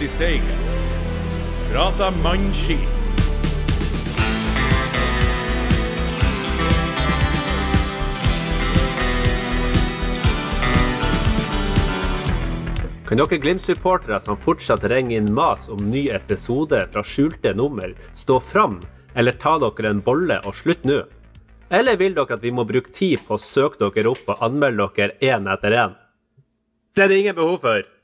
I 0.00 0.08
Steigen. 0.08 0.58
Prata 1.72 2.10
mannskit. 2.22 2.78
Kan 13.06 13.18
dere 13.18 13.38
Glimt-supportere 13.38 14.20
som 14.20 14.36
fortsatt 14.36 14.84
ringer 14.84 15.16
inn 15.16 15.32
mas 15.32 15.68
om 15.68 15.90
ny 15.90 16.08
episode 16.10 16.82
fra 16.92 17.04
skjulte 17.06 17.54
nummer, 17.54 17.94
stå 18.12 18.40
fram, 18.40 18.80
eller 19.14 19.32
ta 19.32 19.56
dere 19.62 19.94
en 19.94 20.04
bolle 20.04 20.42
og 20.44 20.60
slutt 20.60 20.84
nå? 20.84 21.00
Eller 21.70 21.96
vil 21.96 22.18
dere 22.18 22.36
at 22.36 22.44
vi 22.44 22.52
må 22.52 22.68
bruke 22.68 22.92
tid 22.92 23.24
på 23.24 23.38
å 23.38 23.42
søke 23.42 23.88
dere 23.88 24.12
opp 24.12 24.28
og 24.28 24.44
anmelde 24.44 24.92
dere 24.98 25.20
én 25.24 25.48
etter 25.48 25.80
én? 25.86 26.00
Det 26.92 27.06
er 27.06 27.08
det 27.08 27.22
ingen 27.24 27.38
behov 27.38 27.62
for. 27.64 27.95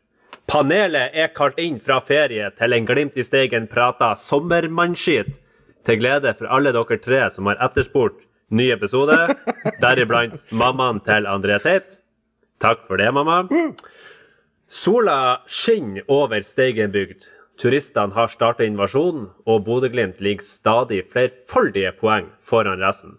Panelet 0.51 1.15
er 1.15 1.31
kalt 1.37 1.59
inn 1.63 1.79
fra 1.81 2.01
ferie 2.05 2.51
til 2.59 2.77
en 2.77 2.87
Glimt 2.89 3.17
i 3.17 3.25
Steigen 3.25 3.69
prata 3.71 4.13
sommermannskit, 4.19 5.39
til 5.87 5.99
glede 5.99 6.35
for 6.39 6.51
alle 6.53 6.73
dere 6.75 6.99
tre 7.03 7.25
som 7.35 7.49
har 7.51 7.61
etterspurt 7.65 8.27
ny 8.53 8.69
episode, 8.75 9.17
deriblant 9.83 10.41
mammaen 10.53 11.01
til 11.07 11.27
André 11.31 11.59
Teit. 11.63 11.99
Takk 12.63 12.85
for 12.87 13.01
det, 13.01 13.09
mamma. 13.15 13.43
Sola 14.69 15.43
skinner 15.49 16.05
over 16.09 16.45
Steigenbygd. 16.47 17.25
Turistene 17.61 18.15
har 18.17 18.31
startet 18.33 18.71
invasjonen, 18.71 19.29
og 19.47 19.65
Bodø-Glimt 19.67 20.21
ligger 20.25 20.47
stadig 20.47 21.03
flerfoldige 21.13 21.93
poeng 21.99 22.31
foran 22.41 22.81
resten. 22.81 23.19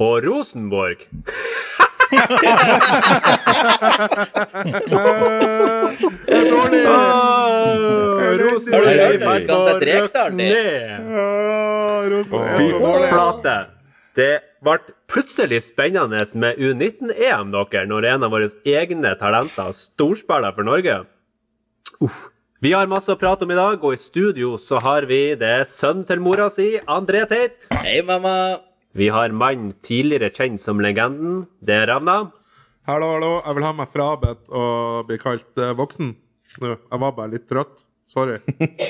Og 0.00 0.24
Rosenborg 0.24 1.04
dårlig! 6.50 6.84
Flate. 13.10 13.56
Det 14.18 14.40
ble 14.64 14.78
plutselig 15.10 15.62
spennende 15.68 16.24
med 16.42 16.58
U19-EM, 16.58 17.54
dere, 17.54 17.86
når 17.88 18.08
en 18.10 18.26
av 18.26 18.34
våre 18.34 18.50
egne 18.66 19.14
talenter 19.20 19.70
storspiller 19.76 20.52
for 20.56 20.66
Norge. 20.66 20.96
Uff. 22.00 22.20
Vi 22.60 22.74
har 22.76 22.90
masse 22.92 23.08
å 23.08 23.16
prate 23.16 23.46
om 23.46 23.52
i 23.54 23.56
dag, 23.56 23.80
og 23.80 23.94
i 23.96 24.00
studio 24.00 24.58
så 24.60 24.82
har 24.84 25.06
vi 25.08 25.32
det 25.40 25.62
sønnen 25.70 26.04
til 26.04 26.20
mora 26.20 26.50
si, 26.52 26.74
André 26.84 27.22
Teit. 27.30 27.70
Hei, 27.72 28.02
mamma. 28.04 28.60
Vi 28.92 29.08
har 29.08 29.30
mannen 29.30 29.72
tidligere 29.86 30.30
kjent 30.34 30.60
som 30.60 30.80
legenden, 30.82 31.44
det 31.62 31.74
er 31.84 31.86
Ravna. 31.92 32.16
Hallo, 32.88 33.06
hallo. 33.14 33.30
Jeg 33.46 33.54
vil 33.58 33.64
ha 33.68 33.72
meg 33.78 33.88
frabedt 33.92 34.48
å 34.50 34.62
bli 35.06 35.18
kalt 35.22 35.60
eh, 35.62 35.70
voksen. 35.78 36.08
Nå, 36.64 36.72
jeg 36.74 36.98
var 37.04 37.12
bare 37.14 37.30
litt 37.36 37.46
trøtt. 37.50 37.84
Sorry. 38.10 38.40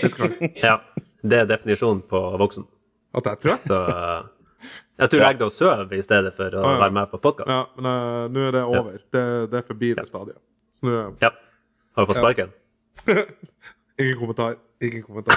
Ja, 0.65 0.79
det 1.21 1.43
er 1.43 1.49
definisjonen 1.51 2.01
på 2.09 2.21
voksen. 2.41 2.65
At 3.13 3.27
jeg 3.29 3.37
er 3.37 3.43
trøtt? 3.45 3.67
Så 3.69 3.81
eh, 3.93 4.23
jeg 5.01 5.11
tror 5.13 5.21
jeg 5.21 5.27
legger 5.27 5.41
deg 5.43 5.47
og 5.51 5.55
sover 5.57 5.93
i 5.99 6.03
stedet 6.07 6.33
for 6.37 6.57
å 6.57 6.63
Ah, 6.65 6.73
ja. 6.77 6.81
være 6.87 6.97
med 6.97 7.13
på 7.13 7.21
podkast. 7.27 7.51
Ja, 7.53 7.61
men 7.77 7.91
uh, 7.91 8.25
nå 8.33 8.47
er 8.49 8.57
det 8.57 8.65
over. 8.69 8.97
Det, 9.13 9.25
det 9.53 9.61
er 9.61 9.67
forbi 9.69 9.93
det 9.99 10.07
stadiet. 10.09 10.41
Så 10.77 10.89
nå 10.89 10.97
Ja. 11.25 11.31
Har 11.97 12.07
du 12.07 12.11
fått 12.13 12.21
sparken? 12.23 12.51
Ingen 14.01 14.17
kommentar. 14.21 14.57
Ingen 14.81 15.03
kommentar. 15.05 15.37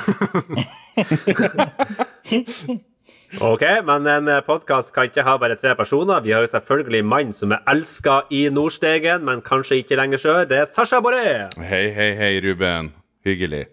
Ok, 3.42 3.64
men 3.86 4.08
en 4.08 4.30
podkast 4.46 4.92
kan 4.94 5.08
ikke 5.10 5.24
ha 5.26 5.38
bare 5.42 5.56
tre 5.58 5.74
personer. 5.76 6.22
Vi 6.22 6.34
har 6.36 6.44
jo 6.46 6.52
selvfølgelig 6.52 7.06
mann 7.06 7.32
som 7.34 7.54
er 7.56 7.64
elska 7.72 8.22
i 8.30 8.46
Nordstegen, 8.54 9.24
men 9.26 9.42
kanskje 9.42 9.80
ikke 9.82 9.98
lenger 9.98 10.22
sør. 10.22 10.44
Det 10.50 10.60
er 10.62 10.68
Sasha 10.70 11.00
Boré. 11.02 11.48
Hei, 11.58 11.88
hei, 11.96 12.12
hei, 12.20 12.34
Ruben. 12.46 12.92
Hyggelig. 13.26 13.66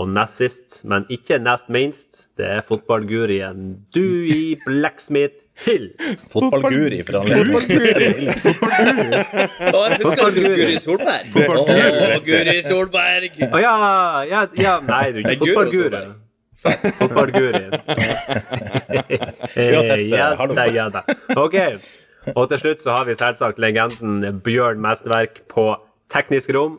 Og 0.00 0.08
nest 0.10 0.40
sist, 0.40 0.80
men 0.84 1.04
ikke 1.12 1.38
nest 1.38 1.68
minst, 1.72 2.26
det 2.36 2.46
er 2.56 2.64
fotballgurien 2.66 3.76
Dewey 3.94 4.58
Blacksmith 4.66 5.44
Hill. 5.64 5.92
Fotballguri 6.32 7.00
for 7.06 7.20
anledningen. 7.20 8.32
Å, 9.70 9.84
jeg 9.92 10.00
husker 10.02 10.34
du 10.34 10.42
Guri 10.42 10.80
Solberg? 10.82 11.38
Å, 11.46 12.20
Guri 12.26 12.58
Solberg! 12.66 13.40
Å 13.48 13.62
ja, 13.62 13.74
ja, 14.28 14.44
ja 14.58 14.76
Nei, 14.88 15.06
du 15.14 15.22
er 15.22 15.36
ikke 15.38 15.54
Guro 15.70 16.04
fotballguri. 16.98 17.66
Fotballguri. 17.70 19.18
Uansett, 19.54 19.98
eh, 19.98 20.08
ja 20.08 20.30
da, 20.34 20.66
ja 20.72 20.88
da. 20.92 21.04
OK. 21.36 21.58
Og 22.32 22.48
til 22.48 22.60
slutt 22.62 22.84
så 22.84 22.94
har 22.96 23.08
vi 23.08 23.16
selvsagt 23.18 23.60
legenden 23.60 24.40
Bjørn 24.44 24.80
Mesterverk 24.82 25.42
på 25.52 25.68
teknisk 26.12 26.52
rom. 26.56 26.78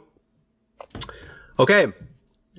OK, 1.61 1.71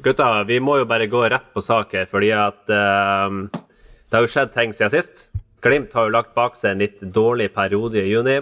gutta, 0.05 0.29
vi 0.49 0.61
må 0.63 0.79
jo 0.81 0.87
bare 0.89 1.09
gå 1.11 1.25
rett 1.29 1.49
på 1.53 1.63
sak 1.65 1.93
her, 1.99 2.07
fordi 2.09 2.31
at 2.33 2.63
uh, 2.71 3.29
det 3.51 4.15
har 4.15 4.25
jo 4.25 4.31
skjedd 4.31 4.55
ting 4.55 4.73
siden 4.77 4.95
sist. 4.95 5.27
Glimt 5.65 5.95
har 5.97 6.07
jo 6.07 6.15
lagt 6.15 6.37
bak 6.37 6.55
seg 6.57 6.75
en 6.75 6.85
litt 6.85 7.03
dårlig 7.03 7.51
periode 7.57 7.99
i 8.01 8.13
juni. 8.13 8.39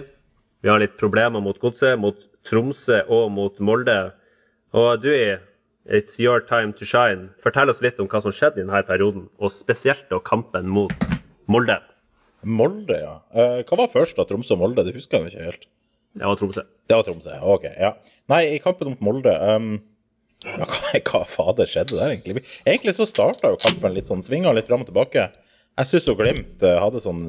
Vi 0.61 0.69
har 0.71 0.81
litt 0.81 0.95
problemer 0.99 1.41
mot 1.43 1.57
Godset, 1.61 1.97
mot 1.99 2.17
Tromsø 2.45 3.01
og 3.09 3.31
mot 3.33 3.59
Molde. 3.59 3.97
Og 4.75 5.01
du, 5.01 5.11
it's 5.85 6.19
your 6.19 6.41
time 6.41 6.73
to 6.73 6.85
shine. 6.85 7.29
Fortell 7.41 7.69
oss 7.69 7.81
litt 7.85 7.99
om 8.01 8.09
hva 8.11 8.21
som 8.23 8.33
skjedde 8.33 8.61
i 8.61 8.65
denne 8.65 8.83
perioden, 8.87 9.27
og 9.39 9.53
spesielt 9.53 10.07
da 10.11 10.19
kampen 10.23 10.69
mot 10.71 10.93
Molde. 11.51 11.77
Molde, 12.45 12.97
ja. 13.01 13.15
Eh, 13.33 13.59
hva 13.65 13.81
var 13.83 13.91
først 13.93 14.19
av 14.21 14.29
Tromsø 14.29 14.55
og 14.55 14.63
Molde? 14.63 14.85
Det 14.85 14.95
husker 14.95 15.21
jeg 15.21 15.33
ikke 15.33 15.49
helt. 15.49 15.67
Det 16.15 16.29
var 16.29 16.39
Tromsø. 16.39 16.63
Det 16.87 16.97
var 16.97 17.05
Tromsø, 17.07 17.35
ok. 17.41 17.67
ja. 17.81 17.91
Nei, 18.31 18.41
i 18.55 18.61
kampen 18.63 18.93
mot 18.93 19.03
Molde 19.03 19.33
um, 19.33 19.75
ja, 20.45 20.65
hva, 20.69 21.01
hva 21.01 21.21
fader 21.29 21.69
skjedde 21.69 21.97
der, 21.97 22.13
egentlig? 22.13 22.45
Egentlig 22.65 22.95
så 22.97 23.07
starta 23.09 23.51
jo 23.53 23.61
kampen 23.61 23.95
litt 23.95 24.11
sånn, 24.11 24.23
svinga 24.25 24.53
litt 24.55 24.69
fram 24.69 24.85
og 24.85 24.89
tilbake. 24.89 25.29
Jeg 25.75 25.91
syns 25.91 26.09
jo 26.09 26.15
Glimt 26.17 26.63
eh, 26.63 26.77
hadde 26.79 27.01
sånn 27.03 27.23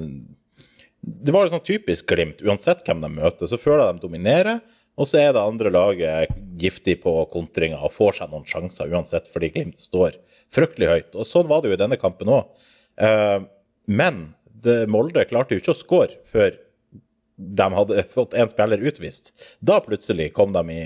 Det 1.02 1.34
var 1.34 1.48
sånn 1.50 1.64
typisk 1.66 2.08
Glimt. 2.12 2.44
Uansett 2.46 2.84
hvem 2.86 3.02
de 3.02 3.10
møter, 3.16 3.48
så 3.50 3.58
føler 3.60 3.86
jeg 3.86 3.96
de 3.96 4.06
dominerer. 4.06 4.60
Og 4.96 5.08
så 5.08 5.20
er 5.20 5.34
det 5.36 5.42
andre 5.42 5.72
laget 5.72 6.32
giftig 6.60 7.00
på 7.02 7.12
kontringer 7.32 7.82
og 7.84 7.92
får 7.92 8.20
seg 8.20 8.32
noen 8.32 8.46
sjanser 8.48 8.92
uansett, 8.92 9.28
fordi 9.32 9.52
Glimt 9.52 9.82
står 9.82 10.16
fryktelig 10.52 10.88
høyt. 10.88 11.10
Og 11.18 11.28
sånn 11.28 11.50
var 11.50 11.62
det 11.62 11.72
jo 11.72 11.76
i 11.76 11.82
denne 11.82 11.98
kampen 12.00 12.32
òg. 12.32 12.48
men 13.86 14.22
det, 14.46 14.86
Molde 14.88 15.26
klarte 15.28 15.54
jo 15.54 15.60
ikke 15.60 15.74
å 15.74 15.78
skåre 15.78 16.16
før 16.24 16.56
de 17.36 17.66
hadde 17.76 18.06
fått 18.08 18.34
en 18.34 18.48
spiller 18.48 18.80
utvist. 18.88 19.34
Da 19.60 19.82
plutselig 19.84 20.30
kom 20.32 20.56
de 20.56 20.64
i 20.72 20.84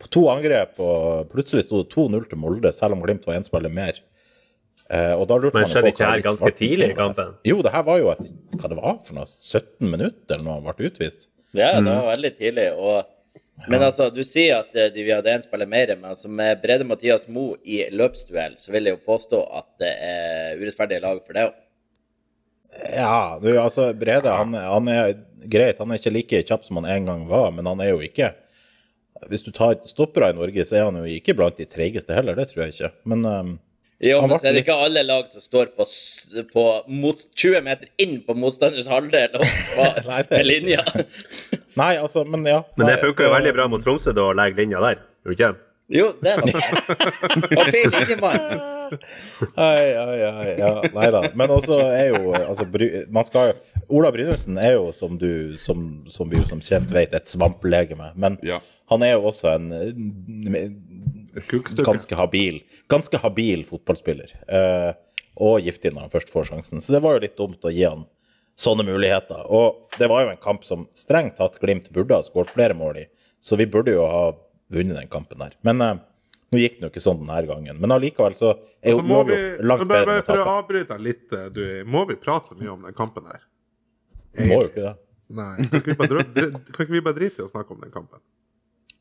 på 0.00 0.08
to 0.10 0.24
angrep, 0.32 0.80
og 0.82 1.30
plutselig 1.30 1.66
sto 1.66 1.82
det 1.82 1.92
2-0 1.92 2.24
til 2.30 2.40
Molde, 2.40 2.72
selv 2.74 2.96
om 2.96 3.04
Glimt 3.04 3.26
var 3.28 3.38
én 3.38 3.46
spiller 3.46 3.72
mer. 3.72 4.00
Eh, 4.90 5.12
og 5.14 5.28
da 5.30 5.38
lurte 5.40 5.60
Men 5.60 5.70
skjedde 5.70 5.92
ikke 5.94 6.08
her 6.08 6.24
ganske 6.24 6.50
tidlig 6.58 6.90
i 6.92 6.96
kampen? 6.98 7.36
Jo, 7.46 7.60
det 7.64 7.72
her 7.72 7.86
var 7.86 8.00
jo 8.02 8.10
et 8.12 8.26
Hva 8.60 8.68
det 8.68 8.76
var 8.76 8.98
for 9.06 9.16
noe? 9.16 9.24
17 9.24 9.88
minutter 9.88 10.34
eller 10.36 10.44
noe 10.44 10.58
han 10.58 10.66
ble 10.66 10.90
utvist? 10.90 11.30
Ja, 11.56 11.78
det 11.78 11.88
var 11.88 12.10
veldig 12.10 12.32
tidlig. 12.36 12.66
Og, 12.74 13.13
men 13.68 13.82
altså, 13.82 14.08
du 14.10 14.22
sier 14.26 14.58
at 14.60 14.74
eh, 14.76 14.90
de, 14.92 15.02
vi 15.06 15.12
hadde 15.14 15.30
én 15.30 15.44
spiller 15.44 15.68
mer, 15.70 15.92
men 15.96 16.10
altså, 16.10 16.28
med 16.28 16.60
Brede 16.62 16.86
Mathias 16.86 17.28
Mo 17.30 17.52
i 17.62 17.84
løpsduell, 17.94 18.56
så 18.58 18.74
vil 18.74 18.88
jeg 18.88 18.96
jo 18.96 19.04
påstå 19.06 19.42
at 19.60 19.68
det 19.82 19.92
er 20.04 20.58
urettferdige 20.60 21.04
lag 21.04 21.20
for 21.22 21.36
deg 21.36 21.50
òg. 21.50 21.60
Ja, 22.90 23.38
du, 23.38 23.52
altså 23.60 23.92
Brede 23.94 24.32
han, 24.34 24.56
han 24.58 24.88
er 24.90 25.12
greit, 25.46 25.78
han 25.78 25.92
er 25.94 26.00
ikke 26.00 26.14
like 26.16 26.40
kjapp 26.48 26.64
som 26.66 26.80
han 26.80 26.88
en 26.90 27.06
gang 27.06 27.28
var, 27.30 27.52
men 27.54 27.68
han 27.70 27.82
er 27.84 27.92
jo 27.92 28.00
ikke 28.02 28.32
Hvis 29.30 29.44
du 29.46 29.52
tar 29.54 29.76
stoppere 29.86 30.32
i 30.32 30.36
Norge, 30.36 30.64
så 30.66 30.80
er 30.80 30.88
han 30.88 30.98
jo 30.98 31.06
ikke 31.06 31.36
blant 31.38 31.60
de 31.60 31.68
treigeste 31.70 32.16
heller, 32.16 32.34
det 32.36 32.48
tror 32.50 32.64
jeg 32.64 32.74
ikke. 32.74 32.90
Men 33.08 33.22
um, 33.24 33.52
Jo, 34.04 34.20
men 34.26 34.34
så 34.38 34.48
er 34.50 34.52
det 34.56 34.62
ikke 34.64 34.76
alle 34.86 35.02
lag 35.06 35.28
som 35.32 35.40
står 35.44 35.70
på, 35.78 35.86
på 36.52 36.64
mot, 36.92 37.22
20 37.40 37.62
meter 37.64 37.88
inn 38.04 38.18
på 38.26 38.36
motstanders 38.36 38.88
halvdel 38.90 39.38
med 40.30 40.44
linja. 40.46 40.84
Nei, 41.80 41.94
altså, 41.96 42.24
men 42.28 42.44
ja. 42.48 42.60
Men 42.78 42.90
det 42.92 42.98
funka 43.02 43.24
jo 43.28 43.32
veldig 43.34 43.54
bra 43.56 43.68
mot 43.72 43.82
Tromsø 43.84 44.12
da 44.16 44.28
å 44.30 44.34
legge 44.36 44.60
linja 44.62 44.82
der, 44.84 45.00
gjorde 45.24 45.38
det 45.38 45.38
ikke? 45.40 45.54
Jo, 45.94 46.06
det 46.24 46.32
var 46.38 46.46
det. 46.48 47.58
Og 47.58 47.66
feil 47.74 47.90
linjemann. 47.92 48.46
Ai, 49.58 49.90
ai, 49.96 50.18
ai, 50.28 50.48
ja, 50.60 50.68
nei 50.94 51.06
da. 51.10 51.20
Men 51.36 51.50
også 51.54 51.76
er 51.88 52.10
jo 52.12 52.34
altså, 52.36 52.66
Bry- 52.70 53.02
man 53.12 53.24
skal 53.26 53.50
jo 53.50 53.82
Ola 53.98 54.10
Brynildsen 54.14 54.58
er 54.60 54.76
jo, 54.76 54.90
som 54.96 55.16
du 55.18 55.56
som, 55.60 55.80
som 56.12 56.28
vi 56.30 56.38
jo 56.38 56.44
som 56.48 56.60
kjent 56.62 56.92
vet, 56.94 57.12
et 57.16 57.28
svamplegeme. 57.32 58.10
Men 58.20 58.36
Ja. 58.44 58.60
han 58.92 59.02
er 59.04 59.14
jo 59.16 59.24
også 59.32 59.54
en. 59.56 59.66
Ganske 61.84 62.18
habil 62.18 62.62
Ganske 62.90 63.18
habil 63.22 63.64
fotballspiller. 63.68 64.34
Eh, 64.48 64.92
og 65.34 65.64
giftig 65.66 65.92
når 65.92 66.06
han 66.06 66.12
først 66.12 66.30
får 66.30 66.50
sjansen. 66.50 66.82
Så 66.82 66.94
det 66.94 67.02
var 67.02 67.16
jo 67.16 67.24
litt 67.24 67.36
dumt 67.38 67.66
å 67.66 67.72
gi 67.74 67.84
han 67.86 68.04
sånne 68.60 68.86
muligheter. 68.86 69.46
Og 69.50 69.94
det 69.98 70.08
var 70.10 70.24
jo 70.24 70.32
en 70.32 70.42
kamp 70.42 70.64
som 70.66 70.86
strengt 70.94 71.38
tatt 71.40 71.58
Glimt 71.62 71.90
burde 71.94 72.18
ha 72.18 72.26
skåret 72.26 72.52
flere 72.54 72.76
mål 72.78 73.02
i, 73.02 73.06
så 73.42 73.58
vi 73.58 73.66
burde 73.66 73.96
jo 73.96 74.04
ha 74.06 74.26
vunnet 74.72 74.98
den 75.00 75.10
kampen 75.10 75.42
der. 75.42 75.56
Men 75.66 75.82
eh, 75.82 75.96
nå 76.54 76.60
gikk 76.60 76.78
det 76.78 76.86
jo 76.86 76.92
ikke 76.92 77.02
sånn 77.02 77.24
denne 77.24 77.40
gangen. 77.50 77.80
Men 77.82 77.96
allikevel 77.96 78.36
så 78.38 78.52
er 78.54 78.94
jo 78.94 79.00
Altså, 79.00 79.08
uavgjort 79.10 79.64
langt 79.66 79.88
bedre 79.90 80.12
bare 80.12 80.26
for 80.28 80.42
å 80.44 80.58
avbryte 80.58 80.92
deg 80.92 81.02
litt, 81.08 81.26
eh, 81.34 81.48
du, 81.54 81.64
må 81.90 82.04
vi 82.10 82.18
prate 82.20 82.52
så 82.52 82.60
mye 82.60 82.70
om 82.76 82.86
den 82.86 82.96
kampen 82.96 83.26
her? 83.30 83.42
Må 84.44 84.62
jo 84.64 84.70
ikke 84.70 84.86
det. 84.86 84.94
Nei. 85.34 85.52
Kan 85.56 85.80
ikke 85.80 85.90
vi 85.90 85.98
bare, 85.98 86.24
kan 86.70 86.84
ikke 86.84 86.94
vi 86.94 87.02
bare 87.04 87.16
drite 87.16 87.42
i 87.42 87.44
å 87.46 87.50
snakke 87.50 87.74
om 87.74 87.82
den 87.82 87.92
kampen? 87.94 88.22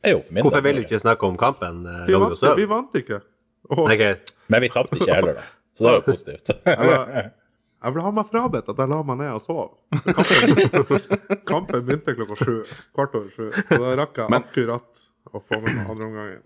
Er 0.03 0.11
jo 0.17 0.21
mindre, 0.29 0.41
Hvorfor 0.49 0.63
vil 0.65 0.75
du 0.75 0.81
ikke 0.83 0.99
snakke 0.99 1.27
om 1.27 1.37
kampen? 1.39 1.85
eh, 1.87 2.05
Vi 2.07 2.13
vant, 2.19 2.41
vi 2.57 2.65
vant 2.67 2.95
ikke. 2.99 3.21
Oh. 3.69 3.85
Nei, 3.87 3.95
okay. 3.95 4.15
Men 4.51 4.61
vi 4.65 4.69
tapte 4.73 4.97
ikke 4.99 5.15
heller, 5.15 5.37
da. 5.39 5.45
Så 5.73 5.83
det 5.85 5.91
var 5.91 5.95
jo 6.01 6.05
positivt. 6.11 6.49
jeg, 6.67 7.93
vil, 7.95 8.01
ha 8.03 8.11
meg 8.11 8.27
frabedt 8.31 8.67
at 8.73 8.81
jeg 8.83 8.91
la 8.91 8.99
meg 9.07 9.17
ned 9.21 9.31
og 9.37 9.41
sov. 9.41 9.69
Kampen, 10.17 10.99
kampen 11.47 11.85
begynte 11.87 12.15
klokka 12.17 12.37
sju. 12.43 12.57
Kvart 12.95 13.15
over 13.19 13.29
sju. 13.33 13.47
Så 13.69 13.79
da 13.79 13.93
rakk 14.01 14.19
jeg 14.21 14.29
Men- 14.33 14.43
akkurat 14.43 15.03
å 15.33 15.39
få 15.41 15.61
med 15.63 15.71
meg 15.77 15.89
andre 15.95 16.09
omgangen. 16.09 16.43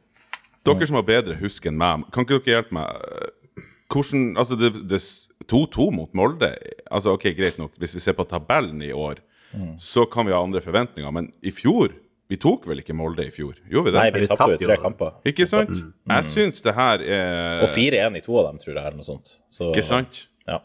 Dere 0.68 0.88
som 0.90 0.98
har 1.00 1.06
bedre 1.08 1.36
husk 1.40 1.66
enn 1.70 1.78
meg, 1.80 2.06
kan 2.14 2.26
ikke 2.28 2.42
dere 2.44 2.58
hjelpe 2.60 2.76
meg? 2.76 2.88
Hvordan 3.88 4.24
Altså, 4.38 4.58
det, 4.60 4.74
det 4.92 5.00
2-2 5.48 5.86
mot 5.96 6.12
Molde 6.14 6.50
Altså, 6.92 7.14
OK, 7.16 7.30
greit 7.38 7.58
nok, 7.58 7.72
hvis 7.80 7.94
vi 7.96 8.02
ser 8.04 8.14
på 8.18 8.26
tabellen 8.28 8.82
i 8.84 8.92
år, 8.92 9.22
så 9.80 10.04
kan 10.12 10.28
vi 10.28 10.34
ha 10.36 10.42
andre 10.44 10.60
forventninger, 10.62 11.10
men 11.16 11.30
i 11.42 11.54
fjor 11.56 11.94
Vi 12.28 12.38
tok 12.44 12.66
vel 12.68 12.82
ikke 12.82 12.96
Molde 12.98 13.24
i 13.24 13.32
fjor? 13.32 13.56
Gjorde 13.72 13.88
vi 13.88 13.94
det? 13.96 14.00
Nei, 14.02 14.12
vi 14.12 14.24
Vi 14.26 14.30
tapte 14.32 14.50
jo 14.58 14.60
tre 14.68 14.76
kamper. 14.82 15.14
Ikke 15.32 15.48
sant? 15.48 15.72
Jeg 16.12 16.28
syns 16.34 16.60
det 16.66 16.74
her 16.76 17.04
er 17.04 17.64
Og 17.64 17.72
4-1 17.72 18.20
i 18.20 18.24
to 18.26 18.36
av 18.42 18.50
dem, 18.50 18.60
tror 18.64 18.74
jeg, 18.74 18.84
eller 18.84 19.00
noe 19.00 19.08
sånt. 19.08 19.32
Så, 19.54 19.70
Ikke 19.72 19.86
sant? 19.88 20.26
Ja. 20.48 20.60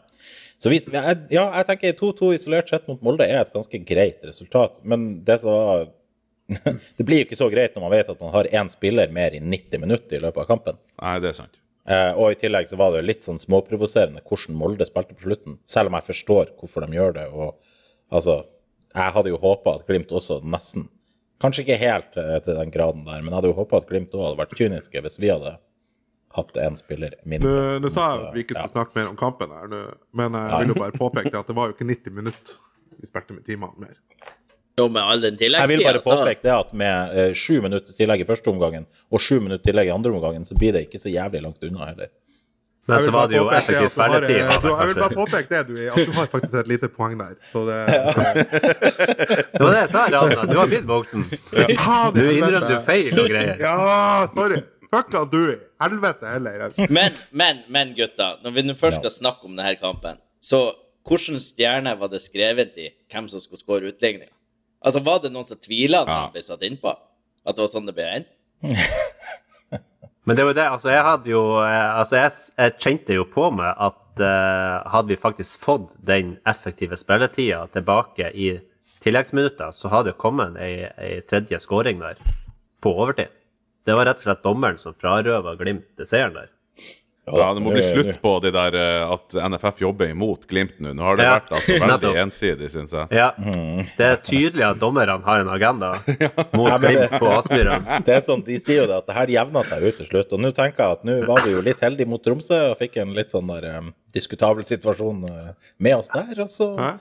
Så 0.59 0.71
vi, 0.71 0.79
ja, 0.93 1.45
jeg 1.59 1.67
tenker 1.67 1.95
2-2 1.99 2.33
isolert 2.37 2.71
sett 2.71 2.85
mot 2.91 3.01
Molde 3.03 3.27
er 3.27 3.41
et 3.41 3.55
ganske 3.55 3.79
greit 3.87 4.23
resultat. 4.27 4.81
Men 4.83 5.23
det 5.27 5.39
som 5.43 5.55
var 5.55 5.89
Det 6.97 7.05
blir 7.07 7.21
jo 7.21 7.27
ikke 7.29 7.39
så 7.39 7.47
greit 7.51 7.75
når 7.75 7.85
man 7.85 7.93
vet 7.95 8.09
at 8.11 8.19
man 8.19 8.33
har 8.33 8.49
én 8.51 8.69
spiller 8.71 9.11
mer 9.15 9.35
i 9.35 9.39
90 9.39 9.79
minutter 9.79 10.19
i 10.19 10.23
løpet 10.23 10.43
av 10.43 10.49
kampen. 10.49 10.79
Nei, 10.99 11.17
det 11.23 11.31
er 11.31 11.37
sant. 11.37 11.59
Eh, 11.83 12.11
og 12.15 12.31
i 12.31 12.39
tillegg 12.39 12.69
så 12.71 12.79
var 12.79 12.93
det 12.95 13.03
litt 13.07 13.25
sånn 13.25 13.39
småprovoserende 13.41 14.23
hvordan 14.23 14.59
Molde 14.59 14.87
spilte 14.87 15.15
på 15.15 15.27
slutten. 15.27 15.57
Selv 15.67 15.91
om 15.91 15.97
jeg 15.99 16.07
forstår 16.11 16.51
hvorfor 16.59 16.85
de 16.85 16.99
gjør 16.99 17.15
det. 17.17 17.25
Og 17.31 17.55
altså, 18.13 18.41
jeg 18.93 19.15
hadde 19.17 19.33
jo 19.33 19.41
håpa 19.41 19.77
at 19.79 19.87
Glimt 19.87 20.11
også 20.15 20.39
nesten 20.43 20.87
Kanskje 21.43 21.65
ikke 21.65 21.79
helt 21.81 22.17
eh, 22.19 22.39
til 22.45 22.57
den 22.57 22.73
graden 22.73 23.05
der, 23.05 23.21
men 23.21 23.31
jeg 23.31 23.39
hadde 23.41 23.51
jo 23.51 23.59
håpa 23.59 23.81
at 23.81 23.87
Glimt 23.89 24.15
òg 24.15 24.29
hadde 24.29 24.41
vært 24.41 24.57
kyniske 24.59 25.05
hvis 25.05 25.19
vi 25.19 25.31
hadde 25.33 25.57
hatt 26.33 26.55
én 26.57 26.77
spiller 26.79 27.17
mindre. 27.29 27.79
nå 27.83 27.89
sa 27.93 28.07
jeg 28.09 28.21
at 28.23 28.37
vi 28.37 28.45
ikke 28.47 28.55
skal 28.57 28.71
snakke 28.71 28.97
mer 28.97 29.11
om 29.11 29.17
kampen 29.19 29.51
her, 29.53 29.73
men 30.17 30.39
jeg 30.39 30.63
vil 30.63 30.73
jo 30.73 30.79
bare 30.79 30.97
påpeke 31.03 31.35
at 31.37 31.51
det 31.51 31.57
var 31.57 31.69
jo 31.69 31.75
ikke 31.75 31.89
90 31.91 32.15
minutter 32.15 32.55
vi 33.03 33.09
spilte 33.09 33.35
med 33.35 33.43
timene 33.45 33.83
mer. 33.83 33.99
Jo, 34.79 34.87
med 34.89 35.03
all 35.03 35.21
den 35.21 35.37
Jeg 35.37 35.69
vil 35.69 35.83
bare 35.85 36.01
påpeke 36.01 36.41
det 36.41 36.53
at 36.53 36.71
med 36.73 37.17
eh, 37.17 37.33
sju 37.37 37.59
minutter 37.61 37.93
tillegg 37.93 38.23
i 38.23 38.25
første 38.25 38.49
omgangen 38.49 38.87
og 39.11 39.21
sju 39.21 39.37
minutter 39.37 39.61
tillegg 39.67 39.91
i 39.91 39.93
andre 39.93 40.13
omgangen, 40.15 40.47
så 40.49 40.57
blir 40.57 40.73
det 40.73 40.87
ikke 40.87 41.01
så 41.01 41.11
jævlig 41.13 41.43
langt 41.43 41.61
unna 41.67 41.91
heller. 41.91 42.09
Men 42.85 42.99
så 42.99 43.11
var 43.15 43.29
det 43.31 43.37
jo 43.37 43.45
effektiv 43.47 43.87
spilletid. 43.93 44.35
Jeg, 44.41 44.59
Jeg 44.63 44.87
vil 44.89 44.97
bare 44.99 45.15
påpeke 45.15 45.47
det, 45.53 45.61
du, 45.69 45.77
at 45.87 46.07
du 46.07 46.11
har 46.17 46.25
faktisk 46.27 46.57
et 46.59 46.67
lite 46.67 46.89
poeng 46.91 47.15
der. 47.19 47.37
Så 47.47 47.63
det 47.69 47.77
Det 49.53 49.61
var 49.61 49.71
det 49.71 49.79
jeg 49.79 49.89
sa, 49.93 50.03
Rana. 50.11 50.43
Du 50.49 50.57
har 50.59 50.67
blitt 50.67 50.87
voksen. 50.89 51.23
Du 51.23 52.21
innrømte 52.27 52.81
feil 52.83 53.15
og 53.15 53.29
greier. 53.31 53.55
Ja, 53.61 54.27
sorry. 54.33 54.59
Fucka 54.93 55.23
du. 55.31 55.55
Helvete 55.81 56.27
heller. 56.35 56.67
Men, 56.89 57.15
men, 57.31 57.63
men 57.71 57.95
gutta, 57.97 58.33
når 58.43 58.57
vi 58.57 58.65
nå 58.67 58.75
først 58.77 58.99
skal 58.99 59.15
snakke 59.15 59.47
om 59.47 59.55
denne 59.55 59.73
kampen, 59.79 60.19
så 60.43 60.65
hvilken 61.07 61.39
stjerne 61.43 61.95
var 61.99 62.11
det 62.11 62.21
skrevet 62.27 62.75
i 62.79 62.91
hvem 63.11 63.31
som 63.31 63.41
skulle 63.43 63.63
skåre 63.63 63.89
utligninga? 63.93 64.31
Altså, 64.83 64.99
var 65.03 65.23
det 65.23 65.31
noen 65.31 65.47
som 65.47 65.59
tvila 65.59 66.03
når 66.03 66.13
han 66.19 66.31
ble 66.35 66.43
satt 66.43 66.67
innpå? 66.67 66.91
At 67.47 67.55
det 67.55 67.63
var 67.63 67.71
sånn 67.71 67.87
det 67.87 67.95
ble 67.95 68.11
endt? 68.19 68.29
Men 70.23 70.39
det 70.39 70.45
var 70.47 70.55
det, 70.55 70.67
altså 70.71 70.91
jeg 70.93 71.03
hadde 71.03 71.31
jo 71.33 71.41
eh, 71.59 71.97
Altså 71.99 72.15
jeg, 72.15 72.31
jeg 72.55 72.75
kjente 72.79 73.17
jo 73.17 73.25
på 73.27 73.49
meg 73.51 73.73
at 73.75 74.21
uh, 74.23 74.83
hadde 74.93 75.11
vi 75.11 75.19
faktisk 75.19 75.59
fått 75.63 75.89
den 76.05 76.37
effektive 76.47 76.95
spilletida 76.99 77.65
tilbake 77.73 78.29
i 78.31 78.53
tilleggsminutter, 79.03 79.73
så 79.75 79.91
hadde 79.91 80.13
det 80.13 80.21
kommet 80.21 80.55
ei, 80.61 80.87
ei 81.01 81.15
tredje 81.27 81.59
skåring 81.59 81.99
der 81.99 82.21
på 82.83 82.93
overtid. 82.93 83.33
Det 83.83 83.95
var 83.97 84.07
rett 84.07 84.21
og 84.21 84.27
slett 84.29 84.45
dommeren 84.45 84.79
som 84.79 84.95
frarøva 84.95 85.57
Glimt 85.59 86.05
seieren 86.07 86.37
der. 86.37 86.53
Ja, 87.25 87.53
det 87.55 87.61
må 87.63 87.71
bli 87.71 87.79
slutt 87.85 88.17
på 88.19 88.31
det 88.43 88.49
der 88.51 88.75
eh, 88.75 89.11
at 89.13 89.31
NFF 89.53 89.77
jobber 89.79 90.09
imot 90.11 90.41
Glimt 90.49 90.73
nå. 90.83 90.91
Nå 90.97 91.05
har 91.07 91.15
det 91.15 91.23
Ja, 91.23 91.35
vært 91.37 91.53
altså 91.55 91.77
veldig 91.79 92.09
ensidig, 92.25 92.67
syns 92.73 92.91
jeg. 92.91 93.07
Ja, 93.15 93.29
det 93.95 94.07
er 94.09 94.17
tydelig 94.27 94.65
at 94.67 94.81
dommerne 94.81 95.15
har 95.23 95.39
en 95.45 95.51
agenda 95.53 95.93
mot 96.57 96.67
Ja, 96.67 96.77
Glimt 96.83 97.15
på 97.21 97.29
Aspmyra. 97.31 97.77
Sånn, 98.27 98.43
De 98.43 98.57
sier 98.59 98.81
jo 98.81 98.89
det 98.91 98.97
at 98.99 99.07
det 99.07 99.15
her 99.15 99.31
jevna 99.37 99.63
seg 99.69 99.85
ut 99.87 99.97
til 100.01 100.09
slutt. 100.11 100.35
Og 100.35 100.43
nå 100.43 100.51
tenker 100.57 100.83
jeg 100.83 100.97
at 100.99 101.07
nå 101.07 101.15
var 101.29 101.45
vi 101.47 101.55
jo 101.55 101.63
litt 101.63 101.79
heldige 101.85 102.11
mot 102.11 102.19
Tromsø 102.27 102.59
og 102.73 102.77
fikk 102.83 102.99
en 103.05 103.15
litt 103.15 103.31
sånn 103.31 103.47
der 103.55 103.69
um, 103.79 103.93
diskutabel 104.13 104.67
situasjon 104.67 105.23
eh, 105.31 105.49
med 105.79 106.01
oss 106.01 106.11
der. 106.11 106.35
Og 106.43 106.51
så 106.51 106.73
Hæ? 106.75 106.91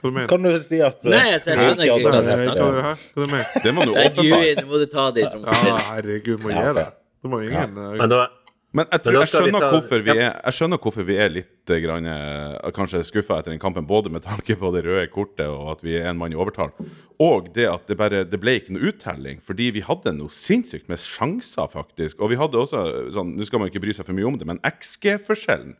Hva 0.00 0.08
du 0.08 0.12
mener 0.16 0.28
kan 0.32 0.42
du 0.44 0.50
si 0.60 0.80
at 0.84 1.04
eh, 1.04 1.12
Nei, 1.12 1.22
jeg 1.34 1.44
ser 1.44 1.60
ikke 1.60 2.00
Hva, 2.00 2.24
snakker 2.24 2.64
om. 2.64 2.80
du 3.12 3.22
mener 3.28 3.62
Det 3.68 3.76
må 3.76 3.84
du 3.88 3.92
åpenbare. 3.92 4.40
Herregud, 4.40 4.64
må 4.72 4.80
du 4.80 4.88
ta 4.96 5.06
det 5.12 5.20
i 5.20 5.28
Ja, 5.28 5.30
Tromsø. 5.36 5.76
herregud, 5.92 6.42
må 6.48 6.52
gjøre 6.56 6.74
det. 6.80 6.88
Det 7.20 7.32
må 7.36 7.44
ingen 7.44 7.78
eh, 7.84 8.26
Men 8.74 8.88
jeg, 8.90 9.00
tror, 9.04 9.14
jeg, 9.22 9.28
skjønner 9.30 9.62
ta- 9.62 9.68
hvorfor 9.72 10.02
vi 10.04 10.10
er, 10.12 10.32
jeg 10.34 10.56
skjønner 10.56 10.80
hvorfor 10.82 11.06
vi 11.06 11.14
er 11.22 11.30
litt 11.32 11.70
eh, 11.72 11.78
grann, 11.80 12.08
eh, 12.10 12.70
kanskje 12.76 13.00
skuffa 13.06 13.38
etter 13.38 13.54
den 13.54 13.62
kampen, 13.62 13.86
både 13.88 14.10
med 14.12 14.24
tanke 14.26 14.56
på 14.58 14.70
det 14.74 14.82
røde 14.84 15.06
kortet 15.12 15.46
og 15.46 15.70
at 15.76 15.84
vi 15.86 15.94
er 15.96 16.10
en 16.10 16.18
mann 16.18 16.34
i 16.34 16.36
overtall, 16.36 16.74
og 17.22 17.48
det 17.54 17.68
at 17.70 17.86
det 17.88 17.96
bare 17.96 18.24
det 18.28 18.40
ble 18.42 18.56
ikke 18.58 18.74
noe 18.76 18.90
uttelling, 18.90 19.38
fordi 19.40 19.70
vi 19.78 19.84
hadde 19.86 20.12
noe 20.18 20.32
sinnssykt 20.34 20.90
med 20.92 21.00
sjanser, 21.00 21.70
faktisk. 21.72 22.20
Og 22.20 22.34
vi 22.34 22.40
hadde 22.42 22.58
også 22.60 22.82
sånn, 23.14 23.32
Nå 23.38 23.46
skal 23.48 23.62
man 23.62 23.70
ikke 23.70 23.80
bry 23.86 23.94
seg 23.96 24.08
for 24.10 24.18
mye 24.18 24.28
om 24.28 24.36
det, 24.40 24.50
men 24.50 24.60
XG-forskjellen 24.66 25.76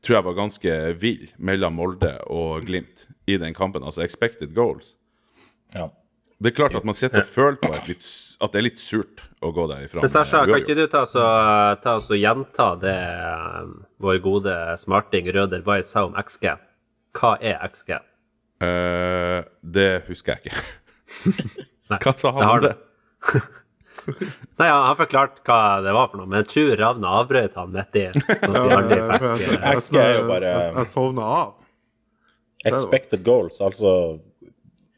tror 0.00 0.16
jeg 0.16 0.26
var 0.26 0.38
ganske 0.40 0.76
vill 0.98 1.28
mellom 1.38 1.76
Molde 1.76 2.14
og 2.32 2.64
Glimt 2.66 3.04
i 3.28 3.36
den 3.38 3.54
kampen, 3.54 3.84
altså 3.84 4.02
expected 4.02 4.56
goals. 4.56 4.94
Ja. 5.76 5.90
Det 6.40 6.52
er 6.52 6.56
klart 6.56 6.74
at 6.78 6.86
man 6.88 6.96
sitter 6.96 7.20
og 7.20 7.28
føler 7.28 7.58
på 7.60 7.70
et 7.76 7.88
litt, 7.90 8.04
at 8.40 8.52
det 8.54 8.60
er 8.62 8.64
litt 8.64 8.80
surt 8.80 9.20
å 9.44 9.50
gå 9.52 9.66
derifra. 9.68 10.00
Men 10.00 10.08
Sasha, 10.12 10.40
kan 10.48 10.62
ikke 10.62 10.76
du 10.78 10.86
ta, 10.88 11.02
så, 11.08 11.24
ta 11.84 11.98
oss 11.98 12.08
og 12.08 12.16
gjenta 12.16 12.70
det 12.80 12.94
eh, 12.96 13.74
vår 14.00 14.20
gode 14.24 14.54
smarting 14.80 15.28
Røder 15.36 15.60
Weiss 15.66 15.92
sa 15.92 16.06
om 16.08 16.16
XG? 16.16 16.54
Hva 17.18 17.34
er 17.44 17.60
XG? 17.68 17.98
Uh, 18.60 19.40
det 19.60 19.90
husker 20.08 20.38
jeg 20.38 20.48
ikke. 20.48 20.64
Hva 22.04 22.14
sa 22.16 22.32
han 22.36 22.46
om 22.48 22.64
det? 22.64 22.74
Nei, 24.60 24.64
han 24.64 24.86
han 24.86 24.96
forklarte 24.96 25.42
hva 25.44 25.60
det 25.84 25.92
var 25.92 26.08
for 26.08 26.22
noe, 26.22 26.28
men 26.30 26.40
jeg 26.40 26.48
tror 26.54 26.70
Ravna 26.80 27.10
avbrøt 27.20 27.56
han 27.60 27.74
midt 27.74 27.98
i. 28.00 28.06
Sånn 28.16 28.56
at 28.56 28.64
vi 28.64 28.76
aldri 28.78 28.98
fikk 29.10 29.52
eh, 29.58 29.68
XG 29.74 29.98
er 30.00 30.14
jo 30.14 30.24
bare- 30.30 30.54
Jeg, 30.54 30.72
jeg 30.78 30.90
sovna 30.94 31.26
av. 31.36 31.52
Expected 32.70 33.24
goals, 33.28 33.60
altså 33.64 33.92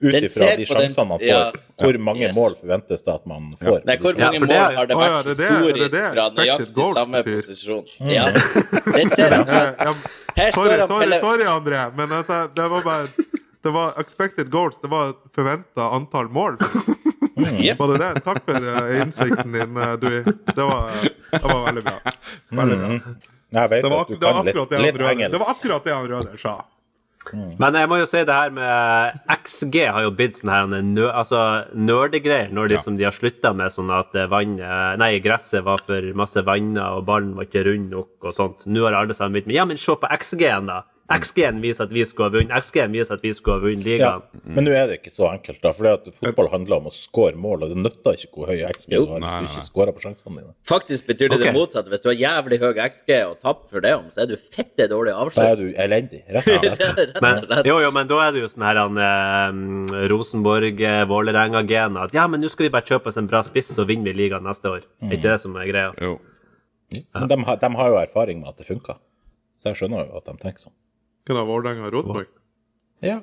ut 0.03 0.15
ifra 0.29 0.49
de 0.57 0.65
sjansene 0.69 1.07
man 1.09 1.19
får, 1.19 1.27
ja. 1.29 1.53
hvor 1.83 1.99
mange 1.99 2.23
Yes. 2.27 2.35
mål 2.37 2.55
forventes 2.61 3.03
det 3.07 3.15
at 3.15 3.27
man 3.27 3.51
får? 3.61 3.81
Nei, 3.89 3.97
hvor 4.03 4.15
mange 4.19 4.25
ja, 4.25 4.31
det- 4.33 4.49
mål 4.49 4.77
har 4.77 4.87
det 4.87 4.97
ja, 4.97 4.99
vært 5.03 5.25
det 5.25 5.33
er 5.33 5.35
det- 5.35 5.37
det 5.37 5.51
historisk 5.53 5.93
det 5.93 6.03
fra 6.03 6.27
expected 6.27 6.75
nøyaktig 6.75 6.95
samme 6.95 7.23
betyr. 7.23 7.41
posisjon? 7.43 7.85
Ja. 8.11 8.25
Den 8.99 9.11
ser 9.11 9.31
jeg. 9.31 9.97
Eh, 10.33 10.51
sorry, 10.55 10.79
sorry, 10.89 11.19
sorry, 11.21 11.45
André, 11.45 11.81
men 11.97 12.09
altså, 12.09 12.49
det 12.55 12.71
var 12.71 12.83
bare 12.83 13.09
Det 13.63 13.71
var 13.71 13.93
expected 14.01 14.49
goals. 14.51 14.79
Det 14.83 14.89
var 14.91 15.13
forventa 15.37 15.85
antall 15.95 16.29
mål. 16.29 16.57
Jep. 17.63 17.79
Var 17.79 17.93
det 17.93 17.99
det? 18.03 18.23
Takk 18.25 18.41
for 18.45 18.57
eh, 18.59 19.01
innsikten 19.03 19.53
din, 19.55 19.75
Dui. 20.03 20.25
Det 20.25 20.65
var, 20.67 20.91
det 21.31 21.45
var 21.45 21.61
veldig 21.69 21.85
bra. 21.85 21.95
Veldig 22.51 22.79
bra. 22.81 22.99
Jeg 23.53 23.71
vet 23.71 23.83
Det 23.85 23.91
var, 23.93 24.01
at 24.01 24.09
du 24.09 24.15
det 24.17 24.33
kan 24.33 24.45
litt, 24.47 24.57
litt 24.83 25.01
engelsk. 25.13 25.33
Det 25.33 25.39
var 25.39 25.51
akkurat 25.55 25.85
det 25.85 25.93
han 25.95 26.09
Røder 26.09 26.39
sa. 26.43 26.57
Men 27.61 27.77
jeg 27.79 27.89
må 27.91 27.99
jo 28.01 28.07
si 28.11 28.23
det 28.27 28.35
her 28.35 28.53
med 28.55 29.19
XG 29.31 29.77
har 29.95 30.05
jo 30.07 30.13
blitt 30.17 30.35
sånn 30.37 30.53
her 30.53 30.71
nø, 30.71 31.09
altså, 31.09 31.43
nerdegreier 31.75 32.53
når 32.55 32.75
liksom 32.75 32.99
de 32.99 33.07
har 33.07 33.17
slutta 33.17 33.55
med 33.57 33.73
sånn 33.75 33.93
at 33.95 34.17
vann, 34.33 34.59
eh, 34.61 34.95
nei, 35.01 35.13
gresset 35.25 35.65
var 35.67 35.85
for 35.87 36.09
masse 36.19 36.43
vann 36.47 36.75
og 36.81 37.05
ballen 37.09 37.35
var 37.39 37.49
ikke 37.49 37.65
rund 37.69 37.93
nok 37.95 38.29
og 38.31 38.39
sånt. 38.39 38.67
Nå 38.67 38.87
har 38.87 38.99
alle 38.99 39.17
sammen 39.17 39.37
begynt 39.39 39.53
med 39.53 39.61
ja, 39.61 39.69
men 39.69 39.81
se 39.81 39.95
på 39.99 40.11
XG-en, 40.19 40.71
da. 40.73 40.83
XG-en 41.11 41.59
viser 41.61 41.85
at 41.85 41.91
vi 41.93 42.05
skulle 42.07 42.31
ha 42.31 42.33
vunnet. 42.39 42.53
XG-en 42.63 42.93
viser 42.95 43.15
at 43.19 43.23
vi 43.25 43.33
skulle 43.35 43.59
ha 43.59 43.63
vunnet 43.67 43.85
Ja, 43.85 44.13
ligaen. 44.23 44.23
men 44.57 44.65
nå 44.65 44.71
er 44.73 44.87
det 44.89 45.01
ikke 45.01 45.11
så 45.13 45.27
enkelt, 45.33 45.59
da. 45.61 45.73
For 45.75 45.89
fotball 46.15 46.49
handler 46.53 46.77
om 46.79 46.87
å 46.89 46.93
score 46.95 47.35
mål, 47.37 47.65
og 47.67 47.73
det 47.75 47.79
nytter 47.83 48.17
ikke 48.17 48.31
hvor 48.39 48.53
høy 48.53 48.63
XG 48.71 48.95
du 48.95 49.07
har 49.11 49.21
hvis 49.21 49.53
du 49.53 49.59
ikke 49.59 49.67
skårer 49.67 49.93
på 49.97 50.05
sjansene 50.07 50.39
dine. 50.41 50.55
Faktisk 50.69 51.07
betyr 51.11 51.33
det 51.35 51.41
det 51.43 51.53
motsatte. 51.57 51.91
Hvis 51.93 52.05
du 52.05 52.09
har 52.13 52.17
jævlig 52.21 52.61
høy 52.63 52.73
XG 52.87 53.13
og 53.27 53.37
tapper 53.43 53.69
for 53.77 53.85
det 53.85 53.93
om, 53.99 54.07
så 54.15 54.23
er 54.25 54.31
du 54.33 54.37
fette 54.57 54.89
dårlig 54.89 55.13
Da 55.37 55.49
er 55.51 55.57
du 55.61 55.67
elendig, 55.77 56.23
rett 56.33 56.49
og 56.49 56.67
slett. 56.71 57.21
Men, 57.27 57.45
jo, 57.69 57.79
jo, 57.83 57.91
men 57.95 58.09
da 58.09 58.19
er 58.29 58.33
det 58.33 58.41
jo 58.45 58.49
sånn 58.55 58.65
her 58.67 58.81
han, 58.81 58.99
eh, 58.99 60.07
Rosenborg, 60.13 60.81
eh, 60.81 61.03
at 62.03 62.15
ja, 62.15 62.27
men 62.27 62.41
nå 62.41 62.49
skal 62.51 62.67
vi 62.67 62.73
bare 62.73 62.87
kjøpe 62.89 63.09
oss 63.11 63.19
en 63.21 63.29
bra 63.31 63.43
spiss, 63.47 63.69
så 63.77 63.85
vinner 63.87 64.13
vi 64.13 64.25
ligaen 64.25 64.43
neste 64.47 64.71
år. 64.71 64.87
Er 65.03 65.17
ikke 65.19 65.29
det 65.35 65.41
som 65.43 65.57
er 65.61 65.69
greia? 65.69 65.93
Jo. 66.01 66.17
Men 67.15 67.29
de, 67.29 67.37
har- 67.47 67.57
de 67.61 67.71
har 67.77 67.89
jo 67.93 67.97
erfaring 68.01 68.41
med 68.41 68.49
at 68.53 68.57
det 68.61 68.67
funker. 68.67 68.97
Så 69.57 69.71
jeg 69.71 69.77
skjønner 69.83 70.09
jo 70.09 70.17
at 70.19 70.25
de 70.27 70.35
tenker 70.43 70.59
sånn. 70.67 70.75
Hvem 71.27 71.39
av 71.39 71.47
Vålerenga 71.47 71.87
og 71.87 71.93
Rosenborg? 71.95 72.27
Ja. 73.03 73.21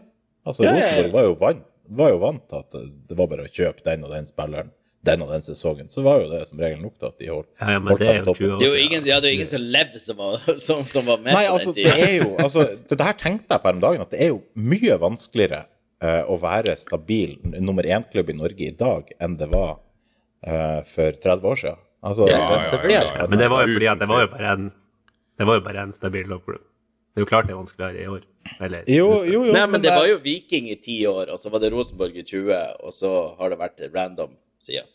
Altså, 0.48 0.64
Ja. 0.64 0.74
Rosenborg 0.76 1.12
var 1.14 1.24
jo 1.28 1.34
vant, 1.36 1.64
var 1.90 2.10
jo 2.14 2.18
vant 2.20 2.44
til 2.50 2.60
at 2.60 2.72
det- 2.72 3.08
det 3.08 3.18
var 3.18 3.28
bare 3.28 3.44
å 3.48 3.52
kjøpe 3.52 3.84
den 3.84 4.04
og 4.04 4.12
den 4.12 4.26
spilleren 4.26 4.72
den 5.04 5.22
og 5.22 5.30
den 5.32 5.42
sesongen. 5.42 5.88
Så 5.90 6.04
var 6.04 6.20
jo 6.22 6.30
det 6.30 6.48
som 6.48 6.60
regel 6.60 6.82
nok 6.82 6.98
til 7.00 7.08
at 7.08 7.18
de 7.18 7.26
holdt, 7.28 7.48
Ja, 7.62 7.70
ja, 7.72 7.80
holdt 7.80 8.00
det 8.00 8.06
seg 8.08 8.20
på 8.20 8.26
toppen. 8.36 8.58
Det 8.60 8.68
er 8.68 8.76
jo 8.76 8.86
ingen, 8.88 9.06
ja, 9.06 9.20
det 9.22 9.30
er 9.30 9.34
ingen 9.34 9.48
som 9.48 9.62
lever 9.62 10.00
som 10.00 10.18
var, 10.18 10.38
som, 10.60 10.84
som 10.86 11.06
var 11.06 11.18
med 11.18 11.34
Nei, 11.34 11.46
på 11.48 11.54
altså, 11.54 11.74
den 11.74 11.84
det 11.84 11.94
tida. 11.94 12.08
er 12.08 12.18
jo 12.24 12.36
altså, 12.38 12.88
det 12.88 13.02
her 13.02 13.14
tenkte 13.14 13.48
jeg 13.50 13.62
på 13.62 13.64
her 13.64 13.74
om 13.74 13.80
dagen, 13.80 14.02
at 14.02 14.10
det 14.12 14.22
er 14.22 14.28
jo 14.28 14.44
mye 14.56 14.98
vanskeligere 15.00 15.66
uh, 16.04 16.24
å 16.28 16.36
være 16.40 16.78
stabil 16.78 17.38
nummer 17.62 17.84
én-klubb 17.84 18.30
i 18.30 18.34
Norge 18.34 18.68
i 18.68 18.72
dag 18.72 19.08
enn 19.22 19.38
det 19.38 19.50
var 19.50 19.80
uh, 20.48 20.82
for 20.84 21.12
30 21.12 21.44
år 21.48 21.56
siden. 21.64 21.78
Altså, 22.04 22.28
Ja, 22.28 22.38
det- 22.60 22.92
ja, 22.92 23.02
ja, 23.04 23.18
ja. 23.24 23.28
Men 23.28 23.40
det 23.40 23.50
var 23.50 23.66
jo 23.68 23.74
fordi 23.76 23.88
at 23.92 24.00
det 24.00 24.08
var 24.08 24.22
jo 24.22 24.28
bare 24.28 24.52
en 24.54 24.72
Det 25.40 25.48
var 25.48 25.56
jo 25.56 25.62
bare 25.62 25.78
en 25.84 25.92
stabil 25.94 26.28
loggroup. 26.28 26.62
Det 27.10 27.22
er 27.22 27.26
jo 27.26 27.30
klart 27.30 27.50
det 27.50 27.56
er 27.56 27.60
vanskeligere 27.60 28.04
i 28.04 28.12
år. 28.14 28.28
Eller 28.60 28.86
Jo, 28.88 29.10
jo, 29.26 29.42
jo. 29.48 29.56
Nei, 29.56 29.66
men 29.70 29.82
det 29.84 29.92
var 29.94 30.08
jo 30.10 30.22
Viking 30.24 30.70
i 30.72 30.78
ti 30.80 31.02
år, 31.10 31.34
og 31.34 31.42
så 31.42 31.52
var 31.54 31.64
det 31.64 31.74
Rosenborg 31.74 32.16
i 32.18 32.24
20, 32.24 32.54
og 32.86 32.96
så 32.96 33.12
har 33.40 33.52
det 33.52 33.60
vært 33.60 33.84
random 33.94 34.38
siden. 34.62 34.88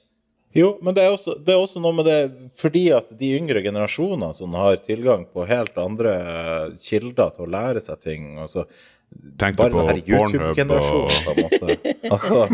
Jo, 0.54 0.68
men 0.86 0.94
det 0.94 1.02
er, 1.02 1.10
også, 1.10 1.34
det 1.42 1.50
er 1.50 1.58
også 1.58 1.80
noe 1.82 1.96
med 1.98 2.06
det 2.06 2.18
fordi 2.54 2.84
at 2.94 3.08
de 3.18 3.32
yngre 3.34 3.58
generasjonene 3.64 4.28
som 4.38 4.54
har 4.54 4.76
tilgang 4.86 5.24
på 5.26 5.48
helt 5.50 5.74
andre 5.82 6.12
kilder 6.78 7.32
til 7.34 7.48
å 7.48 7.50
lære 7.50 7.82
seg 7.82 7.98
ting 8.04 8.28
altså, 8.38 8.62
Tenk 9.38 9.56
Bare 9.56 9.70
på 9.70 9.82
Pornhub 10.06 10.70
og. 10.70 11.10
Altså, 12.10 12.46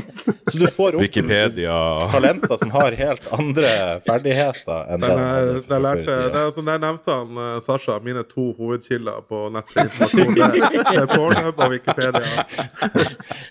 så 0.48 0.58
du 0.58 0.66
får 0.72 0.96
opp 0.96 1.02
Wikipedia. 1.02 1.74
talenter 2.08 2.56
som 2.56 2.70
har 2.72 2.94
helt 2.96 3.26
andre 3.36 3.72
ferdigheter 4.06 4.88
enn 4.94 5.04
Den, 5.04 5.10
de 5.10 5.26
eh, 5.26 5.50
der, 5.50 5.60
før 5.66 5.76
i 5.76 5.82
lærte, 5.84 6.06
det 6.06 6.40
er 6.40 6.46
altså, 6.46 6.64
der 6.64 6.80
nevnte 6.86 7.16
han 7.18 7.42
eh, 7.44 7.58
Sasha 7.66 7.98
mine 8.06 8.24
to 8.30 8.46
hovedkilder 8.56 9.20
på 9.28 9.42
nettet. 9.52 9.92
Det, 10.00 11.02
er 11.02 11.06
Pornhub 11.12 11.60
og 11.60 11.74
Wikipedia. 11.74 12.24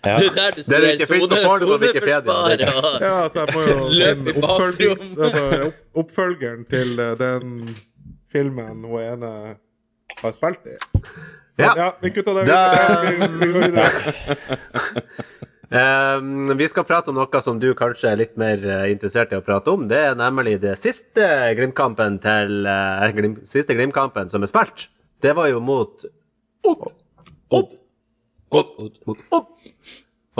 Ja. 0.06 0.18
Det 0.18 0.32
er 0.32 0.36
der 0.39 0.58
du 0.58 0.63
Det 0.66 0.80
er 0.80 0.89
ikke 0.96 1.12
fint 1.13 1.30
på 1.30 1.42
Pornhub 1.46 1.75
og 1.78 1.86
Wikipedia. 1.86 2.38
Ja, 3.10 3.28
så 3.30 3.46
jeg 3.46 3.54
må 3.54 3.62
jo 3.62 3.78
oppfølgings, 4.42 5.18
altså, 5.18 5.72
oppfølgeren 5.96 6.66
til 6.70 7.00
eh, 7.00 7.13
den 7.20 7.75
filmen 8.32 8.86
hun 8.86 9.01
ene 9.01 9.34
har 10.24 10.34
spilt 10.34 10.66
i. 10.66 10.80
Ja. 11.60 11.74
Ja, 11.75 11.89
vi 12.00 12.12
kutter 12.16 12.34
det. 12.39 12.44
Vi, 12.48 13.51
går 13.51 13.62
videre. 13.68 13.89
Vi 16.60 16.68
skal 16.72 16.86
prate 16.88 17.12
om 17.12 17.18
noe 17.20 17.42
som 17.46 17.60
du 17.62 17.68
kanskje 17.78 18.10
er 18.10 18.18
litt 18.24 18.38
mer 18.42 18.63
eh, 18.66 18.88
interessert 18.89 19.34
i 19.36 19.38
å 19.38 19.44
prate 19.46 19.70
om. 19.70 19.84
Det 19.92 20.00
er 20.08 20.16
nemlig 20.18 20.56
det 20.63 20.74
siste 20.82 21.28
Glimt-kampen 21.60 22.18
til 22.24 22.66
eh, 22.66 23.12
Glim, 23.13 23.36
Siste 23.46 23.75
Glimt-kampen 23.78 24.32
som 24.34 24.42
er 24.42 24.50
spilt. 24.50 24.88
Det 25.22 25.36
var 25.38 25.51
jo 25.51 25.60
mot 25.62 26.08
Odd. 26.66 26.88
Odd. 27.54 27.75
Odd. 28.50 28.98
Odd. 29.30 29.51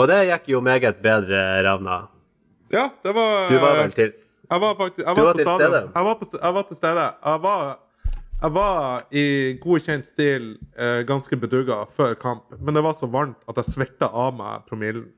Og 0.00 0.08
det 0.10 0.18
gikk 0.32 0.50
jo 0.50 0.62
meget 0.64 0.98
bedre, 1.04 1.38
Ravna. 1.62 2.00
Ja, 2.74 2.88
det 3.04 3.14
var 3.14 3.48
Du 3.50 3.58
var 3.58 3.78
vel 3.82 3.94
til 3.94 4.12
Jeg 4.50 4.60
var 4.60 4.74
faktisk 4.78 5.06
jeg 5.06 5.16
var 5.16 5.32
til 5.34 5.46
stede? 5.46 5.80
Jeg 5.94 6.04
var 6.54 6.62
til 6.66 6.76
stede. 6.76 7.06
Jeg 7.26 7.42
var, 7.42 7.78
jeg 8.42 8.52
var 8.56 9.02
i 9.12 9.24
god 9.62 9.84
kjent 9.84 10.06
stil 10.08 10.46
eh, 10.78 11.02
ganske 11.08 11.36
bedugga 11.40 11.82
før 11.92 12.14
kamp, 12.20 12.46
men 12.60 12.74
det 12.76 12.82
var 12.86 12.94
så 12.98 13.08
varmt 13.12 13.36
at 13.50 13.60
jeg 13.60 13.68
svetta 13.74 14.08
av 14.10 14.34
meg 14.38 14.64
promillen. 14.68 15.10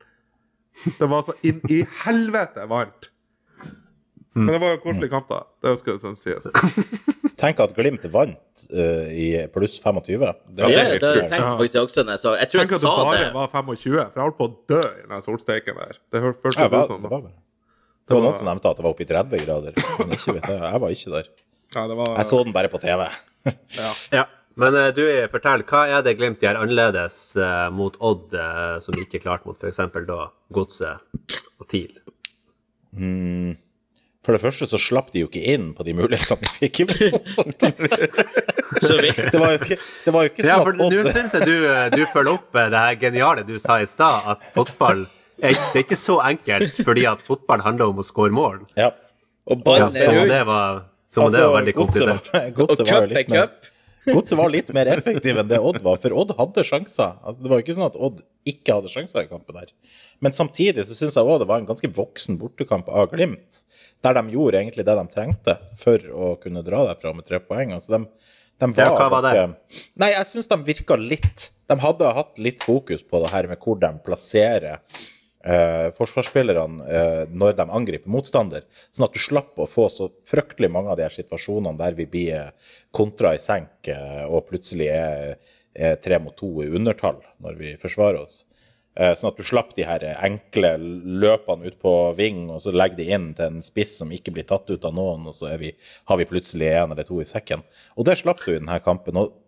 Det 0.99 1.07
var 1.09 1.21
så 1.27 1.35
inn 1.45 1.59
i 1.69 1.83
helvete 2.03 2.65
varmt. 2.71 3.09
Men 4.33 4.49
det 4.49 4.61
var 4.63 4.71
jo 4.73 4.79
koselig 4.81 5.11
kamp, 5.11 5.27
da. 5.29 5.43
Det 5.61 5.75
skal 5.77 5.99
sånn 6.01 6.15
sies. 6.17 6.47
Tenk 7.43 7.59
at 7.61 7.75
Glimt 7.77 8.05
vant 8.09 8.63
uh, 8.73 9.05
i 9.13 9.27
pluss 9.53 9.75
25. 9.83 10.23
Det 10.57 10.63
Ja, 10.63 10.69
det 10.71 10.73
det 10.73 10.73
tenkte 10.73 11.11
sjukt. 11.13 11.35
jeg 11.35 11.45
faktisk 11.59 11.79
også 11.83 12.03
så 12.23 12.31
Jeg 12.39 12.49
tror 12.49 12.63
Tenk 12.63 12.73
jeg 12.73 12.79
at 12.79 12.81
det 12.81 12.89
Tenk 12.89 13.05
bare 13.05 13.19
det. 13.19 13.29
var 13.35 13.47
25, 13.53 14.09
for 14.09 14.17
jeg 14.17 14.25
holdt 14.25 14.37
på 14.39 14.47
å 14.47 14.53
dø 14.73 14.81
i 14.81 15.05
den 15.11 15.21
solsteiken 15.27 15.77
der. 15.83 15.99
Det 16.09 16.21
hør- 16.23 16.33
Ja, 16.33 16.41
føltes 16.41 16.57
det 16.57 16.65
ut 16.65 16.73
var, 16.73 16.87
som 16.89 17.01
det 17.05 17.11
var, 17.13 17.21
det. 17.27 17.33
det 18.09 18.17
var 18.17 18.23
noen 18.25 18.37
som 18.41 18.49
nevnte 18.49 18.71
at 18.73 18.77
det 18.81 18.85
var 18.87 18.95
oppe 18.95 19.05
i 19.05 19.09
30 19.13 19.45
grader. 19.45 19.77
Men 19.99 20.15
ikke 20.17 20.35
jeg. 20.39 20.59
jeg 20.65 20.81
var 20.85 20.95
ikke 20.97 21.13
der. 21.13 21.29
Ja, 21.73 21.87
det 21.89 21.97
var 21.97 22.15
Jeg 22.19 22.29
så 22.29 22.43
den 22.45 22.55
bare 22.55 22.71
på 22.71 22.81
TV. 22.83 23.07
Ja. 24.13 24.25
Men 24.59 24.75
eh, 24.77 24.91
du, 24.93 25.01
fortell, 25.31 25.63
hva 25.67 25.87
er 25.89 26.03
det 26.05 26.15
Glimt 26.19 26.43
gjør 26.43 26.59
annerledes 26.61 27.17
eh, 27.41 27.67
mot 27.73 27.95
Odd, 28.05 28.35
eh, 28.37 28.77
som 28.83 28.95
de 28.95 29.05
ikke 29.07 29.23
klarte 29.23 29.49
mot 29.49 29.57
f.eks. 29.57 29.81
da 30.07 30.19
Godset 30.53 31.01
og 31.57 31.67
TIL? 31.71 31.95
For 34.23 34.37
det 34.37 34.43
første 34.43 34.67
så 34.69 34.79
slapp 34.79 35.09
de 35.11 35.23
jo 35.23 35.31
ikke 35.31 35.41
inn 35.55 35.71
på 35.75 35.83
de 35.87 35.95
mulighetene 35.97 36.45
de 36.45 36.51
fikk. 36.53 36.83
Så 38.83 38.95
vidt. 39.01 39.19
Det 39.33 39.39
var 39.41 39.51
jo 39.55 39.57
ikke, 39.59 39.77
det 40.05 40.13
var 40.13 40.23
jo 40.25 40.29
ikke 40.31 40.45
Ja, 40.45 40.55
sånn 40.55 40.63
for 40.63 40.77
at 40.77 40.93
nå 40.93 41.11
syns 41.13 41.35
jeg 41.35 41.49
du, 41.49 41.57
du 41.93 42.05
følger 42.13 42.31
opp 42.37 42.55
det 42.55 42.79
her 42.85 42.95
geniale 43.01 43.43
du 43.49 43.57
sa 43.61 43.81
i 43.81 43.89
stad, 43.89 44.29
at 44.33 44.47
fotball 44.55 45.03
er, 45.41 45.57
det 45.57 45.81
er 45.81 45.83
ikke 45.83 45.99
så 45.99 46.19
enkelt 46.23 46.79
fordi 46.85 47.03
at 47.09 47.21
fotball 47.25 47.65
handler 47.65 47.91
om 47.91 48.01
å 48.01 48.05
skåre 48.05 48.33
mål. 48.33 48.63
Ja. 48.79 48.93
Og 49.49 49.65
Ja, 49.67 49.89
er 49.91 50.21
ut. 50.23 50.92
Var, 51.21 51.29
som 51.29 51.29
om 51.29 51.35
det 51.35 51.45
var 51.45 51.55
veldig 51.59 51.75
komplisert. 51.77 52.33
Godset 52.57 52.89
var 52.89 53.07
er 53.07 53.31
mer. 53.31 53.53
Godset 54.03 54.35
var 54.35 54.51
litt 54.51 54.71
mer 54.75 54.89
effektiv 54.91 55.37
enn 55.39 55.47
det 55.47 55.59
Odd 55.63 55.79
var, 55.83 55.99
for 56.03 56.15
Odd 56.19 56.33
hadde 56.35 56.65
sjanser. 56.67 57.15
Altså, 57.23 57.43
det 57.43 57.51
var 57.51 57.59
jo 57.59 57.63
ikke 57.63 57.75
sånn 57.77 57.87
at 57.87 57.95
Odd 58.07 58.19
ikke 58.49 58.75
hadde 58.75 58.91
sjanser 58.91 59.23
i 59.23 59.29
kampen 59.29 59.55
der. 59.55 59.71
Men 60.23 60.35
samtidig 60.35 60.83
så 60.89 60.97
syns 60.97 61.15
jeg 61.15 61.23
òg 61.29 61.39
det 61.43 61.47
var 61.47 61.61
en 61.61 61.69
ganske 61.69 61.87
voksen 61.95 62.37
bortekamp 62.41 62.89
av 62.91 63.13
Glimt, 63.13 63.63
der 64.03 64.19
de 64.19 64.35
gjorde 64.35 64.59
egentlig 64.59 64.85
det 64.89 64.97
de 64.99 65.05
trengte 65.13 65.57
for 65.79 66.07
å 66.11 66.33
kunne 66.43 66.65
dra 66.67 66.83
derfra 66.89 67.15
med 67.15 67.27
tre 67.29 67.39
poeng. 67.43 67.71
Altså, 67.77 67.95
de, 67.95 68.29
de 68.59 68.71
var, 68.75 68.89
Ja, 68.89 68.99
hva 68.99 69.09
var 69.13 69.27
det? 69.29 69.79
Nei, 70.03 70.11
jeg 70.17 70.29
syns 70.33 70.51
de 70.51 70.59
virka 70.67 70.99
litt 70.99 71.49
De 71.71 71.79
hadde 71.79 72.13
hatt 72.19 72.39
litt 72.43 72.63
fokus 72.63 73.05
på 73.07 73.23
det 73.23 73.31
her 73.31 73.47
med 73.51 73.63
hvor 73.63 73.79
de 73.79 73.93
plasserer 74.03 74.83
eh, 75.43 75.89
forsvarsspillerne 75.97 76.87
eh, 76.87 77.23
når 77.31 77.57
de 77.57 77.67
angriper 77.67 78.11
motstander, 78.11 78.65
sånn 78.91 79.07
at 79.07 79.15
du 79.15 79.21
slapp 79.21 79.59
å 79.59 79.69
få 79.69 79.89
så 79.91 80.09
fryktelig 80.29 80.71
mange 80.71 80.93
av 80.93 80.99
de 80.99 81.05
her 81.07 81.13
situasjonene 81.15 81.79
der 81.79 81.97
vi 81.99 82.07
blir 82.09 82.31
eh, 82.39 82.71
kontra 82.95 83.35
i 83.35 83.43
senk 83.43 83.91
eh, 83.91 84.23
og 84.25 84.47
plutselig 84.49 84.89
er, 84.93 85.37
er 85.73 86.01
tre 86.03 86.19
mot 86.23 86.35
to 86.37 86.55
i 86.63 86.71
undertall 86.71 87.21
når 87.43 87.59
vi 87.59 87.75
forsvarer 87.81 88.23
oss. 88.23 88.43
Eh, 88.93 89.15
sånn 89.17 89.31
at 89.31 89.39
du 89.39 89.45
slapp 89.45 89.71
de 89.73 89.87
her 89.87 90.03
enkle 90.13 90.75
løpene 90.77 91.71
ut 91.71 91.79
på 91.81 91.93
ving, 92.17 92.45
og 92.53 92.61
så 92.61 92.73
legger 92.73 92.99
de 92.99 93.07
inn 93.15 93.31
til 93.37 93.49
en 93.49 93.63
spiss 93.65 93.97
som 94.01 94.11
ikke 94.13 94.35
blir 94.35 94.45
tatt 94.49 94.69
ut 94.69 94.85
av 94.85 94.93
noen, 94.93 95.25
og 95.31 95.37
så 95.37 95.55
vi, 95.57 95.73
har 96.09 96.19
vi 96.19 96.29
plutselig 96.29 96.69
en 96.75 96.93
eller 96.93 97.07
to 97.07 97.17
i 97.23 97.29
sekken. 97.29 97.65
Og 97.97 98.05
det 98.05 98.19
slapp 98.21 98.43
du 98.45 98.51
i 98.53 98.59
denne 98.59 98.77
kampen. 98.85 99.17
og 99.17 99.39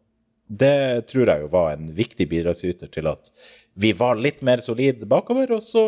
det 0.46 1.08
tror 1.10 1.26
jeg 1.26 1.42
jo 1.42 1.48
var 1.50 1.72
en 1.74 1.88
viktig 1.98 2.28
bidragsyter 2.30 2.90
til 2.94 3.08
at 3.10 3.32
vi 3.76 3.92
var 3.94 4.16
litt 4.16 4.42
mer 4.46 4.62
solide 4.64 5.08
bakover, 5.10 5.52
og 5.58 5.64
så 5.64 5.82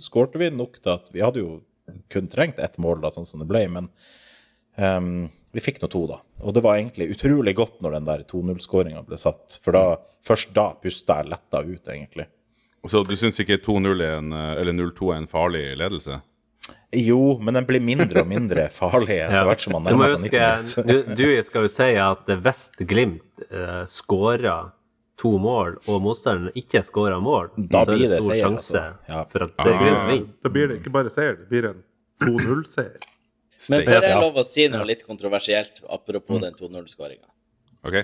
skårte 0.00 0.38
vi 0.38 0.52
nok 0.54 0.78
til 0.80 0.92
at 0.94 1.08
vi 1.14 1.22
hadde 1.24 1.42
jo 1.42 1.54
kun 2.12 2.28
trengt 2.32 2.60
ett 2.62 2.78
mål, 2.78 3.00
da, 3.02 3.10
sånn 3.12 3.26
som 3.28 3.42
det 3.42 3.48
ble, 3.50 3.64
men 3.74 3.88
um, 4.78 5.26
vi 5.54 5.62
fikk 5.62 5.80
nå 5.82 5.90
to, 5.92 6.04
da. 6.10 6.20
Og 6.42 6.54
det 6.54 6.62
var 6.64 6.78
egentlig 6.78 7.10
utrolig 7.14 7.56
godt 7.58 7.80
når 7.84 7.98
den 7.98 8.06
der 8.08 8.22
2-0-skåringa 8.30 9.02
ble 9.06 9.18
satt, 9.20 9.58
for 9.64 9.76
da, 9.76 9.84
først 10.26 10.54
da 10.56 10.70
pusta 10.78 11.20
jeg 11.20 11.32
letta 11.34 11.62
ut, 11.66 11.90
egentlig. 11.90 12.28
Så 12.90 13.02
du 13.06 13.14
syns 13.16 13.38
ikke 13.40 13.58
2-0 13.64 13.92
er 14.04 14.18
eh, 14.20 14.54
eller 14.60 14.76
0-2 14.76 15.10
er 15.14 15.22
en 15.22 15.28
farlig 15.30 15.64
ledelse? 15.80 16.20
Jo, 16.94 17.38
men 17.42 17.56
den 17.58 17.66
blir 17.68 17.82
mindre 17.82 18.22
og 18.22 18.28
mindre 18.30 18.68
farlig 18.74 19.18
etter 19.18 19.40
Ja. 19.40 19.44
hvert 19.48 19.64
som 19.64 19.74
man 19.76 19.86
nærmer 19.88 20.14
seg 20.14 20.26
90 20.28 20.84
minutter. 20.84 20.88
du, 20.88 21.14
du 21.18 21.48
skal 21.48 21.66
jo 21.66 21.72
si 21.72 21.88
at 21.98 22.34
Vest 22.44 22.78
Glimt 22.86 23.44
uh, 23.50 23.82
skåra 23.90 24.58
to 25.20 25.30
mål, 25.38 25.76
og 25.86 26.02
motstanderen 26.02 26.54
ikke 26.58 26.82
skåra 26.82 27.20
mål, 27.22 27.52
Da 27.56 27.84
så 27.84 27.92
er 27.92 27.98
blir 27.98 28.02
det 28.08 28.10
det 28.10 28.20
stor 28.22 28.32
seier, 28.32 28.44
sjanse 28.44 28.80
altså. 28.80 29.12
Ja. 29.12 29.24
for 29.30 29.46
at 29.46 29.52
det 29.60 29.74
Glimt 29.78 30.06
vinner. 30.10 30.30
Da 30.42 30.52
blir 30.56 30.70
det 30.70 30.78
ikke 30.80 30.94
bare 30.96 31.12
seier, 31.14 31.36
det 31.38 31.48
blir 31.52 31.68
en 31.70 31.82
2-0-seier. 32.24 33.10
Men 33.70 33.84
får 33.86 34.04
jeg 34.04 34.20
lov 34.20 34.40
å 34.42 34.44
si 34.44 34.66
noe 34.68 34.84
litt 34.88 35.04
kontroversielt 35.06 35.80
apropos 35.88 36.42
den 36.42 36.56
2-0-skåringa? 36.58 37.30
OK? 37.86 38.00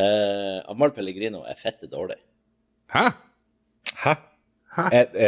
Uh, 0.00 0.60
Amal 0.70 0.92
Pellegrino 0.96 1.42
er 1.48 1.58
fette 1.60 1.88
dårlig. 1.90 2.20
Hæ? 2.92 3.10
Hæ? 4.04 4.14
Eh, 4.70 5.00
eh, 5.00 5.10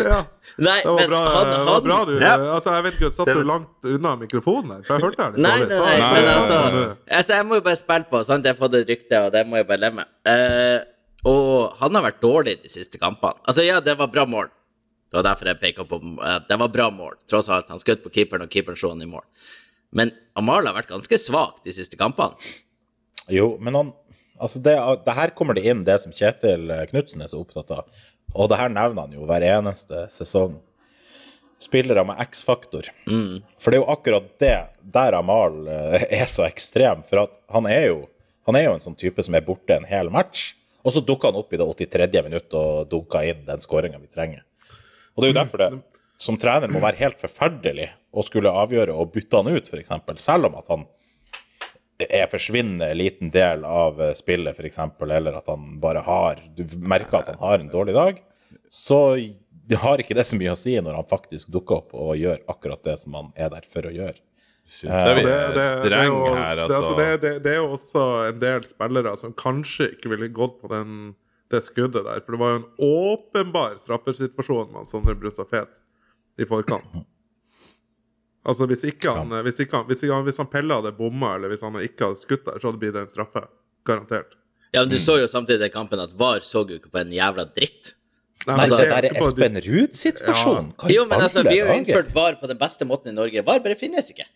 Ja, 0.00 0.24
Nei, 0.56 0.80
det 0.80 0.88
var 0.88 0.96
men 1.00 1.10
bra, 1.10 1.18
han, 1.20 1.46
det 1.50 1.58
var 1.68 1.80
bra 1.84 1.98
du 2.08 2.12
Ja. 2.16 2.30
Altså, 2.54 2.70
jeg 2.72 2.82
vet 2.86 2.94
ikke, 2.96 3.10
Satt 3.12 3.28
du 3.28 3.42
langt 3.44 3.84
unna 3.90 4.14
mikrofonen 4.16 4.70
der? 4.72 4.80
For 4.86 4.96
jeg 4.96 5.04
hørte 5.04 5.20
det 5.20 5.26
litt 5.36 5.44
Nei, 5.44 5.58
nei, 5.60 5.66
nei, 5.68 5.76
men 6.00 6.24
Nei, 6.24 6.32
altså, 6.32 6.56
nei, 6.56 6.70
nei. 6.78 6.96
altså 7.18 7.32
Jeg 7.36 7.44
må 7.50 7.58
jo 7.60 7.64
bare 7.66 7.76
spille 7.80 8.08
på, 8.12 8.16
sant? 8.28 8.40
Jeg 8.48 8.52
har 8.56 8.60
fått 8.62 8.76
et 8.80 8.88
rykte, 8.92 9.16
og 9.26 9.30
det 9.36 9.42
må 9.50 9.54
jeg 9.60 9.68
bare 9.68 9.82
leve 9.84 9.96
med. 10.00 10.08
Eh, 10.32 10.78
og 11.28 11.76
han 11.82 11.92
har 11.98 12.04
vært 12.06 12.22
dårlig 12.24 12.54
de 12.62 12.68
siste 12.72 12.96
kampene. 13.02 13.36
Altså, 13.44 13.60
ja, 13.66 13.76
det 13.84 13.94
var 14.00 14.08
bra 14.14 14.24
mål. 14.30 14.48
Det 15.10 15.16
var 15.20 15.24
derfor 15.28 15.44
jeg 15.52 15.60
peka 15.60 15.82
på 15.90 15.96
at 16.24 16.44
det 16.48 16.56
var 16.60 16.70
bra 16.72 16.86
mål, 16.94 17.14
tross 17.30 17.48
alt. 17.52 17.68
Han 17.72 17.80
skjøt 17.82 18.00
på 18.04 18.10
keeperen, 18.14 18.44
og 18.46 18.50
keeperen 18.52 18.78
slo 18.80 18.88
han 18.94 19.02
i 19.04 19.08
mål. 19.10 19.24
Men 19.96 20.06
Amal 20.38 20.64
har 20.68 20.74
vært 20.76 20.90
ganske 20.94 21.16
svak 21.20 21.54
de 21.66 21.72
siste 21.76 21.96
kampene. 22.00 22.36
Jo, 23.32 23.56
men 23.60 23.74
han 23.74 23.88
Altså, 24.38 24.60
det, 24.62 24.74
det 25.06 25.16
her 25.16 25.32
kommer 25.36 25.56
det 25.56 25.64
inn 25.68 25.84
det 25.86 25.98
som 26.02 26.14
Kjetil 26.14 26.70
Knutsen 26.90 27.24
er 27.24 27.30
så 27.32 27.40
opptatt 27.40 27.72
av. 27.74 28.04
Og 28.36 28.50
det 28.50 28.58
her 28.60 28.72
nevner 28.72 29.06
han 29.06 29.14
jo 29.16 29.26
hver 29.28 29.44
eneste 29.46 30.06
sesong. 30.12 30.58
Spillere 31.62 32.04
med 32.04 32.20
X-faktor. 32.26 32.90
For 33.56 33.72
det 33.72 33.78
er 33.78 33.82
jo 33.82 33.92
akkurat 33.94 34.26
det 34.42 34.56
der 34.92 35.16
Amal 35.16 35.62
eh, 35.72 36.04
er 36.20 36.28
så 36.28 36.44
ekstrem. 36.44 37.00
For 37.08 37.24
at 37.24 37.40
han 37.54 37.68
er 37.70 37.90
jo 37.92 38.04
Han 38.46 38.54
er 38.54 38.68
jo 38.68 38.76
en 38.76 38.82
sånn 38.84 38.94
type 38.94 39.18
som 39.26 39.34
er 39.34 39.42
borte 39.42 39.74
en 39.74 39.88
hel 39.90 40.06
match, 40.06 40.52
og 40.86 40.92
så 40.94 41.00
dukker 41.02 41.32
han 41.32 41.38
opp 41.40 41.50
i 41.50 41.58
det 41.58 41.64
83. 41.66 42.20
minutt 42.22 42.52
og 42.54 42.84
dunker 42.86 43.24
inn 43.26 43.40
den 43.42 43.58
skåringa 43.58 43.98
vi 43.98 44.06
trenger. 44.06 44.44
Og 45.16 45.18
det 45.18 45.26
er 45.26 45.32
jo 45.32 45.38
derfor 45.40 45.62
det 45.64 45.70
som 46.22 46.38
trener 46.38 46.70
må 46.70 46.78
være 46.78 47.00
helt 47.00 47.18
forferdelig 47.18 47.88
å 48.14 48.22
skulle 48.22 48.52
avgjøre 48.54 48.94
å 48.94 49.08
bytte 49.10 49.40
han 49.40 49.50
ut, 49.50 49.66
f.eks. 49.66 49.90
Selv 50.22 50.46
om 50.46 50.60
at 50.60 50.70
han 50.70 50.86
er 51.98 52.28
forsvinnende 52.28 52.90
liten 52.96 53.30
del 53.32 53.64
av 53.64 54.00
eh, 54.02 54.12
spillet, 54.16 54.58
f.eks., 54.58 54.78
eller 55.06 55.38
at 55.38 55.48
han 55.48 55.76
bare 55.80 56.04
har 56.04 56.42
Du 56.56 56.64
merker 56.78 57.22
at 57.22 57.32
han 57.32 57.40
har 57.40 57.58
en 57.58 57.72
dårlig 57.72 57.96
dag, 57.96 58.22
så 58.68 59.16
har 59.80 60.00
ikke 60.00 60.14
det 60.14 60.26
så 60.28 60.38
mye 60.38 60.52
å 60.52 60.58
si 60.58 60.76
når 60.78 61.00
han 61.00 61.08
faktisk 61.10 61.50
dukker 61.54 61.80
opp 61.80 61.94
og 61.96 62.14
gjør 62.20 62.42
akkurat 62.52 62.84
det 62.86 62.96
som 63.02 63.16
han 63.18 63.32
er 63.34 63.50
der 63.54 63.66
for 63.66 63.88
å 63.88 63.94
gjøre. 63.94 64.20
Syns 64.66 64.90
jeg 64.92 65.18
vi 65.20 65.24
Det, 65.26 65.92
er 65.94 66.08
jo, 66.08 66.22
her, 66.34 66.60
altså. 66.64 66.76
altså, 66.76 66.94
det, 66.98 67.08
det, 67.22 67.32
det 67.44 67.52
er 67.52 67.60
jo 67.60 67.72
også 67.76 68.04
en 68.26 68.40
del 68.42 68.64
spillere 68.66 69.12
som 69.18 69.34
kanskje 69.38 69.92
ikke 69.94 70.10
ville 70.10 70.30
gått 70.34 70.56
på 70.62 70.70
den, 70.72 71.14
det 71.54 71.62
skuddet 71.62 72.02
der. 72.06 72.22
For 72.24 72.34
det 72.34 72.40
var 72.42 72.54
jo 72.54 72.62
en 72.62 72.70
åpenbar 72.82 73.76
straffesituasjon 73.78 74.72
med 74.74 74.90
Sondre 74.90 75.14
Brustad 75.18 75.50
Fet 75.52 75.78
i 76.42 76.48
forkant. 76.50 76.98
Altså 78.46 78.66
Hvis 78.70 78.84
ikke 78.86 79.10
han, 79.10 79.32
hvis 79.42 79.60
ikke 79.62 79.80
han, 79.80 79.86
hvis 79.90 80.02
ikke 80.04 80.14
han, 80.14 80.24
hvis 80.28 80.40
han 80.42 80.48
Pelle 80.50 80.78
hadde 80.78 80.92
bomma, 80.96 81.34
eller 81.36 81.50
hvis 81.50 81.64
han 81.66 81.76
ikke 81.82 82.10
hadde 82.10 82.20
skutt 82.20 82.44
der, 82.46 82.60
så 82.60 82.68
hadde 82.68 82.78
det 82.78 82.84
blitt 82.84 82.98
en 83.02 83.10
straffe. 83.10 83.42
Garantert. 83.86 84.36
Ja, 84.74 84.82
men 84.82 84.90
du 84.90 84.98
så 85.02 85.16
jo 85.20 85.28
samtidig 85.30 85.60
i 85.60 85.64
den 85.66 85.74
kampen 85.74 86.00
at 86.02 86.14
VAR 86.18 86.42
så 86.46 86.62
jo 86.66 86.78
ikke 86.78 86.90
på 86.92 87.00
en 87.02 87.12
jævla 87.14 87.46
dritt. 87.56 87.94
Nei, 88.46 88.56
altså, 88.62 88.78
det 88.78 88.88
der 88.90 89.06
er 89.08 89.20
Espen 89.24 89.60
Ruud-situasjonen. 89.64 90.72
Ja. 90.82 90.90
Jo, 90.94 91.04
men 91.10 91.22
altså, 91.24 91.42
vi 91.46 91.58
har 91.58 91.70
jo 91.72 91.78
innført 91.80 92.10
VAR 92.14 92.36
på 92.40 92.50
den 92.50 92.58
beste 92.60 92.86
måten 92.86 93.10
i 93.10 93.16
Norge. 93.16 93.42
VAR 93.46 93.62
bare 93.64 93.78
finnes 93.78 94.10
ikke. 94.12 94.26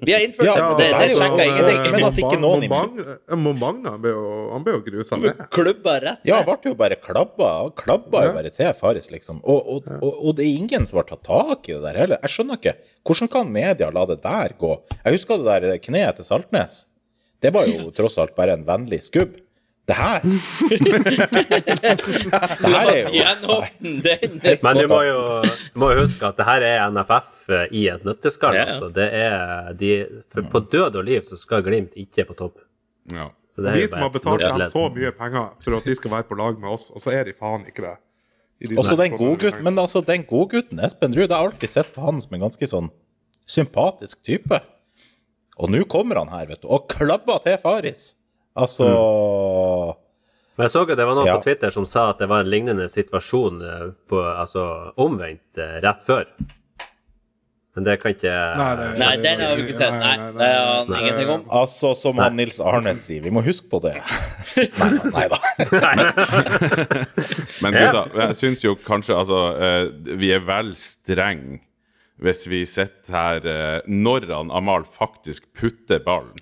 Vi 0.00 0.12
har 0.12 0.20
innført 0.24 0.46
Ja, 0.48 0.54
det, 0.78 0.86
det, 0.88 1.08
det 1.08 1.16
sjekka 1.18 1.36
men- 1.36 1.48
ingenting. 1.50 1.92
men 1.92 2.04
at 2.08 2.20
ikke 2.22 2.38
noen 2.40 3.42
Momagna 3.44 3.90
han 3.92 4.64
ble 4.64 4.72
jo, 4.72 4.80
grusa 4.86 5.18
ned. 5.20 5.42
Klubba 5.52 5.96
rett 6.02 6.24
Ja, 6.26 6.38
ned. 6.40 6.48
han 6.48 6.58
ble 6.62 6.70
jo 6.72 6.78
bare 6.80 6.96
klabba. 6.96 7.50
Han 7.62 7.70
klabba 7.76 8.22
jo 8.24 8.30
Ja. 8.30 8.34
bare 8.38 8.50
til 8.50 8.72
Faris, 8.74 9.10
liksom. 9.10 9.40
Og, 9.44 9.60
og, 9.76 9.88
og, 10.02 10.12
og 10.24 10.36
det 10.36 10.46
er 10.46 10.56
ingen 10.58 10.86
som 10.86 10.96
har 11.02 11.04
tatt 11.10 11.24
tak 11.28 11.68
i 11.68 11.72
det 11.76 11.82
der 11.82 12.00
heller. 12.02 12.18
Jeg 12.24 12.30
skjønner 12.34 12.58
ikke. 12.60 12.74
Hvordan 13.06 13.28
kan 13.36 13.52
media 13.52 13.90
la 13.90 14.04
det 14.06 14.20
der 14.22 14.56
gå? 14.58 14.72
Jeg 15.04 15.12
husker 15.18 15.36
det 15.44 15.62
der 15.62 15.78
kneet 15.78 16.16
til 16.16 16.24
Saltnes. 16.24 16.86
Det 17.42 17.52
var 17.52 17.66
jo 17.68 17.90
tross 17.92 18.16
alt 18.18 18.34
bare 18.34 18.56
en 18.56 18.64
vennlig 18.64 19.02
skubb. 19.04 19.36
Det 19.86 19.94
her 19.94 20.18
Det 20.26 20.30
her 22.72 22.88
er 22.90 22.96
jo 22.98 23.10
Gjenåpne 23.14 23.90
den. 24.02 24.32
Men 24.64 24.74
du 24.80 24.86
må 24.90 24.98
jo, 25.06 25.20
du 25.46 25.78
må 25.78 25.92
jo 25.94 26.00
huske 26.04 26.26
at 26.26 26.36
det 26.40 26.46
her 26.48 26.60
er 26.66 26.90
NFF 26.90 27.30
i 27.70 27.84
et 27.92 28.02
nøtteskall. 28.06 28.54
Ja, 28.58 28.64
ja. 28.64 28.68
Altså. 28.74 28.88
Det 28.96 29.08
er 29.14 29.72
de, 29.78 29.90
for 30.34 30.40
på 30.52 30.58
død 30.74 30.92
og 30.98 31.04
liv 31.06 31.20
så 31.28 31.34
skal 31.38 31.62
Glimt 31.66 31.94
ikke 31.98 32.22
på 32.26 32.34
topp. 32.38 32.56
Ja. 33.14 33.26
Så 33.54 33.58
det 33.62 33.68
er 33.72 33.76
Vi 33.78 33.86
som 33.88 34.02
har 34.04 34.12
betalt 34.12 34.42
et 34.42 34.58
dem 34.58 34.70
så 34.74 34.84
mye 34.92 35.10
penger 35.16 35.46
for 35.64 35.70
at 35.78 35.84
de 35.88 35.94
skal 35.96 36.10
være 36.18 36.26
på 36.28 36.34
lag 36.42 36.54
med 36.60 36.68
oss, 36.74 36.84
og 36.90 36.98
så 37.00 37.08
er 37.16 37.22
de 37.30 37.34
faen 37.38 37.62
ikke 37.70 37.82
det. 37.86 37.96
De 38.66 38.78
Også 38.80 38.96
den 38.98 39.12
godgutten, 39.16 39.62
men 39.64 39.74
altså, 39.78 40.00
den 40.04 40.22
godgutten 40.28 40.78
Espen 40.84 41.14
Ruud, 41.16 41.28
jeg 41.28 41.36
har 41.36 41.44
alltid 41.46 41.70
sett 41.72 41.88
på 41.94 42.00
han 42.04 42.20
som 42.24 42.32
en 42.36 42.44
ganske 42.48 42.66
sånn 42.68 42.88
sympatisk 43.46 44.20
type. 44.26 44.58
Og 45.56 45.70
nå 45.72 45.84
kommer 45.88 46.18
han 46.20 46.32
her, 46.32 46.48
vet 46.50 46.62
du, 46.64 46.68
og 46.72 46.88
klabber 46.92 47.40
til 47.44 47.56
Faris. 47.62 48.14
Altså 48.56 48.86
Men 50.56 50.64
jeg 50.64 50.72
så 50.72 50.86
jo 50.88 50.94
det 50.96 51.04
var 51.04 51.14
noen 51.18 51.26
Ja. 51.28 51.36
på 51.36 51.44
Twitter 51.44 51.70
som 51.74 51.84
sa 51.86 52.06
at 52.10 52.18
det 52.22 52.28
var 52.30 52.40
en 52.44 52.48
lignende 52.50 52.86
situasjon 52.88 53.58
eh, 53.60 53.88
på, 54.08 54.22
altså, 54.24 54.62
omvendt 54.96 55.58
eh, 55.60 55.74
rett 55.84 56.00
før. 56.06 56.24
Men 57.76 57.84
det 57.84 57.98
kan 58.00 58.14
ikke 58.14 58.32
Nei, 58.56 58.70
det- 58.80 58.94
Nei, 59.02 59.10
den 59.20 59.40
har 59.44 59.52
vi 59.58 59.66
ikke 59.66 59.76
sett. 59.76 59.92
Nei, 60.00 60.14
det 60.38 60.48
har 60.48 60.70
han 60.78 60.88
nei. 60.88 61.00
ingenting 61.02 61.28
om. 61.34 61.42
Altså, 61.52 61.90
som 61.94 62.16
han 62.24 62.36
Nils 62.40 62.56
Arne 62.64 62.94
sier, 62.96 63.20
vi 63.20 63.28
må 63.36 63.42
huske 63.44 63.68
på 63.68 63.82
det. 63.84 63.98
Nei, 64.56 64.88
nei 65.18 65.26
da. 65.28 65.38
Men 67.62 67.76
gutta, 67.76 68.06
jeg 68.22 68.40
syns 68.40 68.64
jo 68.64 68.72
kanskje 68.80 69.12
altså 69.20 69.42
eh, 69.60 69.84
Vi 70.16 70.32
er 70.32 70.40
vel 70.48 70.72
streng 70.80 71.58
hvis 72.16 72.46
vi 72.48 72.62
sitter 72.64 73.12
her 73.12 73.82
når 73.84 74.24
han 74.32 74.48
Amal 74.56 74.86
faktisk 74.88 75.44
putter 75.52 76.00
ballen. 76.00 76.32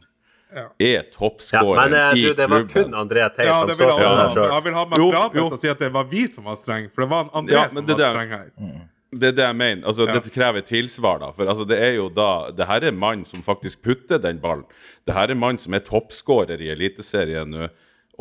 Ja. 0.55 0.67
Er 0.79 0.93
Ja, 0.95 1.03
toppskåreren 1.17 1.91
men 1.91 1.95
eh, 2.01 2.17
i 2.19 2.23
du, 2.29 2.35
det 2.35 2.49
var 2.51 2.65
kun 2.71 2.95
André 2.95 3.29
Teit 3.35 3.47
Ja, 3.47 3.61
som 3.61 3.69
det 3.69 3.79
vil 3.79 3.89
står 3.89 3.99
for 3.99 4.09
også 4.15 4.35
sjøl. 4.35 4.51
Jeg 4.55 4.65
vil 4.65 4.75
ha 4.79 4.85
meg 4.87 4.99
frabedt 5.15 5.53
å 5.53 5.59
si 5.61 5.69
at 5.69 5.79
det 5.85 5.93
var 5.93 6.05
vi 6.11 6.27
som 6.29 6.45
var 6.45 6.59
strenge, 6.61 6.91
for 6.95 7.03
det 7.05 7.11
var 7.11 7.25
André 7.35 7.57
Ja, 7.59 7.69
som 7.69 7.85
det 7.87 7.97
var 7.97 7.99
der- 8.05 8.15
streng 8.15 8.31
her. 8.31 8.51
Det 9.15 9.29
er 9.29 9.33
det 9.39 9.45
jeg 9.47 9.55
mener. 9.57 9.87
Altså, 9.87 10.07
Ja. 10.09 10.15
Dette 10.15 10.31
krever 10.35 10.61
tilsvar, 10.67 11.21
da. 11.21 11.31
For 11.33 11.47
altså, 11.47 11.65
det 11.69 11.79
er 11.79 11.93
jo 11.95 12.09
da 12.09 12.51
Det 12.51 12.67
her 12.67 12.81
er 12.83 12.91
mannen 12.91 13.21
mann 13.21 13.25
som 13.25 13.43
faktisk 13.43 13.83
putter 13.83 14.19
den 14.19 14.41
ballen. 14.41 14.65
Det 15.07 15.15
her 15.15 15.31
er 15.31 15.35
mannen 15.35 15.41
mann 15.55 15.59
som 15.59 15.75
er 15.75 15.81
toppskårer 15.87 16.59
i 16.61 16.71
Eliteserien 16.75 17.49
nå. 17.51 17.69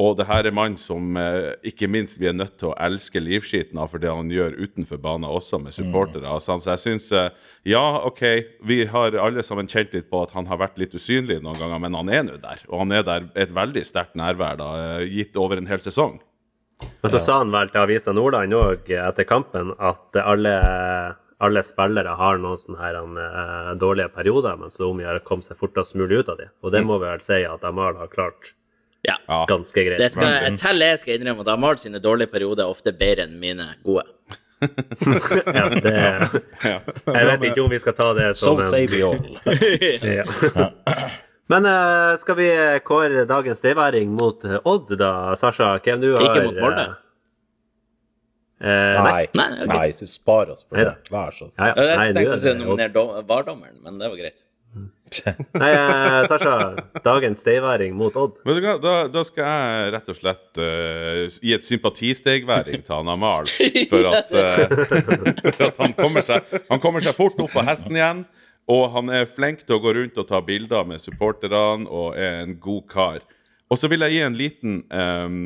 Og 0.01 0.15
det 0.17 0.25
her 0.25 0.47
er 0.49 0.56
mann 0.56 0.73
som 0.82 1.17
eh, 1.19 1.53
ikke 1.69 1.89
minst 1.91 2.17
vi 2.17 2.25
er 2.29 2.34
nødt 2.34 2.56
til 2.58 2.71
å 2.71 2.77
elske 2.82 3.21
livskiten 3.21 3.77
av 3.77 3.91
for 3.91 4.01
det 4.01 4.10
han 4.10 4.32
gjør 4.34 4.56
utenfor 4.58 4.97
banen 5.01 5.27
også, 5.29 5.60
med 5.62 5.75
supportere. 5.75 6.25
Altså, 6.25 6.56
så 6.58 6.73
jeg 6.73 6.82
syns 6.82 7.12
eh, 7.13 7.29
Ja, 7.69 7.84
OK, 8.08 8.23
vi 8.65 8.79
har 8.89 9.13
alle 9.21 9.45
sammen 9.45 9.69
kjent 9.69 9.93
litt 9.93 10.10
på 10.10 10.23
at 10.25 10.34
han 10.34 10.49
har 10.49 10.62
vært 10.63 10.79
litt 10.82 10.95
usynlig 10.97 11.43
noen 11.43 11.60
ganger, 11.62 11.82
men 11.84 11.97
han 11.99 12.10
er 12.10 12.25
nå 12.25 12.39
der. 12.41 12.63
Og 12.71 12.82
han 12.82 12.95
er 12.97 13.06
der 13.06 13.27
et 13.38 13.53
veldig 13.53 13.84
sterkt 13.86 14.17
nærvær, 14.17 14.58
da, 14.62 14.71
eh, 14.82 15.12
gitt 15.13 15.38
over 15.38 15.62
en 15.62 15.69
hel 15.69 15.84
sesong. 15.84 16.17
Men 17.03 17.13
så 17.13 17.21
sa 17.21 17.38
han 17.43 17.53
vel 17.53 17.69
til 17.71 17.84
Avisa 17.84 18.12
Nordland 18.15 18.56
òg 18.58 18.89
etter 18.97 19.27
kampen 19.29 19.71
at 19.77 20.17
alle, 20.19 20.56
alle 21.43 21.63
spillere 21.63 22.17
har 22.17 22.41
noen 22.41 22.60
sånne 22.60 22.82
her, 22.82 22.97
eh, 22.97 23.69
dårlige 23.77 24.10
perioder, 24.17 24.58
men 24.58 24.73
så 24.73 24.89
om 24.89 24.97
å 24.97 25.06
gjøre 25.06 25.21
å 25.21 25.27
komme 25.29 25.45
seg 25.45 25.62
fortest 25.62 25.93
mulig 25.99 26.23
ut 26.23 26.34
av 26.34 26.41
dem. 26.41 26.51
Og 26.65 26.73
det 26.73 26.82
må 26.82 26.97
vi 26.97 27.12
vel 27.12 27.23
si 27.23 27.43
at 27.45 27.69
Amal 27.69 28.01
har 28.01 28.12
klart 28.12 28.56
Ja. 29.03 29.17
Ja. 29.27 29.43
ganske 29.49 29.83
greit. 29.83 29.99
Det 29.99 30.11
skal, 30.13 30.29
jeg 30.45 30.57
til 30.61 30.79
jeg 30.79 30.99
skal 31.01 31.17
innrømme 31.19 31.43
at 31.43 31.51
Amal 31.51 31.79
sine 31.81 31.99
dårlige 31.99 32.31
perioder 32.31 32.63
er 32.63 32.71
ofte 32.71 32.93
bedre 32.95 33.27
enn 33.27 33.35
mine 33.41 33.73
gode. 33.83 34.07
Ja, 34.63 35.65
det, 35.67 35.91
jeg 35.91 37.25
vet 37.27 37.41
ikke 37.49 37.63
om 37.65 37.71
vi 37.73 37.79
skal 37.83 37.95
ta 37.97 38.13
det 38.15 38.29
som 38.39 38.61
en 38.63 38.69
say 38.71 38.87
we 38.87 39.01
all. 39.03 39.19
Ja. 40.07 40.23
Men 41.51 41.67
eh, 41.67 42.13
skal 42.21 42.37
vi 42.39 42.47
kåre 42.87 43.25
dagens 43.27 43.59
deværing 43.61 44.13
mot 44.15 44.45
eh, 44.47 44.61
Odd, 44.63 44.93
da, 44.99 45.35
Sasha? 45.35 45.73
Hvem 45.83 45.99
du 45.99 46.13
har 46.15 46.23
Ikke 46.29 46.45
mot 46.47 46.61
Molde? 46.63 46.85
eh, 48.63 48.71
eh, 48.71 49.01
nei. 49.03 49.25
Nei, 49.35 49.49
okay. 49.57 49.67
nei, 49.73 50.07
spar 50.07 50.53
oss 50.55 50.63
for 50.63 50.79
Neida. 50.79 50.95
det. 50.95 51.11
Vær 51.11 51.35
så 51.35 51.49
snill. 51.51 51.67
ja. 51.67 51.89
Jeg 51.91 52.15
tenkte 52.15 52.31
å 52.31 52.37
er 52.37 52.43
si 52.45 52.55
nominere 52.61 53.25
VAR-dommeren, 53.27 53.77
men 53.83 53.99
det 53.99 54.13
var 54.13 54.23
greit. 54.23 54.39
Nei, 55.62 55.71
eh, 55.71 56.19
Sasha. 56.30 56.56
Dagens 57.06 57.43
stayværing 57.43 57.95
mot 57.97 58.15
Odd. 58.19 58.39
Men 58.47 58.62
da, 58.84 58.93
da 59.12 59.23
skal 59.28 59.47
jeg 59.47 59.93
rett 59.95 60.12
og 60.13 60.19
slett 60.19 60.62
uh, 60.62 61.23
gi 61.39 61.56
et 61.56 61.67
sympatistegværing 61.67 62.86
til 62.86 62.95
han 62.95 63.12
Amal. 63.13 63.49
For 63.91 64.10
at, 64.12 64.34
eh, 64.34 64.76
for 65.56 65.65
at 65.69 65.82
han, 65.82 65.95
kommer 65.97 66.26
seg, 66.26 66.54
han 66.69 66.84
kommer 66.84 67.04
seg 67.04 67.17
fort 67.17 67.39
opp 67.43 67.54
på 67.56 67.65
hesten 67.67 67.99
igjen. 67.99 68.23
Og 68.71 68.86
han 68.93 69.12
er 69.12 69.28
flink 69.28 69.65
til 69.65 69.76
å 69.76 69.82
gå 69.84 69.91
rundt 69.97 70.19
og 70.21 70.30
ta 70.30 70.39
bilder 70.43 70.86
med 70.88 71.02
supporterne 71.04 71.84
og 71.89 72.15
er 72.15 72.45
en 72.45 72.56
god 72.63 72.86
kar. 72.91 73.26
Og 73.67 73.80
så 73.80 73.89
vil 73.91 74.06
jeg 74.06 74.15
gi 74.15 74.21
en 74.23 74.38
liten 74.38 74.80
um, 74.93 75.41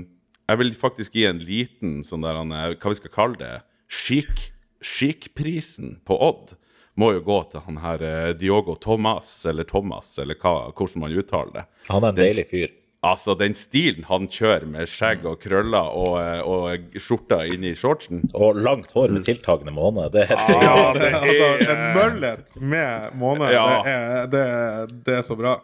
Jeg 0.49 0.59
vil 0.59 0.71
faktisk 0.77 1.15
gi 1.15 1.23
en 1.29 1.39
liten 1.41 2.01
sånn 2.05 2.25
der 2.25 2.37
han, 2.37 2.51
Hva 2.51 2.91
vi 2.91 2.99
skal 2.99 3.13
kalle 3.13 3.39
det? 3.39 3.55
Skikkprisen 3.87 4.55
Chic-prisen 4.83 5.97
på 6.05 6.17
Odd 6.21 6.53
må 6.97 7.11
jo 7.13 7.21
gå 7.25 7.37
til 7.51 7.61
han 7.67 7.77
her 7.83 8.01
eh, 8.03 8.33
Diogo 8.39 8.75
Thomas, 8.81 9.37
eller 9.45 9.63
Thomas, 9.69 10.15
eller 10.19 10.35
hva, 10.41 10.55
hvordan 10.73 11.03
man 11.05 11.13
uttaler 11.17 11.53
det. 11.61 11.65
Han 11.91 12.03
er 12.03 12.09
en 12.15 12.19
deilig 12.19 12.47
fyr. 12.49 12.73
Altså, 13.07 13.35
den 13.37 13.53
stilen 13.55 14.07
han 14.09 14.25
kjører 14.33 14.65
med 14.67 14.89
skjegg 14.89 15.21
og 15.29 15.35
krøller 15.43 15.91
og, 15.95 16.15
eh, 16.17 16.41
og 16.41 16.97
skjorta 16.99 17.43
inni 17.45 17.75
shortsen 17.77 18.23
Og 18.33 18.57
langt 18.57 18.89
hår 18.97 19.13
med 19.13 19.23
tiltagende 19.27 19.71
måne. 19.75 20.07
Det 20.11 20.25
er 20.25 20.33
Ja, 20.33 20.57
Ja, 20.65 20.79
det, 20.97 21.11
altså, 21.13 21.49
en 21.75 21.83
møllet 21.99 22.51
med 22.57 23.13
måne, 23.21 23.51
Ja. 23.53 23.67
det, 23.85 23.93
er, 23.93 24.27
det, 24.33 25.01
det 25.05 25.17
er 25.19 25.21
så 25.29 25.37
bra. 25.39 25.59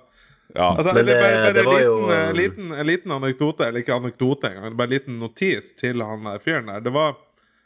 Ja. 0.54 0.70
Altså, 0.78 0.94
Men 0.94 1.02
eller 1.02 1.14
det- 1.14 1.22
bare, 1.26 1.42
bare 1.48 1.54
det 1.58 1.66
var 1.66 1.80
en 1.80 1.86
jo, 1.88 1.98
liten, 2.06 2.30
um, 2.30 2.38
liten, 2.38 2.72
en 2.80 2.88
liten 2.88 3.12
anekdote, 3.18 3.66
eller 3.68 3.82
ikke 3.82 3.98
anekdote 3.98 4.52
engang, 4.54 4.78
bare 4.78 4.92
en 4.92 4.94
liten 4.94 5.20
notis 5.26 5.74
til 5.82 6.06
han 6.06 6.30
der 6.30 6.38
fyren 6.46 6.70
der. 6.70 6.86
Det 6.86 6.94
var 6.94 7.16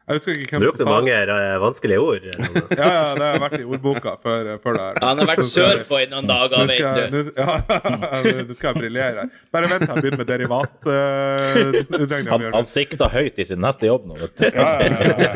Jeg 0.07 0.15
husker 0.21 0.37
ikke 0.39 0.53
hvem 0.55 0.61
Brukte 0.63 0.79
som 0.79 0.87
sa 0.87 0.91
mange 0.93 1.11
Brukte 1.11 1.33
mange 1.35 1.55
vanskelige 1.59 1.99
ord. 1.99 2.27
Ja, 2.79 2.85
ja, 2.87 3.07
det 3.17 3.25
har 3.27 3.39
vært 3.43 3.55
i 3.59 3.65
ordboka 3.67 4.13
før, 4.23 4.49
før 4.63 4.77
det 4.77 4.83
her. 4.85 4.99
Han 5.03 5.19
har 5.19 5.27
vært 5.33 5.49
sørpå 5.49 5.99
i 5.99 6.05
noen 6.11 6.29
dager, 6.29 6.69
vet 6.69 7.11
du. 7.11 7.17
nå- 7.17 7.33
ja, 7.35 7.55
nå 8.47 8.55
skal 8.55 8.69
jeg 8.69 8.77
briljere 8.79 9.25
her. 9.25 9.33
Bare 9.57 9.71
vent 9.73 9.83
til 9.83 9.91
jeg 9.91 10.03
begynner 10.05 10.21
med 10.21 10.29
derivat. 10.31 10.77
Uh, 10.87 12.31
Han, 12.31 12.45
han 12.55 12.69
sikta 12.69 13.09
høyt 13.11 13.41
i 13.43 13.47
sin 13.49 13.59
neste 13.63 13.89
jobb 13.89 14.07
nå, 14.07 14.15
vet 14.21 14.35
du. 14.39 14.45
ja, 14.47 14.69
ja, 14.79 14.99
ja, 15.11 15.17
ja. 15.27 15.33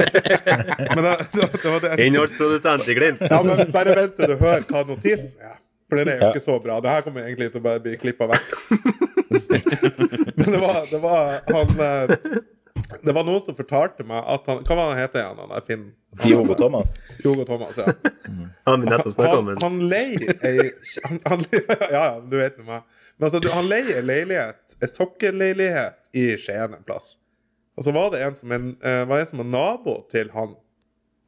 Men 0.96 1.04
det, 1.04 1.16
det, 1.36 1.50
det 1.58 1.68
var 1.76 1.84
det 1.90 1.92
Innholdsprodusent 2.08 2.88
i 2.88 2.96
Glimt. 3.02 3.26
Ja, 3.28 3.42
men 3.44 3.66
bare 3.76 3.98
vent 4.00 4.16
til 4.22 4.32
du 4.32 4.38
hører 4.40 4.64
hva 4.72 4.86
notisen 4.88 5.34
er. 5.44 5.58
For 5.92 6.00
den 6.00 6.08
er 6.14 6.22
jo 6.24 6.30
ikke 6.32 6.46
så 6.48 6.56
bra. 6.64 6.80
Det 6.80 6.88
her 6.96 7.04
kommer 7.04 7.28
egentlig 7.28 7.50
til 7.52 7.60
å 7.60 7.66
bare 7.68 7.84
bli 7.84 7.98
klippa 8.00 8.30
vekk. 8.32 8.48
Men 10.40 10.48
det 10.56 10.60
var, 10.64 10.78
det 10.88 11.00
var 11.04 11.42
han 11.52 11.82
eh, 11.84 12.16
Det 13.02 13.14
var 13.16 13.26
noen 13.28 13.42
som 13.44 13.56
fortalte 13.58 14.06
meg 14.08 14.26
at 14.34 14.48
han 14.50 14.62
Hva 14.68 14.78
var 14.78 14.92
han 14.92 15.00
heter 15.00 15.22
igjen, 15.22 15.40
han 15.42 15.52
der 15.54 15.66
Finn? 15.68 15.86
Diogo 16.24 16.56
Thomas. 16.60 16.96
Jogo 17.24 17.46
Thomas, 17.48 17.78
ja. 17.80 17.94
Han 18.68 18.84
vi 18.84 18.90
nettopp 18.92 19.14
snakka 19.16 19.38
om. 19.40 19.48
Han, 19.48 19.62
han 19.64 19.78
leier 19.92 20.34
ei 20.46 20.68
han, 21.06 21.20
han, 21.26 21.46
Ja, 21.80 21.88
ja, 21.92 22.06
du 22.20 22.36
vet 22.38 22.60
meg. 22.62 22.84
Men 23.18 23.28
altså, 23.30 23.42
han 23.54 23.70
leier 23.70 24.04
leilighet, 24.06 24.76
ei 24.82 24.90
sokkelleilighet 24.92 26.12
i 26.18 26.26
Skien 26.42 26.76
en 26.78 26.84
plass. 26.86 27.16
Og 27.80 27.88
så 27.88 27.94
var 27.96 28.12
det 28.14 28.22
en 28.26 28.36
som, 28.38 28.52
en, 28.52 28.74
eh, 28.84 29.04
var 29.08 29.24
en 29.24 29.32
som 29.32 29.42
var 29.42 29.50
nabo 29.50 29.96
til 30.12 30.30
han. 30.36 30.58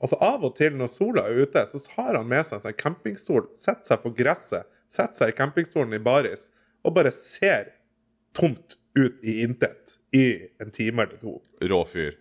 Og 0.03 0.11
så 0.11 0.19
av 0.21 0.43
og 0.43 0.57
til 0.59 0.75
når 0.75 0.91
sola 0.91 1.23
er 1.29 1.45
ute, 1.45 1.63
så 1.69 1.79
har 1.95 2.19
han 2.19 2.27
med 2.29 2.43
seg 2.45 2.59
en 2.59 2.65
sånn 2.67 2.77
campingstol, 2.77 3.47
setter 3.55 3.93
seg 3.93 4.03
på 4.03 4.11
gresset, 4.17 4.67
setter 4.91 5.21
seg 5.21 5.31
i 5.31 5.37
campingstolen 5.37 5.95
i 5.95 6.03
baris 6.03 6.49
og 6.83 6.97
bare 6.97 7.13
ser 7.15 7.71
tomt 8.35 8.77
ut 8.97 9.23
i 9.23 9.39
intet 9.45 9.95
i 10.13 10.23
en 10.61 10.69
time 10.73 11.03
eller 11.07 11.17
to. 11.21 11.35
Rå 11.61 11.79
fyr. 11.89 12.11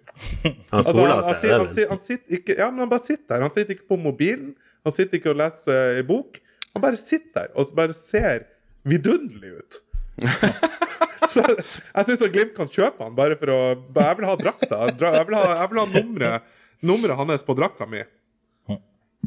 Han 0.45 0.55
Altså, 0.81 0.95
han, 0.97 1.11
han, 1.11 1.25
seg. 1.27 1.41
sitter- 1.43 1.59
han, 1.59 1.69
sitter- 1.69 1.91
han 1.93 2.01
sitter 2.01 2.39
ikke 2.39 2.57
Ja, 2.59 2.71
men 2.71 2.85
han 2.87 2.89
bare 2.93 3.05
sitter 3.05 3.29
der. 3.35 3.45
Han 3.47 3.53
sitter 3.55 3.75
ikke 3.77 3.89
på 3.93 3.99
mobilen. 4.01 4.55
Han 4.87 4.95
sitter 4.97 5.19
ikke 5.21 5.31
og 5.35 5.39
leser 5.43 5.99
ei 6.01 6.07
bok. 6.09 6.41
Han 6.73 6.83
bare 6.87 6.97
sitter 7.01 7.35
der 7.37 7.53
og 7.59 7.75
bare 7.77 7.93
ser 7.97 8.47
vidunderlig 8.89 9.53
ut. 9.61 9.81
Så 11.33 11.43
jeg 11.49 12.05
syns 12.09 12.25
Glimt 12.35 12.57
kan 12.57 12.69
kjøpe 12.69 13.05
han 13.07 13.15
bare 13.17 13.37
for 13.41 13.53
å 13.53 13.61
Jeg 13.77 14.17
vil 14.19 14.27
ha 14.29 14.35
drakta. 14.41 14.81
Jeg 14.89 14.97
vil 15.29 15.37
ha, 15.39 15.45
jeg 15.63 15.71
vil 15.73 15.81
ha 15.81 15.87
nummeret, 15.93 16.51
nummeret 16.83 17.17
hans 17.21 17.45
på 17.47 17.55
drakta 17.57 17.87
mi. 17.89 18.03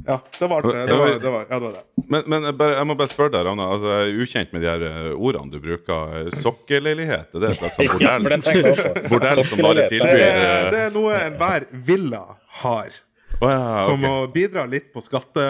Ja, 0.03 0.19
det 0.39 0.47
var 0.51 0.61
det. 0.61 0.73
det, 0.85 0.97
var, 0.97 1.07
det, 1.19 1.29
var, 1.29 1.45
ja, 1.49 1.59
det, 1.59 1.65
var 1.65 1.73
det. 1.77 2.03
Men, 2.11 2.23
men 2.27 2.43
jeg, 2.49 2.55
bare, 2.59 2.75
jeg 2.75 2.87
må 2.89 2.95
bare 2.99 3.09
spørre 3.09 3.31
deg, 3.37 3.45
Ravna. 3.47 3.67
Altså, 3.73 3.93
jeg 3.93 4.09
er 4.09 4.23
ukjent 4.25 4.53
med 4.53 4.65
de 4.65 4.69
her 4.69 4.85
eh, 4.89 5.07
ordene 5.15 5.53
du 5.53 5.59
bruker. 5.63 6.29
Sokkeleilighet? 6.35 7.31
Er 7.31 7.43
det 7.45 7.51
et 7.53 7.59
slags 7.61 7.79
sånn 7.79 8.03
Ja, 8.03 8.15
bordell? 8.19 8.71
også. 8.73 8.91
Bordell 9.07 9.39
som 9.39 9.63
bare 9.63 9.85
tilbyr 9.91 10.19
er, 10.19 10.39
eh, 10.43 10.65
det 10.75 10.81
er 10.89 10.95
noe 10.95 11.15
enhver 11.23 11.67
villa 11.87 12.23
har. 12.61 12.99
Oh, 13.39 13.47
ja, 13.51 13.85
Som 13.87 14.03
ok. 14.03 14.11
å 14.11 14.27
bidra 14.35 14.65
litt 14.69 14.91
på 14.93 15.03
skatte... 15.03 15.45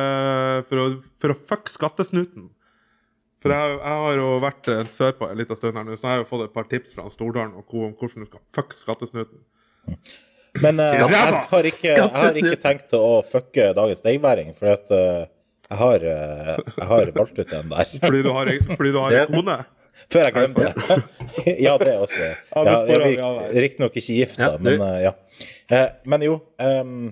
For 0.69 0.81
å, 0.81 0.85
for 1.21 1.33
å 1.33 1.39
fuck 1.51 1.69
skattesnuten. 1.69 2.47
For 3.43 3.53
jeg, 3.53 3.75
jeg 3.77 3.97
har 4.05 4.21
jo 4.21 4.29
vært 4.41 4.69
eh, 4.73 4.85
sørpå 4.89 5.27
en 5.29 5.41
liten 5.41 5.57
stund 5.59 5.77
her 5.77 5.85
nå, 5.85 5.97
så 5.97 6.07
jeg 6.07 6.13
har 6.15 6.23
jo 6.23 6.29
fått 6.31 6.47
et 6.47 6.55
par 6.55 6.69
tips 6.69 6.95
fra 6.97 7.09
Stordalen 7.13 7.57
om 7.59 7.65
hvordan 7.67 8.23
du 8.25 8.29
skal 8.29 8.41
fuck 8.57 8.73
skattesnuten. 8.77 9.43
Men 10.63 10.79
uh, 10.79 10.91
jeg, 10.95 11.07
har 11.51 11.67
ikke, 11.69 11.93
jeg 11.93 12.11
har 12.15 12.37
ikke 12.41 12.59
tenkt 12.63 12.93
å 12.97 13.21
fucke 13.27 13.71
dagens 13.75 14.03
deigværing, 14.05 14.53
for 14.57 14.71
at 14.71 14.91
uh, 14.93 15.25
jeg, 15.69 15.79
har, 15.81 16.05
uh, 16.05 16.51
jeg 16.77 16.89
har 16.91 17.11
valgt 17.17 17.41
ut 17.41 17.55
en 17.59 17.73
der. 17.73 17.95
Fordi 18.05 18.21
du 18.23 18.31
har, 18.35 18.51
fordi 18.75 18.93
du 18.95 19.01
har 19.03 19.17
en 19.23 19.33
kone. 19.33 19.57
Før 20.11 20.27
jeg 20.27 20.35
glemte 20.35 20.63
det. 20.65 21.53
ja, 21.63 21.75
det 21.79 21.93
også. 22.03 22.23
Ja, 22.23 22.63
av 22.63 22.89
er 22.91 23.61
riktignok 23.63 23.95
ikke 23.95 24.17
gift, 24.21 24.39
da, 24.41 24.55
men 24.59 24.81
ja. 25.03 25.13
Eh, 25.71 25.87
men 26.05 26.21
jo 26.21 26.39
Um, 26.61 27.07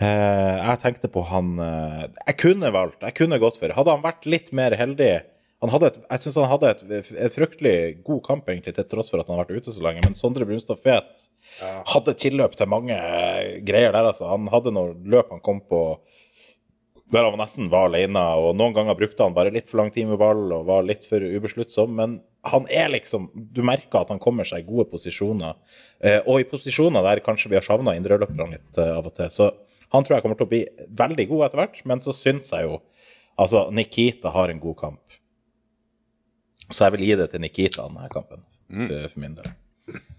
eh, 0.00 0.56
Jeg 0.58 0.80
tenkte 0.82 1.08
på 1.12 1.22
han 1.30 1.54
Jeg 1.60 2.34
kunne 2.40 2.72
valgt, 2.74 3.02
jeg 3.02 3.14
kunne 3.16 3.38
gått 3.40 3.60
for 3.60 3.72
Hadde 3.76 3.94
han 3.94 4.02
vært 4.04 4.26
litt 4.28 4.50
mer 4.56 4.74
heldig 4.78 5.12
han 5.58 5.72
hadde 5.72 5.90
et, 5.90 5.96
Jeg 6.04 6.22
syns 6.22 6.38
han 6.38 6.52
hadde 6.52 6.70
et, 6.70 6.84
et 7.26 7.34
fryktelig 7.34 7.76
god 8.06 8.22
kamp, 8.26 8.46
egentlig, 8.50 8.76
til 8.76 8.86
tross 8.86 9.10
for 9.10 9.22
at 9.22 9.26
han 9.30 9.38
har 9.38 9.46
vært 9.48 9.64
ute 9.64 9.74
så 9.74 9.82
lenge. 9.82 10.04
Men 10.04 10.14
Sondre 10.18 10.46
Brunstad 10.46 10.78
Fet 10.82 11.28
hadde 11.92 12.14
tilløp 12.20 12.54
til 12.58 12.70
mange 12.70 12.94
eh, 12.94 13.58
greier 13.66 13.90
der, 13.94 14.12
altså. 14.12 14.28
Han 14.30 14.46
hadde 14.52 14.74
noen 14.74 15.02
løp 15.10 15.32
han 15.34 15.42
kom 15.44 15.62
på 15.66 15.82
der 17.08 17.24
han 17.24 17.40
nesten 17.40 17.70
var 17.72 17.88
alene, 17.88 18.20
og 18.36 18.56
noen 18.58 18.74
ganger 18.76 18.96
brukte 18.98 19.24
han 19.24 19.36
bare 19.36 19.52
litt 19.54 19.70
for 19.70 19.80
lang 19.80 19.88
tid 19.94 20.10
med 20.10 20.20
ball 20.20 20.42
og 20.52 20.66
var 20.68 20.84
litt 20.84 21.06
for 21.08 21.24
ubesluttsom, 21.24 21.94
men 21.96 22.18
han 22.48 22.68
er 22.70 22.90
liksom 22.92 23.30
Du 23.34 23.62
merker 23.66 24.02
at 24.02 24.12
han 24.12 24.20
kommer 24.22 24.46
seg 24.46 24.62
i 24.62 24.68
gode 24.68 24.90
posisjoner, 24.92 25.56
eh, 26.04 26.20
og 26.26 26.42
i 26.42 26.46
posisjoner 26.48 27.04
der 27.06 27.24
kanskje 27.24 27.50
vi 27.52 27.58
har 27.58 27.64
savna 27.64 27.96
indreløperne 27.96 28.52
litt 28.52 28.80
eh, 28.80 28.92
av 28.92 29.08
og 29.08 29.16
til. 29.16 29.32
Så 29.32 29.50
han 29.88 30.04
tror 30.04 30.18
jeg 30.18 30.26
kommer 30.26 30.38
til 30.38 30.48
å 30.48 30.52
bli 30.52 30.62
veldig 31.00 31.26
god 31.32 31.46
etter 31.46 31.62
hvert, 31.62 31.82
men 31.88 32.04
så 32.04 32.14
syns 32.16 32.52
jeg 32.54 32.68
jo 32.68 32.80
Altså, 33.38 33.68
Nikita 33.70 34.32
har 34.34 34.50
en 34.50 34.58
god 34.58 34.74
kamp. 34.80 35.07
Så 36.70 36.84
jeg 36.86 36.96
vil 36.96 37.06
gi 37.06 37.14
det 37.16 37.30
til 37.32 37.40
Nikita 37.42 37.86
denne 37.88 38.08
kampen, 38.12 38.42
for, 38.68 39.08
for 39.08 39.22
min 39.24 39.34
del. 39.38 39.50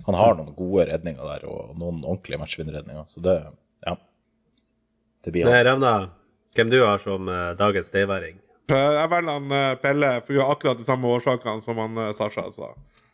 Han 0.08 0.18
har 0.18 0.38
noen 0.38 0.54
gode 0.58 0.88
redninger 0.90 1.26
der, 1.34 1.46
og 1.50 1.76
noen 1.78 2.02
ordentlige 2.04 2.40
matchvinnerredninger, 2.42 3.06
så 3.10 3.22
det 3.26 3.40
Ja. 3.86 3.96
Det 5.24 5.32
blir 5.36 5.46
han. 5.46 5.66
Ravna, 5.66 5.94
hvem 6.56 6.70
du 6.72 6.80
har 6.82 6.98
som 7.04 7.28
eh, 7.30 7.52
dagens 7.60 7.88
steiværing? 7.92 8.40
Jeg 8.70 9.10
velger 9.12 9.34
han 9.34 9.52
eh, 9.52 9.76
Pelle 9.82 10.12
for 10.26 10.52
akkurat 10.54 10.78
de 10.80 10.86
samme 10.88 11.08
årsakene 11.08 11.62
som 11.62 11.78
han 11.82 11.98
eh, 11.98 12.12
Sasha 12.18 12.46
sa. 12.56 12.72
Jeg 12.74 13.09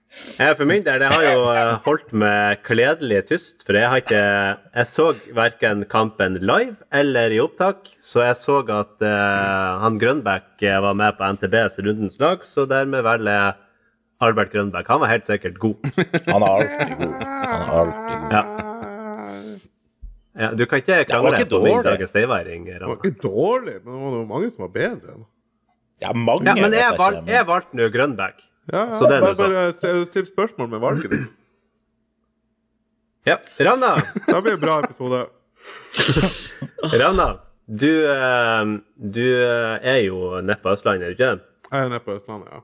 for 0.55 0.67
min 0.69 0.83
del, 0.85 1.01
jeg 1.03 1.11
har 1.11 1.23
jo 1.25 1.45
eh, 1.51 1.71
holdt 1.85 2.11
meg 2.15 2.61
kledelig 2.65 3.23
tyst, 3.31 3.65
for 3.65 3.77
jeg 3.77 3.89
har 3.89 4.03
ikke 4.03 4.21
Jeg 4.21 4.87
så 4.89 5.07
verken 5.35 5.83
kampen 5.91 6.37
live 6.39 6.77
eller 6.93 7.33
i 7.33 7.41
opptak, 7.43 7.89
så 8.03 8.23
jeg 8.23 8.37
så 8.39 8.59
at 8.63 9.01
uh, 9.01 9.81
han 9.83 9.99
Grønbæk 9.99 10.63
eh, 10.63 10.81
var 10.81 10.93
med 10.93 11.17
på 11.17 11.31
NTBs 11.35 11.79
rundens 11.79 12.19
lag, 12.19 12.45
så 12.45 12.67
dermed 12.69 13.03
velger 13.03 13.31
jeg 13.31 13.53
Albert 14.21 14.51
Grønbæk. 14.53 14.87
Han 14.87 15.01
var 15.01 15.11
helt 15.11 15.25
sikkert 15.27 15.59
god. 15.59 15.75
Han 16.31 16.41
er 16.41 16.49
alltid 16.53 16.95
god. 17.01 17.13
Han 17.19 17.61
er 17.61 17.75
alltid 17.81 18.15
god. 18.21 18.31
Ja. 18.37 18.45
Ja, 20.35 20.49
du 20.51 20.65
kan 20.67 20.81
ikke 20.81 21.05
krangle 21.07 21.37
ikke 21.37 21.47
på 21.53 21.61
min 21.63 21.83
dagens 21.83 22.11
steiværing. 22.11 22.65
Det 22.67 22.81
var 22.83 22.97
ikke 22.99 23.21
dårlig, 23.23 23.77
men 23.85 23.93
det 23.95 24.17
var 24.19 24.25
mange 24.31 24.49
som 24.51 24.65
var 24.67 24.73
bedre. 24.75 25.21
Ja, 26.03 26.11
mange 26.11 26.49
Ja, 26.49 26.55
men 26.59 26.75
jeg, 26.75 26.83
jeg 26.83 26.99
valg, 26.99 27.29
jeg 27.31 27.47
valgte 27.47 27.79
nå 27.79 27.87
Grønbæk. 27.93 28.43
Ja, 28.71 28.79
ja, 28.87 28.93
Så 28.97 29.07
det 29.09 29.17
er 29.17 29.21
bare, 29.21 29.35
bare 29.37 30.05
still 30.09 30.25
spørsmål 30.25 30.69
med 30.69 30.79
valget 30.81 31.11
ditt. 31.11 31.27
Ja, 33.25 33.39
Ravna, 33.59 33.95
Det 34.27 34.41
blir 34.45 34.53
en 34.53 34.61
bra 34.61 34.79
episode. 34.85 35.25
Ravna 37.01 37.27
du, 37.65 37.89
eh, 38.05 38.65
du 39.01 39.23
eh, 39.25 39.79
er 39.81 39.99
jo 40.05 40.41
nede 40.41 40.59
på 40.61 40.69
Østlandet, 40.75 41.07
er 41.07 41.13
du 41.13 41.15
ikke? 41.17 41.29
Jeg 41.71 41.85
er 41.85 41.89
nede 41.89 42.03
på 42.05 42.13
Østlandet, 42.13 42.51
ja. 42.53 42.59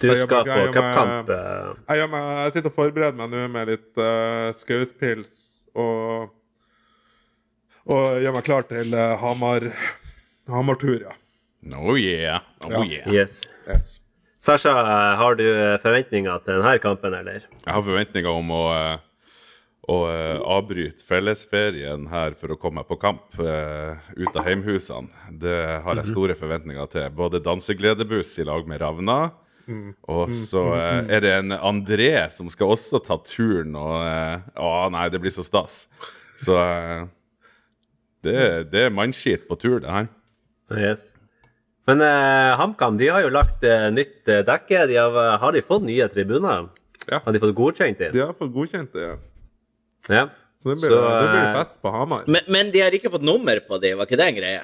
Du 0.00 0.06
Jeg 0.08 0.16
skal 0.24 0.38
jobber- 0.48 0.54
på 0.54 0.72
cupkamp. 0.72 1.28
Jeg, 1.28 1.98
Jeg, 1.98 2.08
jeg 2.10 2.52
sitter 2.54 2.70
og 2.70 2.74
forbereder 2.78 3.18
meg 3.18 3.30
nå 3.30 3.42
med 3.52 3.68
litt 3.68 4.00
uh, 4.00 4.48
skauspils 4.56 5.68
og 5.74 6.32
Og 7.84 8.16
gjør 8.24 8.32
meg 8.32 8.44
klar 8.48 8.64
til 8.68 8.94
uh, 8.96 9.12
Hamar 9.20 9.68
Hamar-tur, 10.48 11.04
ja. 11.04 11.12
Oh 11.76 11.94
yeah. 12.00 12.40
Oh 12.64 12.72
Ja. 12.72 12.82
yeah. 12.84 13.12
Yes. 13.12 13.42
Yes. 13.68 14.00
Sasha, 14.44 14.74
eh, 14.76 15.16
har 15.16 15.38
du 15.40 15.44
forventninger 15.80 16.42
til 16.44 16.58
denne 16.60 16.78
kampen, 16.82 17.14
eller? 17.16 17.46
Jeg 17.64 17.72
har 17.72 17.84
forventninger 17.86 18.28
om 18.28 18.50
å, 18.52 18.64
eh, 18.76 18.98
å 19.88 19.96
eh, 20.10 20.42
avbryte 20.56 21.06
fellesferien 21.06 22.04
her 22.10 22.36
for 22.36 22.52
å 22.52 22.58
komme 22.60 22.82
meg 22.82 22.90
på 22.90 22.98
kamp 23.00 23.38
eh, 23.40 23.96
ut 24.20 24.36
av 24.36 24.44
heimhusene. 24.44 25.08
Det 25.40 25.56
har 25.86 25.96
jeg 25.96 26.10
store 26.10 26.36
forventninger 26.36 26.92
til. 26.92 27.08
Både 27.16 27.40
dansegledebuss 27.40 28.34
i 28.42 28.44
lag 28.50 28.68
med 28.68 28.84
Ravna. 28.84 29.18
Og 30.12 30.28
så 30.36 30.62
eh, 30.76 31.00
er 31.16 31.24
det 31.24 31.32
en 31.38 31.56
André 31.56 32.12
som 32.34 32.50
skal 32.52 32.74
også 32.74 33.00
ta 33.04 33.16
turen, 33.24 33.72
og 33.80 33.96
eh, 34.04 34.44
Å 34.60 34.90
nei, 34.92 35.08
det 35.08 35.22
blir 35.24 35.32
så 35.32 35.44
stas. 35.46 35.86
Så 36.36 36.58
eh, 36.60 37.06
det, 38.24 38.38
det 38.72 38.88
er 38.90 38.92
mannskit 38.92 39.48
på 39.48 39.56
tur, 39.56 39.78
det 39.80 39.88
her. 39.88 40.10
Yes. 40.74 41.14
Men 41.88 42.00
eh, 42.00 42.54
HamKam 42.56 42.96
de 42.96 43.08
har 43.12 43.24
jo 43.24 43.32
lagt 43.34 43.64
eh, 43.68 43.90
nytt 43.92 44.28
eh, 44.32 44.40
dekke. 44.46 44.86
De 44.88 44.96
har, 44.96 45.18
har 45.42 45.52
de 45.52 45.60
fått 45.64 45.84
nye 45.84 46.06
tribuner? 46.12 46.70
Ja. 47.10 47.20
Har 47.24 47.32
de 47.36 47.40
fått 47.42 47.54
godkjent 47.58 47.98
De 48.14 48.20
har 48.22 48.32
fått 48.38 48.52
godkjent 48.54 48.94
det, 48.96 49.02
ja. 49.04 49.16
Ja. 50.08 50.22
Så 50.56 50.70
det 50.70 50.76
blir, 50.80 50.90
Så, 50.94 51.00
det 51.02 51.26
blir 51.32 51.42
eh, 51.42 51.56
fest 51.58 51.82
på 51.82 51.90
Hamar. 51.92 52.24
Men, 52.26 52.46
men 52.48 52.70
de 52.72 52.80
har 52.80 52.94
ikke 52.96 53.10
fått 53.12 53.26
nummer 53.26 53.60
på 53.66 53.78
de, 53.82 53.92
var 53.98 54.08
ikke 54.08 54.20
det 54.20 54.28
en 54.30 54.38
greie? 54.38 54.62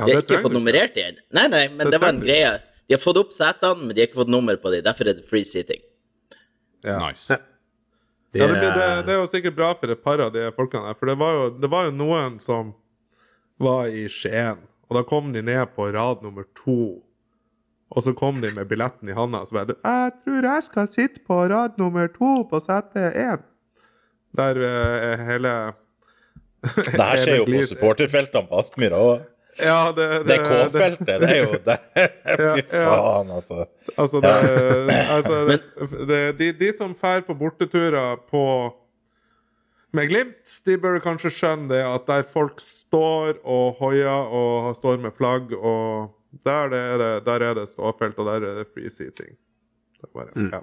Ja, 0.00 0.06
De 0.06 0.14
har 0.16 0.24
ikke 0.24 0.40
fått 0.46 0.56
nummerert 0.56 0.96
dem? 0.96 1.20
Nei, 1.36 1.46
nei, 1.52 1.62
men 1.68 1.84
Det 1.86 1.92
det 1.94 2.00
var 2.02 2.14
en 2.14 2.22
greie. 2.24 2.50
De 2.88 2.96
har 2.96 3.02
fått 3.02 3.20
opp 3.20 3.34
setene, 3.36 3.84
men 3.84 3.94
de 3.94 4.02
har 4.02 4.08
ikke 4.10 4.22
fått 4.22 4.32
nummer 4.32 4.56
på 4.58 4.72
dem. 4.74 4.82
Derfor 4.86 5.10
er 5.10 5.18
det 5.18 5.26
free 5.28 5.46
seating. 5.46 5.82
Ja. 6.86 6.96
Nice. 7.04 7.36
Det, 8.32 8.38
Ja, 8.40 8.46
det, 8.46 8.58
blir, 8.62 8.70
det, 8.74 8.86
eh, 8.86 9.02
det 9.06 9.14
er 9.14 9.20
jo 9.20 9.28
sikkert 9.30 9.56
bra 9.58 9.72
for 9.78 9.90
et 9.92 10.02
par 10.02 10.22
av 10.22 10.32
de 10.34 10.48
folkene 10.56 10.86
der. 10.88 10.96
For 10.98 11.10
det 11.10 11.16
var, 11.20 11.36
jo, 11.36 11.46
det 11.62 11.70
var 11.70 11.86
jo 11.88 11.94
noen 11.98 12.38
som 12.42 12.72
var 13.60 13.90
i 13.90 14.06
Skien, 14.08 14.62
og 14.90 14.98
da 14.98 15.04
kom 15.06 15.30
de 15.32 15.42
ned 15.46 15.70
på 15.76 15.86
rad 15.94 16.24
nummer 16.26 16.44
to. 16.58 16.98
Og 17.90 18.02
så 18.06 18.14
kom 18.14 18.40
de 18.42 18.50
med 18.54 18.68
billetten 18.70 19.10
i 19.10 19.14
handa, 19.14 19.42
og 19.42 19.46
så 19.46 19.54
bare 19.54 19.74
'Jeg 19.78 20.12
tror 20.24 20.42
jeg 20.54 20.62
skal 20.62 20.88
sitte 20.88 21.20
på 21.26 21.34
rad 21.50 21.78
nummer 21.78 22.06
to 22.06 22.42
på 22.50 22.60
sete 22.60 23.10
én'. 23.14 23.46
Der 24.36 24.54
eh, 24.56 25.10
er 25.10 25.24
hele 25.26 25.72
Det 26.76 27.00
her 27.00 27.16
skjer 27.16 27.36
jo 27.36 27.44
på 27.44 27.66
supporterfeltene 27.66 28.46
på 28.46 28.58
Aspmyra 28.58 28.96
òg. 28.96 29.20
Ja, 29.58 29.92
det, 29.96 30.28
Det 30.28 30.38
K-feltet, 30.38 31.20
det 31.20 31.30
er 31.30 31.40
jo 31.42 31.58
det. 31.64 31.78
Fy 32.38 32.62
faen, 32.70 33.30
altså. 33.30 33.66
Altså, 33.98 34.20
det, 34.20 34.34
altså 35.10 35.46
det, 35.48 35.60
det, 36.08 36.38
de, 36.38 36.52
de 36.52 36.72
som 36.76 36.94
drar 36.94 37.20
på 37.26 37.34
borteturer 37.34 38.16
på 38.30 38.42
med 39.96 40.10
Glimt, 40.10 40.52
de 40.66 40.76
bør 40.78 41.00
kanskje 41.02 41.32
skjønne 41.34 41.70
det 41.72 41.80
at 41.82 42.06
der 42.06 42.26
folk 42.30 42.60
står 42.62 43.40
og 43.42 43.80
hoier 43.80 44.30
og 44.30 44.70
står 44.78 45.00
med 45.02 45.14
flagg, 45.16 45.54
og 45.56 46.12
der, 46.46 46.70
det 46.70 46.78
er, 46.78 46.98
det, 47.00 47.10
der 47.26 47.46
er 47.48 47.56
det 47.58 47.66
ståfelt, 47.72 48.18
og 48.18 48.28
der 48.28 48.46
er 48.46 48.60
det 48.60 48.68
free 48.70 48.90
seating. 48.92 49.34
Det 50.00 50.10
bare, 50.14 50.30
ja. 50.36 50.62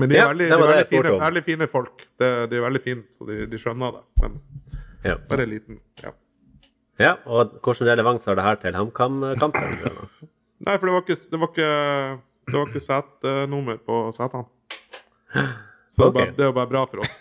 Men 0.00 0.10
de 0.10 0.16
er 0.16 0.22
Ja, 0.22 0.28
veldig, 0.32 0.46
de 0.48 0.54
er 0.54 0.62
veldig, 0.62 0.86
fine, 0.90 1.10
veldig 1.20 1.42
fine 1.46 1.68
folk. 1.70 2.06
De, 2.18 2.30
de 2.50 2.58
er 2.58 2.64
veldig 2.64 2.82
fine, 2.82 3.04
så 3.14 3.26
de, 3.28 3.44
de 3.50 3.60
skjønner 3.60 3.98
det. 3.98 4.02
Men 4.22 4.40
ja. 5.04 5.18
bare 5.30 5.46
liten. 5.46 5.78
Ja. 6.02 6.14
ja, 6.98 7.12
og 7.26 7.58
hvilken 7.60 7.90
relevans 7.92 8.24
har 8.26 8.40
det 8.40 8.46
her 8.46 8.58
til 8.64 8.78
HamKam-kampen? 8.80 9.76
Nei, 10.64 10.78
for 10.78 10.88
det 10.88 10.96
var 10.96 11.04
ikke, 11.04 11.18
det 11.30 11.42
var 11.42 11.52
ikke, 11.52 11.70
det 12.48 12.56
var 12.56 12.72
ikke 12.72 12.84
setnummer 12.88 13.78
på 13.84 14.00
setene. 14.16 14.48
Så 15.90 16.00
det, 16.00 16.08
er 16.08 16.16
bare, 16.16 16.34
det 16.34 16.46
er 16.46 16.50
jo 16.50 16.56
bare 16.56 16.70
bra 16.70 16.84
for 16.88 17.04
oss. 17.04 17.20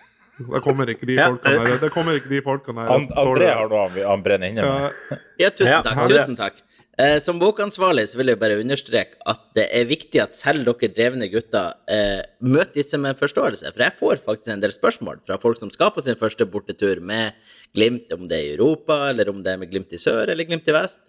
Det 0.50 0.62
kommer 0.66 0.90
ikke 0.92 1.08
de 1.10 1.18
folkene 1.20 1.64
her. 1.68 1.80
Det 1.82 1.90
kommer 1.94 2.20
ikke 2.20 2.32
de 2.32 2.42
folkene 2.46 2.86
her. 2.86 2.94
An 2.96 3.08
André 3.24 3.50
har 3.54 3.68
noe 3.72 3.88
han, 3.88 4.00
han 4.12 4.24
brenner 4.26 4.54
inne 4.54 4.68
med. 4.68 5.02
Ja, 5.14 5.18
Ja, 5.46 5.50
tusen 5.50 5.84
takk. 5.86 6.04
tusen 6.12 6.38
takk. 6.40 6.62
Eh, 7.02 7.16
som 7.26 7.40
bokansvarlig 7.42 8.04
så 8.12 8.20
vil 8.20 8.30
jeg 8.30 8.38
bare 8.38 8.60
understreke 8.62 9.18
at 9.26 9.40
det 9.58 9.64
er 9.74 9.88
viktig 9.90 10.20
at 10.22 10.36
selv 10.38 10.68
dere 10.68 10.92
drevne 10.94 11.26
gutter 11.32 11.72
eh, 11.90 12.20
møter 12.46 12.76
disse 12.84 13.00
med 13.02 13.18
forståelse. 13.18 13.72
For 13.74 13.82
jeg 13.82 13.98
får 13.98 14.22
faktisk 14.28 14.52
en 14.54 14.62
del 14.62 14.76
spørsmål 14.76 15.24
fra 15.26 15.40
folk 15.42 15.58
som 15.64 15.72
skal 15.74 15.90
på 15.96 16.04
sin 16.06 16.20
første 16.20 16.46
bortetur 16.46 17.02
med 17.02 17.34
Glimt, 17.74 18.14
om 18.14 18.28
det 18.30 18.38
er 18.38 18.52
i 18.52 18.54
Europa, 18.60 19.08
eller 19.10 19.32
om 19.32 19.42
det 19.42 19.56
er 19.56 19.58
med 19.64 19.72
Glimt 19.74 19.90
i 19.96 19.98
sør 19.98 20.30
eller 20.30 20.46
Glimt 20.46 20.70
i 20.70 20.76
vest. 20.76 21.02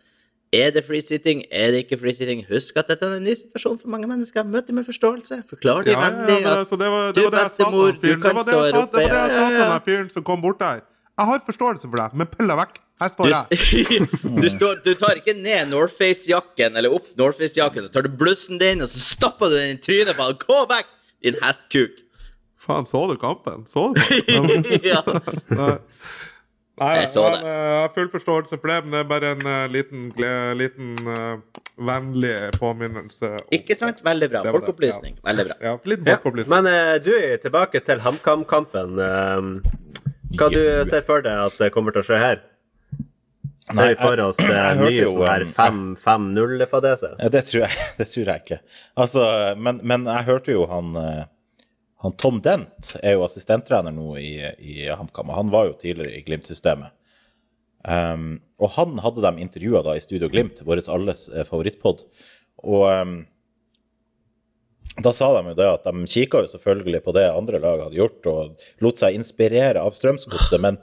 Er 0.54 0.70
det 0.74 0.84
freesitting? 0.86 1.42
Er 1.50 1.72
det 1.74 1.84
ikke 1.84 1.98
freesitting? 2.00 2.44
Husk 2.48 2.76
at 2.78 2.90
dette 2.92 3.06
er 3.08 3.18
en 3.18 3.26
ny 3.26 3.34
situasjon 3.38 3.80
for 3.82 3.90
mange 3.90 4.08
mennesker. 4.10 4.46
Møt 4.46 4.68
dem 4.68 4.78
med 4.78 4.86
forståelse. 4.86 5.40
Forklar 5.50 5.86
dem 5.86 5.96
ja, 5.96 6.02
vennlig 6.04 6.40
ja, 6.44 6.56
at 6.60 6.70
det 6.70 6.90
var 6.94 7.10
du, 7.10 7.20
det, 7.20 7.26
var 7.26 7.48
bestemor, 7.48 7.92
du 7.98 8.10
kan 8.22 8.40
stå 8.44 8.58
her 8.60 8.78
oppe. 8.84 9.02
det 9.02 9.10
var 9.10 9.14
det 9.14 9.20
jeg 9.20 9.34
sa 9.34 9.46
til 9.50 9.64
den 9.64 9.84
fyren 9.88 10.10
som 10.14 10.26
kom 10.30 10.44
bort 10.44 10.62
der. 10.62 10.84
Jeg 11.14 11.30
har 11.30 11.44
forståelse 11.46 11.90
for 11.90 12.00
deg, 12.00 12.16
men 12.18 12.30
pill 12.30 12.50
deg 12.50 12.58
vekk. 12.58 12.80
Her 13.02 13.10
står 13.10 13.30
jeg. 13.32 13.58
du, 14.42 14.48
står, 14.50 14.80
du 14.86 14.92
tar 14.98 15.18
ikke 15.18 15.34
ned 15.34 15.72
Northface-jakken 15.72 16.78
eller 16.78 16.94
opp 16.94 17.10
Northface-jakken, 17.18 17.86
så 17.86 17.94
tar 17.94 18.06
du 18.06 18.14
blussen 18.18 18.60
din, 18.62 18.82
og 18.82 18.90
så 18.90 19.02
stapper 19.02 19.50
du 19.50 19.58
den 19.58 19.76
i 19.76 19.82
trynet 19.82 20.14
på 20.14 20.26
han. 20.28 20.38
Gå 20.42 20.60
vekk, 20.70 20.90
din 21.26 21.38
hestkuk! 21.42 22.00
Faen, 22.64 22.86
så 22.88 23.02
du 23.10 23.16
kampen? 23.20 23.66
Så 23.68 23.90
du 23.94 24.02
kampen? 24.30 24.64
ja. 24.92 25.02
Nei. 26.80 26.94
Jeg 26.98 27.10
så 27.14 27.22
men, 27.28 27.36
det. 27.38 27.50
eh, 27.50 27.64
Jeg 27.70 27.82
har 27.84 27.92
full 27.94 28.08
forståelse 28.10 28.56
for 28.58 28.70
det, 28.72 28.78
men 28.84 28.94
det 28.96 29.02
er 29.04 29.10
bare 29.10 29.28
en 29.36 29.44
uh, 29.46 29.66
liten, 29.70 30.08
liten 30.58 30.96
uh, 31.06 31.60
vennlig 31.78 32.32
påminnelse. 32.58 33.30
Ikke 33.54 33.76
sant? 33.78 34.00
Veldig 34.04 34.28
bra. 34.32 34.42
Folkeopplysning. 34.56 35.14
Ja. 35.20 35.26
Veldig 35.28 35.44
bra. 35.50 35.56
Ja, 35.62 35.76
liten 35.84 36.10
Ja. 36.10 36.48
Men 36.50 36.66
uh, 36.66 36.96
du, 37.04 37.12
tilbake 37.42 37.78
til 37.86 38.02
HamKam-kampen. 38.02 38.98
Eh, 38.98 39.70
hva 40.34 40.48
du 40.50 40.58
ser 40.90 41.06
for 41.06 41.22
deg 41.22 41.44
at 41.46 41.60
det 41.62 41.70
kommer 41.76 41.94
til 41.94 42.02
å 42.02 42.08
skje 42.08 42.18
her? 42.18 42.42
Ser 43.64 43.78
Nei, 43.78 43.86
vi 43.94 44.00
for 44.02 44.20
oss 44.20 44.40
jeg 44.42 44.50
hørte 44.52 44.90
nye 44.90 44.98
jo, 44.98 45.12
sånn 45.14 45.28
her 45.30 45.44
um, 45.70 45.84
5-0-fadese? 46.02 47.12
Ja, 47.22 47.30
det 47.32 47.44
tror 47.48 47.62
jeg, 47.62 47.86
det 48.00 48.08
tror 48.10 48.32
jeg 48.32 48.42
ikke. 48.42 48.58
Altså, 49.00 49.28
men, 49.56 49.78
men 49.86 50.10
jeg 50.10 50.26
hørte 50.26 50.52
jo 50.52 50.66
han, 50.68 50.90
han 52.04 52.12
Tom 52.20 52.42
Dent 52.44 52.90
er 53.00 53.14
jo 53.16 53.22
assistenttrener 53.24 53.94
nå 53.96 54.10
i, 54.20 54.34
i 54.60 54.74
HamKam. 54.92 55.30
og 55.32 55.38
Han 55.38 55.52
var 55.54 55.70
jo 55.70 55.76
tidligere 55.80 56.18
i 56.18 56.24
Glimt-systemet. 56.26 56.92
Um, 57.84 58.42
og 58.60 58.74
han 58.76 58.98
hadde 59.00 59.24
dem 59.24 59.40
intervjua 59.40 59.94
i 59.96 60.02
Studio 60.04 60.28
Glimt, 60.32 60.60
vår 60.68 60.82
alles 60.92 61.30
eh, 61.32 61.46
favorittpod. 61.48 62.04
Og 62.60 62.84
um, 62.92 63.16
da 65.00 65.14
sa 65.16 65.30
de 65.32 65.42
jo 65.48 65.56
det 65.56 65.70
at 65.70 65.88
de 65.88 66.04
kikka 66.04 66.44
jo 66.44 66.52
selvfølgelig 66.52 67.02
på 67.08 67.16
det 67.16 67.24
andre 67.32 67.60
lag 67.64 67.86
hadde 67.86 67.98
gjort, 67.98 68.28
og 68.28 68.68
lot 68.84 69.00
seg 69.00 69.16
inspirere 69.16 69.80
av 69.80 69.96
Strømsgodset, 69.96 70.60
men 70.60 70.76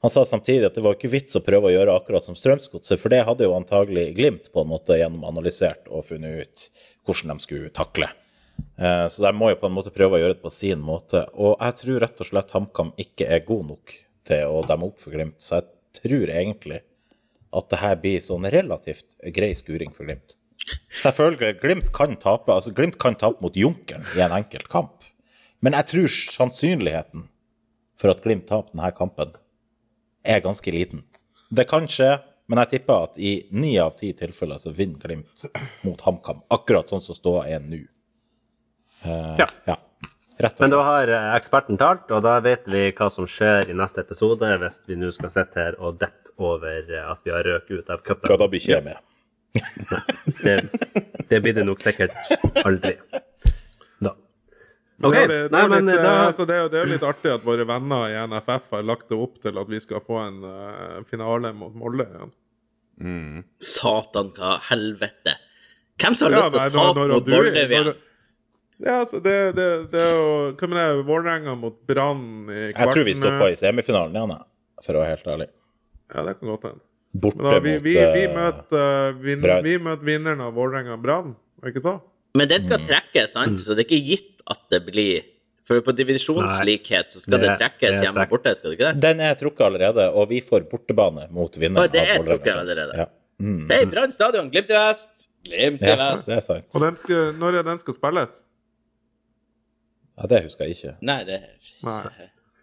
han 0.00 0.12
sa 0.12 0.28
samtidig 0.28 0.68
at 0.68 0.76
det 0.76 0.84
var 0.84 0.96
ikke 0.96 1.12
vits 1.12 1.40
å 1.40 1.44
prøve 1.44 1.68
å 1.68 1.74
gjøre 1.74 1.96
akkurat 1.96 2.28
som 2.28 2.36
Strømsgodset, 2.36 3.00
for 3.00 3.12
det 3.12 3.24
hadde 3.24 3.48
jo 3.48 3.56
antagelig 3.56 4.10
Glimt 4.20 4.52
på 4.52 4.60
en 4.60 4.74
måte 4.76 5.00
gjennomanalysert 5.00 5.88
og 5.88 6.04
funnet 6.12 6.44
ut 6.44 6.68
hvordan 7.08 7.32
de 7.32 7.48
skulle 7.48 7.72
takle. 7.72 8.12
Eh, 8.12 8.29
Så 8.80 9.22
de 9.24 9.30
må 9.36 9.50
jo 9.50 9.58
på 9.60 9.68
en 9.68 9.74
måte 9.76 9.92
prøve 9.94 10.16
å 10.16 10.20
gjøre 10.22 10.36
det 10.36 10.44
på 10.44 10.52
sin 10.54 10.80
måte. 10.84 11.24
Og 11.36 11.56
jeg 11.60 11.76
tror 11.80 12.00
rett 12.04 12.22
og 12.22 12.28
slett 12.30 12.54
HamKam 12.56 12.92
ikke 13.00 13.28
er 13.28 13.42
god 13.44 13.66
nok 13.74 13.94
til 14.28 14.52
å 14.52 14.62
demme 14.68 14.88
opp 14.88 15.00
for 15.02 15.14
Glimt, 15.14 15.38
så 15.42 15.60
jeg 15.60 16.00
tror 16.00 16.32
egentlig 16.32 16.80
at 17.50 17.70
det 17.72 17.80
her 17.80 17.96
blir 17.98 18.22
sånn 18.22 18.46
relativt 18.52 19.16
grei 19.34 19.50
skuring 19.58 19.92
for 19.94 20.06
Glimt. 20.06 20.36
Selvfølgelig, 21.00 21.56
Glimt 21.62 21.92
kan 21.96 22.14
tape 22.20 22.52
altså 22.54 22.72
Glimt 22.76 22.98
kan 23.00 23.16
tape 23.18 23.42
mot 23.42 23.56
Junkeren 23.56 24.04
i 24.14 24.22
en 24.22 24.34
enkelt 24.36 24.68
kamp, 24.70 25.06
men 25.64 25.74
jeg 25.78 25.88
tror 25.90 26.16
sannsynligheten 26.36 27.26
for 28.00 28.12
at 28.12 28.22
Glimt 28.24 28.46
taper 28.48 28.72
denne 28.72 28.92
kampen, 28.96 29.32
er 30.20 30.44
ganske 30.44 30.72
liten. 30.72 31.02
Det 31.50 31.66
kan 31.68 31.88
skje, 31.90 32.18
men 32.50 32.60
jeg 32.62 32.76
tipper 32.76 33.08
at 33.08 33.16
i 33.18 33.32
ni 33.50 33.72
av 33.80 33.96
ti 33.98 34.12
tilfeller 34.16 34.60
så 34.60 34.72
vinner 34.76 35.00
Glimt 35.02 35.48
mot 35.86 36.00
HamKam, 36.06 36.44
akkurat 36.52 36.92
sånn 36.92 37.02
som 37.04 37.18
ståa 37.18 37.48
er 37.50 37.64
nå. 37.64 37.82
Eh, 39.04 39.36
Ja. 39.38 39.46
ja. 39.66 39.76
Rett 40.40 40.56
og 40.56 40.64
Men 40.64 40.70
da 40.72 40.82
har 40.86 41.08
eh, 41.12 41.28
eksperten 41.36 41.76
talt, 41.80 42.10
og 42.10 42.22
da 42.24 42.38
vet 42.40 42.64
vi 42.68 42.86
hva 42.96 43.10
som 43.12 43.26
skjer 43.28 43.68
i 43.70 43.74
neste 43.76 44.00
episode 44.00 44.48
hvis 44.62 44.80
vi 44.88 44.96
nå 44.96 45.10
skal 45.12 45.30
sitte 45.34 45.60
her 45.60 45.76
og 45.78 45.98
deppe 46.00 46.32
over 46.40 46.80
eh, 46.88 47.04
at 47.12 47.20
vi 47.24 47.30
har 47.34 47.44
røket 47.44 47.82
ut 47.82 47.90
av 47.92 48.00
Ja, 48.08 48.36
da 48.40 48.48
blir 48.48 48.60
ikke 48.60 48.78
jeg 48.78 48.84
med. 48.84 48.96
Det, 50.40 50.54
det 51.28 51.40
blir 51.42 51.52
det 51.56 51.64
nok 51.66 51.80
sikkert 51.82 52.14
aldri. 52.64 52.94
Da. 54.00 54.12
OK. 55.04 55.16
Det 55.28 55.38
Nei, 55.52 55.64
men 55.68 55.90
litt, 55.90 56.00
da 56.00 56.12
altså, 56.30 56.46
det, 56.48 56.56
er, 56.56 56.68
jo- 56.78 56.88
litt 56.94 57.04
artig 57.04 57.32
at 57.34 57.44
våre 57.44 57.66
venner 57.68 58.06
i 58.08 58.16
NFF 58.30 58.70
har 58.76 58.86
lagt 58.86 59.08
det 59.10 59.18
opp 59.20 59.40
til 59.42 59.58
at 59.60 59.68
vi 59.68 59.80
skal 59.82 60.00
få 60.06 60.20
en 60.22 60.38
uh, 60.46 61.00
finale 61.10 61.52
mot 61.56 61.74
Molde 61.76 62.06
igjen. 62.06 62.32
Satan, 63.60 64.30
hva 64.36 64.54
helvete. 64.70 65.36
Hvem 66.00 66.16
som 66.16 66.30
har 66.30 66.38
Ja, 66.38 66.46
lyst 66.46 66.54
til 66.54 66.60
å 66.60 66.86
tape 66.94 67.08
mot 67.10 67.28
Molde 67.34 67.66
når-? 67.68 67.92
Ja, 68.80 69.00
altså, 69.02 69.18
det, 69.20 69.34
det, 69.56 69.64
det 69.92 70.00
er 70.00 70.12
jo 70.16 70.28
Hva 70.56 70.68
med 70.70 70.78
det? 70.80 71.04
Vålerenga 71.08 71.54
mot 71.60 71.74
Brann 71.86 72.22
i 72.48 72.60
Jeg 72.70 72.76
tror 72.94 73.04
vi 73.04 73.14
stoppa 73.18 73.50
i 73.52 73.56
semifinalen 73.60 74.14
igjen, 74.16 74.30
jeg, 74.36 74.46
for 74.86 74.96
å 74.96 75.02
være 75.02 75.10
helt 75.16 75.26
ærlig. 75.34 75.48
Ja, 76.14 76.22
det 76.26 76.32
kan 76.38 76.48
godt 76.54 76.64
hende. 76.70 76.80
Borte 77.20 77.42
Men 77.42 77.50
da, 77.52 77.58
vi, 77.64 77.72
vi, 77.84 77.92
vi, 77.98 78.22
eh, 78.24 78.32
møter, 78.36 78.84
uh, 79.10 79.18
vin, 79.20 79.40
Brann. 79.42 79.64
vi 79.66 79.74
møter 79.82 80.06
vinneren 80.06 80.40
av 80.46 80.54
Vålerenga-Brann, 80.54 81.32
var 81.60 81.72
ikke 81.72 81.82
så? 81.84 81.96
Men 82.38 82.48
den 82.48 82.62
Mm. 82.62 82.66
skal 82.70 82.84
trekkes, 82.86 83.32
sant? 83.34 83.58
Så 83.58 83.74
det 83.74 83.84
er 83.84 83.88
ikke 83.90 84.06
gitt 84.06 84.42
at 84.46 84.60
det 84.70 84.84
blir 84.86 85.22
For 85.70 85.80
på 85.86 85.92
divisjonslikhet 85.94 87.12
så 87.14 87.20
skal 87.22 87.38
det, 87.38 87.40
Det- 87.46 87.50
det 87.50 87.58
trekkes 87.60 88.00
hjemme 88.02 88.08
og 88.10 88.16
trekk. 88.24 88.30
borte, 88.30 88.56
skal 88.56 88.70
det 88.70 88.78
ikke 88.78 88.88
det? 88.92 89.00
Den 89.04 89.20
er 89.20 89.34
trukket 89.38 89.60
allerede, 89.66 90.06
og 90.14 90.28
vi 90.28 90.40
får 90.40 90.64
bortebane 90.70 91.28
mot 91.30 91.52
vinneren 91.54 91.84
av 91.84 91.90
Vålerenga. 91.90 91.92
det 91.92 92.08
er 92.08 92.24
trukket 92.26 92.56
allerede. 92.58 92.96
Ja. 92.98 93.06
Mm. 93.40 93.68
Hei, 93.70 93.84
Brann 93.86 94.10
stadion, 94.12 94.50
Glimt 94.50 94.70
i 94.70 94.74
vest! 94.74 95.28
Glimt 95.46 95.82
i 95.82 95.86
ja, 95.86 95.96
vest. 95.96 96.26
det 96.26 96.36
er 96.36 96.40
sant. 96.40 96.64
Og 96.74 96.80
den 96.80 96.96
skal, 96.96 97.32
når 97.38 97.58
er 97.60 97.62
den 97.62 97.78
skal 97.78 97.94
spilles? 97.94 98.42
Ja, 100.20 100.26
det 100.28 100.42
husker 100.44 100.68
jeg 100.68 100.76
ikke. 100.76 100.94
Nei, 101.08 101.18
det 101.24 101.38
Nei. 101.86 102.02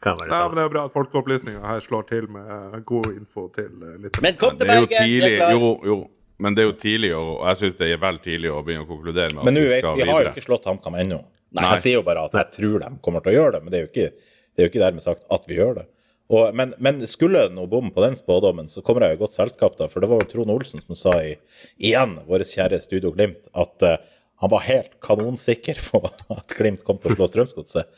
kan 0.04 0.20
være 0.20 0.30
Ja, 0.30 0.43
men 0.48 0.60
det 0.60 0.65
er 0.67 0.74
bra 0.76 0.84
at 0.86 0.93
Folkeopplysninga 0.93 1.63
her 1.65 1.80
slår 1.82 2.06
til 2.12 2.28
med 2.30 2.84
god 2.86 3.08
info 3.15 3.48
til 3.56 3.72
eh, 3.82 3.96
litt 4.04 4.20
Men 4.22 4.38
kom 4.38 4.58
til 4.60 4.67
Det 4.67 4.76
er 4.76 4.84
jo 4.84 4.89
Bergen! 4.91 5.10
tidlig, 5.10 5.32
er 5.34 5.41
klar. 5.41 5.58
jo, 5.58 5.72
jo. 5.89 5.98
Men 6.38 6.54
det 6.54 6.62
er 6.62 6.67
jo 6.70 6.76
tidlig, 6.78 7.10
og 7.17 7.32
jeg 7.50 7.58
syns 7.63 7.76
det 7.80 7.88
er 7.96 7.98
vel 8.04 8.20
tidlig 8.22 8.52
å 8.54 8.60
begynne 8.62 8.86
å 8.86 8.89
konkludere 8.91 9.32
med 9.34 9.41
at 9.41 9.48
Men 9.50 9.56
nå 9.58 9.63
vi 9.65 9.72
vet 9.72 9.82
skal 9.82 9.96
vi 9.98 10.04
har 10.06 10.12
jo 10.12 10.17
videre. 10.22 10.34
ikke 10.38 10.46
slått 10.46 10.67
HamKam 10.70 10.98
ennå. 11.02 11.17
Nei. 11.58 11.63
Jeg 11.74 11.82
sier 11.82 11.96
jo 11.98 12.04
bare 12.06 12.26
at 12.28 12.36
jeg 12.38 12.52
tror 12.60 12.84
de 12.84 12.89
kommer 13.02 13.24
til 13.26 13.32
å 13.32 13.38
gjøre 13.39 13.54
det, 13.56 13.62
men 13.65 13.74
det 13.74 13.80
er 13.80 13.86
jo 13.88 13.89
ikke, 13.89 14.10
det 14.54 14.62
er 14.62 14.67
jo 14.67 14.72
ikke 14.74 14.84
dermed 14.84 15.06
sagt 15.08 15.26
at 15.34 15.48
vi 15.50 15.58
gjør 15.58 15.80
det. 15.80 15.86
Og, 16.30 16.52
men, 16.60 16.74
men 16.84 17.00
skulle 17.08 17.46
noe 17.56 17.70
bom 17.72 17.88
på 17.96 18.04
den 18.04 18.13
spådommen, 18.20 18.67
så 18.70 18.84
kommer 18.86 19.08
jeg 19.08 19.15
i 19.17 19.22
godt 19.24 19.34
selskap, 19.34 19.78
da. 19.80 19.88
For 19.89 20.04
det 20.04 20.10
var 20.12 20.22
jo 20.22 20.28
Trond 20.30 20.52
Olsen 20.54 20.84
som 20.84 20.93
sa 21.00 21.15
i, 21.24 21.34
igjen, 21.80 22.17
vår 22.28 22.43
kjære 22.46 22.82
Studio 22.84 23.13
Glimt, 23.15 23.48
at 23.58 23.86
eh, 23.88 23.98
han 24.38 24.54
var 24.54 24.65
helt 24.67 24.93
kanonsikker 25.02 25.80
på 25.89 26.04
at 26.38 26.54
Glimt 26.58 26.86
kom 26.86 27.00
til 27.02 27.13
å 27.13 27.17
slå 27.17 27.30
Strømsgodset. 27.32 27.89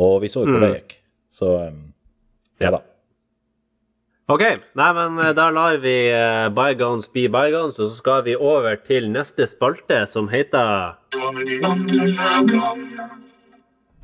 Og 0.00 0.20
vi 0.22 0.30
så 0.32 0.44
jo 0.44 0.54
hvor 0.54 0.64
det 0.64 0.74
gikk. 0.74 0.96
Så 1.32 1.50
um, 1.70 1.82
ja 2.60 2.72
da. 2.74 2.82
OK. 4.30 4.44
Nei, 4.78 4.90
men 4.94 5.18
eh, 5.18 5.32
da 5.34 5.48
lar 5.50 5.80
vi 5.82 5.94
eh, 6.12 6.46
bygones 6.54 7.08
be 7.10 7.24
bygones, 7.32 7.80
og 7.80 7.88
så 7.90 7.96
skal 7.98 8.22
vi 8.28 8.36
over 8.36 8.76
til 8.86 9.08
neste 9.10 9.46
spalte, 9.50 10.04
som 10.06 10.28
heter 10.30 10.94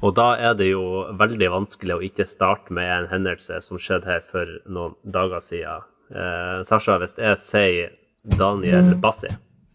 Og 0.02 0.14
da 0.16 0.26
er 0.48 0.56
det 0.58 0.72
jo 0.72 1.04
veldig 1.20 1.52
vanskelig 1.54 1.94
å 1.94 2.02
ikke 2.08 2.26
starte 2.26 2.74
med 2.74 2.90
en 2.90 3.08
hendelse 3.12 3.60
som 3.64 3.78
skjedde 3.78 4.10
her 4.10 4.26
for 4.26 4.50
noen 4.66 4.96
dager 5.04 5.44
siden. 5.44 5.86
Eh, 6.10 6.58
Sasha, 6.66 6.98
hvis 7.02 7.16
jeg 7.20 7.42
sier 7.42 7.94
Daniel 8.36 8.96
Bassi, 8.98 9.30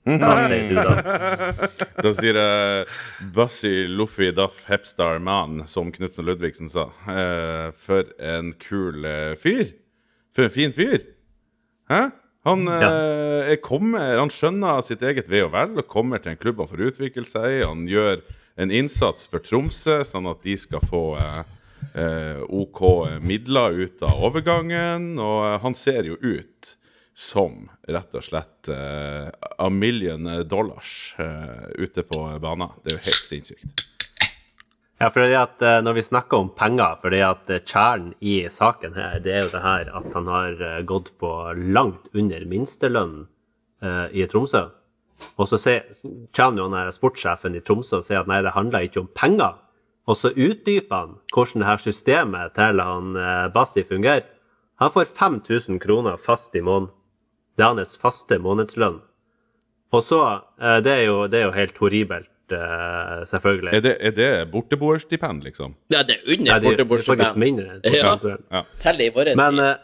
hva 0.06 0.32
sier 0.48 0.72
du 0.72 0.78
da? 0.80 1.68
Da 2.02 2.12
sier 2.18 2.40
jeg 2.40 2.86
Bassi 3.36 3.74
Luffi 3.90 4.32
Duff 4.34 4.64
Hepstar 4.70 5.22
Man, 5.22 5.62
som 5.70 5.92
Knutsen 5.94 6.26
Ludvigsen 6.26 6.72
sa. 6.72 6.88
Eh, 7.06 7.68
for 7.78 8.10
en 8.18 8.54
kul 8.62 9.06
eh, 9.06 9.36
fyr. 9.38 9.76
For 10.34 10.48
en 10.48 10.56
fin 10.56 10.74
fyr. 10.74 11.06
Hæ? 11.92 12.08
Han, 12.50 12.66
eh, 12.66 13.54
er 13.54 13.62
kommer, 13.62 14.18
han 14.18 14.34
skjønner 14.34 14.82
sitt 14.82 15.04
eget 15.06 15.30
ve 15.30 15.44
og 15.46 15.52
vel 15.54 15.78
og 15.78 15.90
kommer 15.92 16.22
til 16.22 16.34
en 16.34 16.42
klubb 16.42 16.64
han 16.64 16.72
får 16.72 16.88
utvikle 16.90 17.28
seg 17.30 17.60
i. 17.60 17.62
Han 17.62 17.86
gjør 17.90 18.24
en 18.62 18.74
innsats 18.74 19.30
for 19.30 19.44
Tromsø, 19.46 20.02
sånn 20.08 20.30
at 20.32 20.42
de 20.46 20.58
skal 20.60 20.82
få 20.90 21.04
eh, 21.22 21.42
eh, 21.94 22.42
OK 22.50 22.82
midler 23.22 23.84
ut 23.86 24.02
av 24.06 24.26
overgangen. 24.32 25.14
Og 25.22 25.46
eh, 25.46 25.60
han 25.62 25.78
ser 25.78 26.10
jo 26.10 26.18
ut 26.18 26.74
som 27.22 27.70
rett 27.88 28.18
og 28.18 28.26
slett 28.26 28.70
uh, 28.74 29.30
a 29.62 29.70
million 29.70 30.26
dollars 30.50 31.14
uh, 31.22 31.70
ute 31.78 32.04
på 32.08 32.26
banen. 32.42 32.74
Det 32.82 32.96
er 32.96 32.98
jo 32.98 33.06
helt 33.08 33.30
sinnssykt. 33.30 33.88
Ja, 35.02 35.08
fordi 35.10 35.34
at 35.34 35.62
uh, 35.66 35.80
Når 35.82 35.96
vi 35.98 36.04
snakker 36.06 36.38
om 36.44 36.52
penger, 36.54 37.00
fordi 37.02 37.24
at 37.26 37.50
eh, 37.50 37.64
kjernen 37.66 38.14
i 38.22 38.36
saken 38.54 38.94
her, 38.94 39.18
det 39.24 39.34
er 39.34 39.48
jo 39.48 39.54
det 39.56 39.64
her 39.64 39.90
at 39.98 40.14
han 40.14 40.28
har 40.30 40.62
eh, 40.62 40.84
gått 40.86 41.10
på 41.18 41.32
langt 41.58 42.12
under 42.14 42.46
minstelønnen 42.46 43.28
i 44.14 44.28
Tromsø. 44.30 44.68
Og 45.42 45.48
så 45.50 45.58
kommer 46.38 46.62
jo 46.62 46.68
han 46.70 46.78
her 46.78 46.92
sportssjefen 46.94 47.56
i 47.58 47.64
Tromsø 47.66 47.98
og 47.98 48.06
sier 48.06 48.22
at 48.22 48.30
nei, 48.30 48.44
det 48.46 48.54
handler 48.54 48.86
ikke 48.86 49.02
om 49.02 49.10
penger. 49.16 49.58
og 50.06 50.18
så 50.18 50.32
utdyper 50.34 50.96
han 50.96 51.12
hvordan 51.34 51.62
det 51.62 51.68
her 51.68 51.82
systemet 51.82 52.54
til 52.54 52.82
han 52.82 53.16
eh, 53.16 53.48
Bassi 53.54 53.84
fungerer. 53.84 54.26
Han 54.82 54.92
får 54.92 55.06
5000 55.06 55.80
kroner 55.80 56.18
fast 56.18 56.56
i 56.56 56.62
måneden. 56.62 56.94
Det 57.62 57.68
er 57.68 57.76
hans 57.78 57.94
faste 58.02 58.40
månedslønn. 58.42 58.96
Og 59.94 60.02
så 60.02 60.22
eh, 60.58 60.80
Det 60.82 60.94
er 60.96 61.04
jo, 61.06 61.28
det 61.30 61.42
er 61.42 61.46
jo 61.46 61.54
helt 61.54 61.78
horribelt, 61.78 62.56
eh, 62.56 63.22
selvfølgelig. 63.30 63.74
Er 63.78 63.84
det, 63.86 63.94
er 64.00 64.16
det 64.18 64.30
borteboerstipend, 64.52 65.44
liksom? 65.46 65.76
Ja, 65.94 66.02
det 66.08 66.18
er 66.18 66.42
Nei, 66.42 66.58
under 66.58 66.82
det 66.82 66.86
er 66.88 67.06
faktisk 67.06 67.38
mindre. 67.38 67.80
Ja. 67.86 68.16
Ja. 68.50 68.64
Selv 68.74 69.04
i 69.06 69.12
vår 69.14 69.36
Men, 69.38 69.60
tid. 69.60 69.66
eh, 69.68 69.76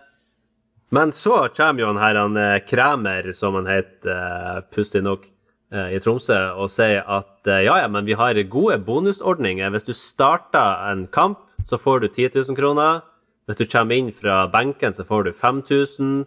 men 0.98 1.12
så 1.12 1.50
kommer 1.54 1.84
jo 1.84 1.92
han 1.92 2.02
her, 2.02 2.22
han 2.24 2.62
Kræmer, 2.66 3.34
som 3.36 3.60
han 3.60 3.68
heter, 3.68 4.64
pussig 4.74 5.04
nok, 5.04 5.28
i 5.68 6.00
Tromsø, 6.00 6.38
og 6.56 6.70
sier 6.72 7.02
at 7.12 7.44
ja, 7.44 7.74
ja, 7.82 7.88
men 7.92 8.06
vi 8.08 8.16
har 8.16 8.38
gode 8.48 8.78
bonusordninger. 8.88 9.70
Hvis 9.70 9.84
du 9.84 9.92
starter 9.92 10.86
en 10.94 11.10
kamp, 11.12 11.42
så 11.68 11.76
får 11.76 12.00
du 12.00 12.08
10 12.08 12.30
000 12.48 12.56
kroner. 12.56 13.02
Hvis 13.46 13.60
du 13.60 13.66
kommer 13.68 14.00
inn 14.00 14.14
fra 14.16 14.46
benken, 14.48 14.96
så 14.96 15.04
får 15.04 15.28
du 15.28 15.34
5000. 15.36 16.24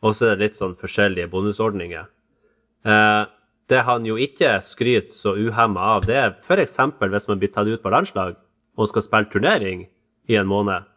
Og 0.00 0.16
så 0.16 0.30
er 0.30 0.38
det 0.38 0.48
litt 0.48 0.58
sånn 0.58 0.76
forskjellige 0.78 1.28
bonusordninger. 1.32 2.06
Eh, 2.88 3.24
det 3.70 3.82
han 3.86 4.06
jo 4.08 4.16
ikke 4.18 4.56
skryter 4.64 5.14
så 5.14 5.34
uhemma 5.36 5.96
av, 5.96 6.06
det 6.08 6.16
er 6.16 6.30
f.eks. 6.40 6.78
hvis 6.98 7.28
man 7.28 7.42
blir 7.42 7.52
tatt 7.52 7.68
ut 7.68 7.82
på 7.82 7.92
landslag 7.92 8.38
og 8.76 8.88
skal 8.88 9.04
spille 9.04 9.30
turnering 9.30 9.84
i 10.30 10.38
en 10.40 10.48
måned 10.48 10.88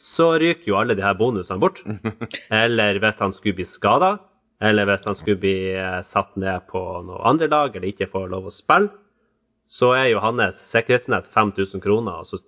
så 0.00 0.32
ryker 0.40 0.72
jo 0.72 0.78
alle 0.78 0.96
de 0.98 1.04
her 1.04 1.14
bonusene 1.18 1.60
bort. 1.62 1.82
Eller 2.64 2.98
hvis 3.02 3.20
han 3.22 3.34
skulle 3.34 3.60
bli 3.60 3.66
skada, 3.68 4.16
eller 4.64 4.86
hvis 4.88 5.04
han 5.04 5.16
skulle 5.18 5.40
bli 5.42 5.74
eh, 5.76 6.00
satt 6.06 6.36
ned 6.40 6.66
på 6.70 6.80
noe 7.04 7.20
andre 7.26 7.48
lag, 7.50 7.74
eller 7.74 7.90
ikke 7.90 8.08
får 8.08 8.30
lov 8.32 8.46
å 8.48 8.52
spille, 8.54 8.92
så 9.68 9.90
er 9.96 10.06
jo 10.12 10.22
hans 10.22 10.60
sikkerhetsnett 10.70 11.26
5000 11.28 11.82
kroner, 11.84 12.22
og 12.22 12.28
så, 12.28 12.38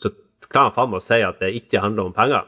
så 0.00 0.12
klarer 0.46 0.70
han 0.70 0.76
faen 0.76 0.92
meg 0.92 1.02
å 1.02 1.04
si 1.04 1.18
at 1.26 1.42
det 1.42 1.50
ikke 1.58 1.82
handler 1.82 2.08
om 2.08 2.14
penger. 2.16 2.46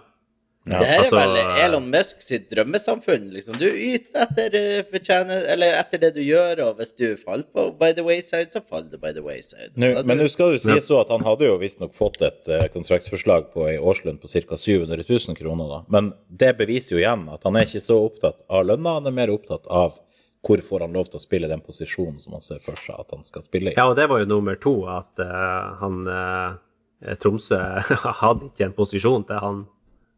Det 0.66 0.87
her 0.87 0.98
altså- 1.05 1.18
er 1.20 1.29
vel 1.31 1.64
Elon 1.64 1.90
Musk 1.90 2.22
sitt 2.22 2.48
drømmesamfunn. 2.50 3.29
liksom. 3.33 3.59
Du 3.59 3.66
yter 3.66 4.26
etter, 4.26 4.83
fortjener, 4.90 5.46
eller 5.52 5.79
etter 5.79 6.02
det 6.02 6.14
du 6.16 6.22
gjør, 6.24 6.62
og 6.66 6.81
hvis 6.81 6.96
du 6.96 7.16
faller 7.16 7.46
på 7.55 7.68
by 7.79 7.92
the 7.92 8.02
wayside, 8.02 8.50
så 8.50 8.62
faller 8.62 8.90
du 8.90 8.98
by 8.98 9.12
the 9.12 9.22
wayside. 9.22 9.70
Nå, 9.74 9.92
men 10.05 10.18
nå 10.18 10.29
skal 10.33 10.57
du 10.57 10.59
si 10.62 10.79
så 10.83 11.00
at 11.05 11.12
han 11.14 11.24
hadde 11.26 11.46
jo 11.46 11.59
visstnok 11.61 11.94
fått 11.94 12.18
et 12.26 12.48
eh, 12.48 12.66
kontraktsforslag 12.74 13.52
på 13.55 13.68
ei 13.70 13.76
årslønn 13.79 14.18
på 14.18 14.31
ca. 14.31 14.57
700 14.57 15.05
000 15.07 15.38
kroner. 15.38 15.68
da. 15.68 15.85
Men 15.88 16.12
det 16.29 16.57
beviser 16.59 16.96
jo 16.96 17.05
igjen 17.05 17.29
at 17.33 17.46
han 17.46 17.57
er 17.57 17.68
ikke 17.68 17.85
så 17.85 18.00
opptatt 18.09 18.42
av 18.50 18.66
lønna, 18.66 18.98
han 18.98 19.07
er 19.07 19.16
mer 19.22 19.35
opptatt 19.35 19.70
av 19.70 20.00
hvor 20.46 20.61
får 20.62 20.85
han 20.85 20.94
lov 20.94 21.09
til 21.11 21.18
å 21.18 21.22
spille 21.22 21.48
den 21.50 21.62
posisjonen 21.64 22.20
som 22.22 22.37
han 22.37 22.44
ser 22.44 22.61
for 22.62 22.79
seg 22.79 23.00
at 23.00 23.11
han 23.14 23.24
skal 23.26 23.42
spille 23.42 23.72
i. 23.72 23.74
Ja, 23.74 23.88
og 23.90 23.96
det 23.98 24.07
var 24.11 24.22
jo 24.22 24.29
nummer 24.31 24.59
to, 24.62 24.76
at 24.90 25.18
uh, 25.18 25.74
han 25.81 26.07
uh, 26.07 27.16
Tromsø 27.18 27.59
hadde 28.22 28.50
ikke 28.52 28.68
en 28.68 28.76
posisjon 28.76 29.26
til 29.26 29.42
han 29.42 29.64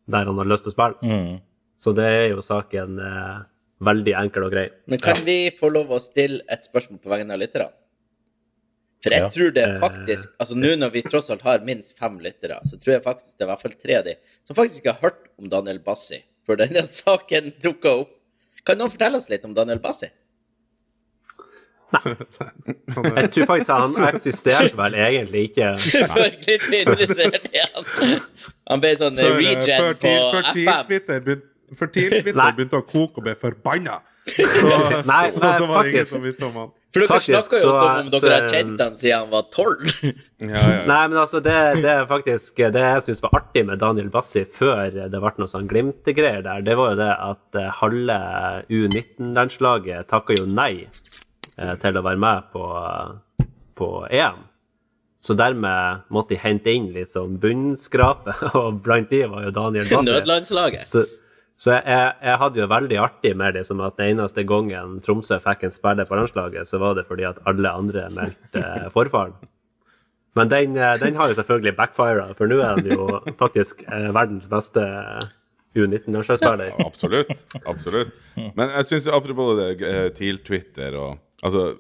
der 0.09 0.25
han 0.31 0.39
har 0.41 0.49
lyst 0.49 0.65
til 0.67 0.73
å 0.73 0.77
spille. 0.77 0.99
Mm. 1.05 1.41
Så 1.79 1.93
det 1.95 2.07
er 2.11 2.29
jo 2.33 2.43
saken 2.43 2.99
eh, 2.99 3.37
veldig 3.87 4.15
enkel 4.19 4.47
og 4.49 4.55
grei. 4.57 4.69
Men 4.91 4.99
kan 5.03 5.21
vi 5.27 5.51
få 5.59 5.71
lov 5.71 5.93
å 5.95 6.01
stille 6.03 6.41
et 6.51 6.65
spørsmål 6.67 6.99
på 7.05 7.13
vegne 7.13 7.37
av 7.37 7.43
lytterne? 7.45 7.71
For 8.99 9.15
jeg 9.15 9.23
Ja. 9.23 9.29
tror 9.31 9.53
det 9.55 9.63
Eh. 9.69 9.79
faktisk 9.79 10.29
Altså 10.41 10.57
nå 10.59 10.73
når 10.77 10.91
vi 10.93 11.03
tross 11.03 11.31
alt 11.31 11.43
har 11.43 11.61
minst 11.61 11.97
fem 11.97 12.19
lyttere, 12.19 12.59
så 12.67 12.75
tror 12.81 12.95
jeg 12.97 13.03
faktisk 13.05 13.39
det 13.39 13.45
er 13.45 13.47
i 13.47 13.51
hvert 13.53 13.63
fall 13.63 13.77
tre 13.79 13.95
av 13.95 14.05
de 14.05 14.15
som 14.45 14.57
faktisk 14.57 14.81
ikke 14.83 14.95
har 14.97 15.01
hørt 15.11 15.29
om 15.39 15.49
Daniel 15.49 15.79
Bassi 15.79 16.19
før 16.45 16.57
denne 16.59 16.83
saken 16.89 17.53
dukka 17.63 17.93
opp. 18.01 18.11
Kan 18.67 18.77
noen 18.79 18.91
fortelle 18.91 19.17
oss 19.17 19.29
litt 19.31 19.45
om 19.45 19.55
Daniel 19.55 19.79
Bassi? 19.79 20.09
Jeg 21.89 23.31
tror 23.35 23.47
faktisk 23.49 23.71
han 23.73 23.95
eksisterte 24.11 24.77
vel 24.79 24.95
egentlig 24.99 25.45
ikke. 25.51 25.71
Litt 26.19 26.49
interessert 26.83 27.49
i 27.53 27.63
han. 27.65 28.19
Han 28.69 28.83
ble 28.85 28.93
sånn 29.01 29.17
eh, 29.19 29.25
Før, 29.25 29.39
regen 29.41 29.85
før, 29.85 29.95
på 30.03 30.13
før 30.35 30.51
FM. 30.53 31.47
Før 31.79 31.91
TIL-Twitter 31.93 32.53
begynte 32.57 32.79
å 32.81 32.85
koke 32.89 33.21
og 33.21 33.27
ble 33.27 33.35
forbanna, 33.37 33.99
så, 34.29 34.71
Nei, 35.09 35.23
så, 35.33 35.41
så 35.41 35.67
var 35.69 35.85
det 35.85 35.91
ingen 35.95 36.07
som 36.09 36.23
visste 36.25 36.45
om 36.49 36.55
han. 36.57 36.71
For 36.93 37.03
dere 37.05 37.09
Faktisk, 37.11 37.29
snakker 37.35 37.61
jo 37.61 37.69
så- 37.69 37.81
som 37.81 37.99
om 38.01 38.09
så- 38.13 38.21
dere 38.25 38.37
har 38.39 38.47
kjent 38.49 38.81
han 38.81 38.95
siden 38.97 39.19
han 39.19 39.31
var 39.35 39.43
tolv. 39.53 39.91
Ja, 40.01 40.15
ja, 40.49 40.63
ja. 40.73 40.79
Nei, 40.89 41.01
men 41.13 41.19
altså, 41.21 41.41
det, 41.45 41.57
det 41.85 41.91
er 41.93 42.07
faktisk 42.09 42.57
Det 42.73 42.81
jeg 42.85 43.03
syns 43.05 43.21
var 43.25 43.35
artig 43.37 43.65
med 43.69 43.81
Daniel 43.83 44.09
Bassi 44.15 44.45
før 44.49 44.89
det 44.97 45.11
ble 45.21 45.33
noe 45.43 45.51
sånn 45.53 45.69
Glimt-greier 45.69 46.41
der, 46.47 46.63
det 46.65 46.77
var 46.81 46.95
jo 46.95 47.01
det 47.03 47.11
at 47.29 47.59
eh, 47.61 47.69
halve 47.83 48.17
U19-landslaget 48.73 50.09
takka 50.13 50.37
jo 50.39 50.47
nei 50.49 50.87
til 51.83 51.99
å 51.99 52.05
være 52.07 52.23
med 52.23 52.53
på, 52.53 52.65
på 53.79 53.89
EM. 54.15 54.45
Så 55.19 55.35
dermed 55.35 56.05
måtte 56.15 56.37
de 56.37 56.41
hente 56.43 56.71
inn 56.71 56.93
litt 56.95 57.11
sånn 57.11 57.39
bunnskrape, 57.43 58.37
og 58.61 58.83
blant 58.85 59.11
de 59.11 59.25
var 59.31 59.49
jo 59.49 59.55
Daniel 59.55 59.89
Bassi. 59.89 60.13
Nødlandslaget. 60.13 60.87
Så, 60.87 61.05
så 61.59 61.75
jeg, 61.75 62.15
jeg 62.23 62.39
hadde 62.45 62.63
jo 62.63 62.71
veldig 62.71 62.99
artig 63.03 63.35
med 63.39 63.59
det 63.59 63.65
som 63.67 63.83
at 63.83 63.99
den 63.99 64.15
eneste 64.15 64.47
gangen 64.47 65.01
Tromsø 65.03 65.41
fikk 65.43 65.67
en 65.67 65.75
spiller 65.75 66.07
på 66.07 66.21
landslaget, 66.21 66.71
så 66.71 66.79
var 66.83 66.95
det 66.99 67.09
fordi 67.09 67.27
at 67.27 67.43
alle 67.51 67.75
andre 67.83 68.07
meldte 68.15 68.63
forfaren. 68.63 68.91
forfall. 68.99 69.39
Men 70.39 70.51
den, 70.53 70.77
eh, 70.77 70.95
den 71.01 71.17
har 71.19 71.33
jo 71.33 71.35
selvfølgelig 71.35 71.75
backfira, 71.77 72.29
for 72.39 72.51
nå 72.51 72.61
er 72.63 72.77
han 72.77 72.87
jo 72.87 73.09
faktisk 73.41 73.83
eh, 73.89 74.11
verdens 74.15 74.47
beste 74.51 74.85
U19-landslagsspiller. 75.75 76.77
Absolutt. 76.85 77.33
absolutt. 77.67 78.13
Men 78.37 78.71
jeg 78.77 78.87
syns 78.93 79.09
apropos 79.11 79.57
det, 79.59 79.71
eh, 79.83 80.07
TIL-Twitter 80.15 80.95
og 80.95 81.19
Altså, 81.43 81.77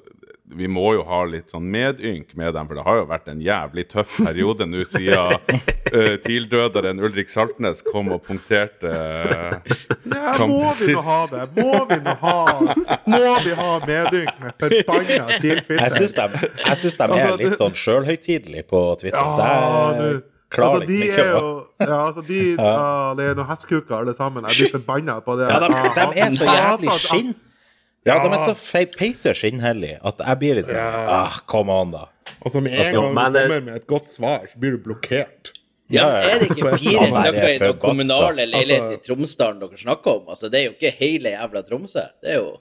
vi 0.56 0.68
må 0.70 0.94
jo 0.96 1.02
ha 1.04 1.18
litt 1.28 1.50
sånn 1.52 1.66
medynk 1.68 2.30
med 2.38 2.54
dem, 2.56 2.68
for 2.68 2.78
det 2.78 2.84
har 2.86 2.98
jo 3.00 3.06
vært 3.10 3.26
en 3.28 3.40
jævlig 3.42 3.84
tøff 3.90 4.14
periode 4.22 4.64
nå 4.68 4.84
siden 4.88 5.34
uh, 5.36 6.14
TIL-døderen 6.24 7.02
Ulrik 7.04 7.28
Saltnes 7.32 7.82
kom 7.84 8.08
og 8.14 8.22
punkterte 8.24 8.88
uh, 8.88 9.58
Nei, 10.08 10.46
må 10.48 10.72
vi 10.78 10.94
nå 10.94 11.02
ha 11.04 11.18
det? 11.32 11.44
Må 11.58 11.74
vi 11.90 11.98
nå 12.06 12.14
ha 12.22 12.38
Må 13.12 13.20
vi 13.44 13.52
ha 13.58 13.68
medynk 13.84 14.40
med 14.40 14.56
forbanna 14.62 15.18
Jeg 15.34 15.42
TIL-Twitter? 15.44 15.98
syns 15.98 16.16
de, 16.16 16.26
jeg 16.64 16.80
synes 16.84 16.96
de 16.96 17.08
Altså, 17.08 17.28
er 17.34 17.42
litt 17.44 17.60
sånn 17.60 17.78
sjølhøytidelige 17.82 18.68
på 18.72 18.82
Twitter, 19.02 19.32
så 19.34 19.44
Ja, 19.44 19.58
jeg 19.98 20.22
klarer 20.54 20.78
Altså, 20.78 20.88
de 20.88 21.02
ikke 21.10 21.26
er 21.26 21.34
jo 21.34 21.50
Ja, 21.82 21.98
altså, 22.06 22.24
de 22.30 22.40
ja, 22.54 22.78
Det 23.18 23.28
er 23.34 23.36
noen 23.36 23.50
hestkuker, 23.50 23.98
alle 24.00 24.16
sammen. 24.16 24.48
Jeg 24.48 24.64
blir 24.64 24.72
forbanna 24.78 25.18
på 25.22 25.36
det. 25.38 25.50
Ja, 25.52 25.60
de, 25.60 25.68
Jeg 25.76 25.92
de 26.16 26.24
er 26.24 26.40
så 26.40 26.56
jævlig 26.56 26.96
skinn. 27.04 27.36
Ja, 28.06 28.18
de 28.22 28.30
er 28.32 28.54
så 28.54 28.84
peise 28.94 29.34
skinnhellige 29.36 29.98
at 30.06 30.20
jeg 30.24 30.38
blir 30.40 30.54
litt 30.60 30.68
sånn 30.68 30.76
Ja. 30.78 31.24
ah, 31.24 31.40
Come 31.50 31.72
on, 31.74 31.90
da. 31.90 32.06
Altså, 32.44 32.60
med 32.62 32.72
en 32.72 32.78
Altså, 32.78 32.92
gang 33.02 33.14
du 33.14 33.38
kommer 33.40 33.64
med 33.64 33.76
et 33.76 33.86
godt 33.86 34.08
svar, 34.08 34.46
så 34.48 34.58
blir 34.60 34.76
du 34.76 34.78
blokkert. 34.78 35.52
Ja, 35.90 36.06
er 36.20 36.38
det 36.42 36.50
ikke 36.52 36.76
fire 36.78 37.04
er 37.08 37.12
stykker 37.16 37.48
i 37.48 37.58
noen 37.64 37.78
kommunale 37.80 38.44
leiligheter 38.46 38.92
i 38.92 38.96
Altså- 38.98 39.04
Tromsdalen 39.08 39.60
dere 39.60 39.78
snakker 39.80 40.16
om? 40.20 40.26
Altså, 40.28 40.50
det 40.52 40.60
er 40.60 40.64
jo 40.68 40.74
ikke 40.76 40.92
hele 40.98 41.32
jævla 41.32 41.62
Tromsø. 41.66 42.04
Det 42.22 42.34
er 42.34 42.40
jo 42.42 42.56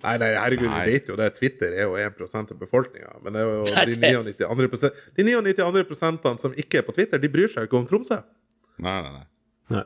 Nei, 0.00 0.16
nei, 0.16 0.28
herregud, 0.32 0.70
Nei. 0.70 0.84
vi 0.86 0.92
vet 0.94 1.08
jo 1.10 1.16
det. 1.18 1.34
Twitter 1.34 1.74
er 1.76 1.82
jo 1.82 1.96
1 1.98 2.52
av 2.52 2.56
befolkninga. 2.56 3.18
Men 3.22 3.34
det 3.34 3.40
er 3.42 3.48
jo 3.50 3.64
Nei, 3.74 3.84
de 3.84 3.96
99 4.00 4.46
andre, 4.48 4.68
de 5.16 5.24
99 5.24 5.64
andre 5.66 5.84
prosentene 5.84 6.40
som 6.40 6.54
ikke 6.56 6.78
er 6.78 6.82
på 6.86 6.94
Twitter, 6.94 7.18
de 7.18 7.28
bryr 7.28 7.48
seg 7.52 7.66
jo 7.66 7.68
ikke 7.68 7.76
om 7.82 7.86
Tromsø. 7.90 8.22
Nei, 8.78 9.02
nei, 9.02 9.10
nei. 9.12 9.26
Nei. 9.76 9.84